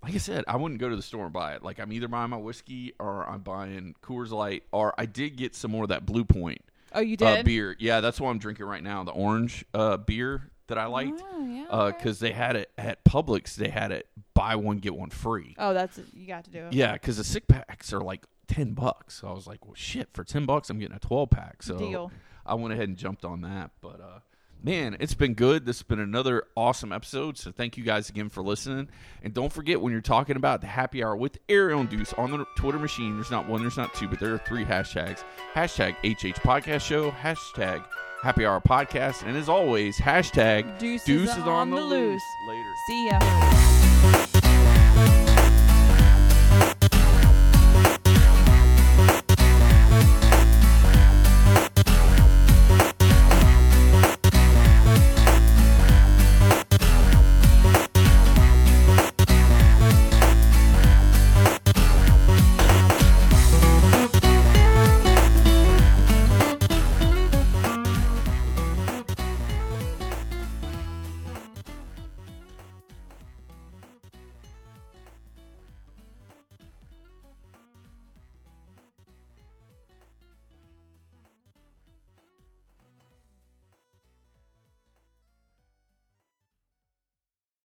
like 0.03 0.15
I 0.15 0.19
said, 0.19 0.45
I 0.49 0.57
wouldn't 0.57 0.81
go 0.81 0.89
to 0.89 0.97
the 0.97 1.03
store 1.03 1.25
and 1.25 1.33
buy 1.33 1.55
it. 1.55 1.63
Like 1.63 1.79
I'm 1.79 1.93
either 1.93 2.09
buying 2.09 2.31
my 2.31 2.37
whiskey 2.37 2.93
or 2.99 3.29
I'm 3.29 3.41
buying 3.41 3.95
Coors 4.03 4.31
Light, 4.31 4.65
or 4.73 4.95
I 4.99 5.07
did 5.07 5.37
get 5.37 5.55
some 5.55 5.71
more 5.71 5.85
of 5.85 5.89
that 5.91 6.05
Blue 6.07 6.25
Point 6.25 6.63
oh, 6.93 7.01
you 7.01 7.17
uh, 7.21 7.37
did. 7.37 7.45
beer. 7.47 7.77
Yeah, 7.79 8.01
that's 8.01 8.21
what 8.21 8.31
I'm 8.31 8.39
drinking 8.39 8.67
right 8.67 8.83
now. 8.83 9.05
The 9.05 9.13
orange 9.13 9.65
uh, 9.75 9.97
beer 9.99 10.51
that 10.69 10.79
I 10.79 10.87
liked 10.87 11.23
Oh, 11.33 11.45
yeah. 11.45 11.67
okay. 11.69 11.97
because 11.97 12.19
they 12.19 12.33
had 12.33 12.57
it 12.57 12.71
at 12.79 13.05
Publix. 13.05 13.55
They 13.57 13.69
had 13.69 13.93
it 13.93 14.07
buy 14.35 14.57
one 14.57 14.79
get 14.79 14.95
one 14.95 15.11
free. 15.11 15.55
oh, 15.59 15.75
that's 15.75 16.01
you 16.15 16.27
got 16.27 16.45
to 16.45 16.51
do 16.51 16.59
it. 16.67 16.73
Yeah, 16.73 16.93
because 16.95 17.17
the 17.19 17.25
six 17.25 17.47
packs 17.47 17.93
are 17.93 18.01
like 18.01 18.25
ten 18.49 18.73
bucks. 18.73 19.21
So 19.21 19.29
I 19.29 19.33
was 19.33 19.47
like, 19.47 19.65
well, 19.65 19.75
shit, 19.75 20.09
for 20.13 20.25
ten 20.25 20.45
bucks, 20.45 20.71
I'm 20.71 20.79
getting 20.79 20.97
a 20.97 21.01
twelve 21.01 21.31
pack. 21.31 21.63
So 21.63 21.77
Deal. 21.79 22.13
I 22.45 22.55
went 22.55 22.73
ahead 22.73 22.89
and 22.89 22.97
jumped 22.97 23.25
on 23.25 23.43
that. 23.43 23.71
But 23.81 24.01
uh, 24.01 24.19
man, 24.63 24.97
it's 25.01 25.15
been 25.15 25.35
good. 25.35 25.65
This 25.65 25.79
has 25.79 25.83
been 25.85 26.01
another 26.01 26.45
awesome 26.57 26.93
episode. 26.93 27.39
So 27.39 27.53
thank 27.53 27.77
you 27.77 27.85
guys 27.85 28.09
again 28.09 28.29
for 28.29 28.43
listening. 28.43 28.89
And 29.23 29.33
don't 29.35 29.53
forget 29.53 29.81
when 29.81 29.93
you're 29.93 30.01
talking 30.01 30.37
about 30.37 30.61
the 30.61 30.67
happy 30.67 31.03
hour 31.03 31.17
with 31.17 31.39
Ariel 31.49 31.81
and 31.81 31.89
Deuce 31.89 32.13
on 32.15 32.31
the 32.31 32.45
Twitter 32.57 32.79
machine. 32.79 33.17
There's 33.17 33.31
not 33.31 33.49
one, 33.49 33.61
there's 33.61 33.77
not 33.77 33.95
two, 33.95 34.09
but 34.09 34.21
there 34.21 34.35
are 34.35 34.39
three 34.39 34.65
hashtags. 34.65 35.23
Hashtag 35.55 35.95
HH 36.05 36.41
Podcast 36.41 36.83
Show. 36.83 37.11
Hashtag 37.11 37.85
Happy 38.23 38.47
Hour 38.47 38.61
Podcast. 38.61 39.27
And 39.27 39.37
as 39.37 39.49
always, 39.49 39.99
hashtag 39.99 40.79
Deuces 40.79 41.07
Deuces 41.07 41.39
on 41.39 41.49
on 41.49 41.71
the 41.71 41.77
the 41.77 41.83
loose. 41.83 42.23
Later. 42.49 42.73
See 42.87 43.07
ya. 43.09 43.82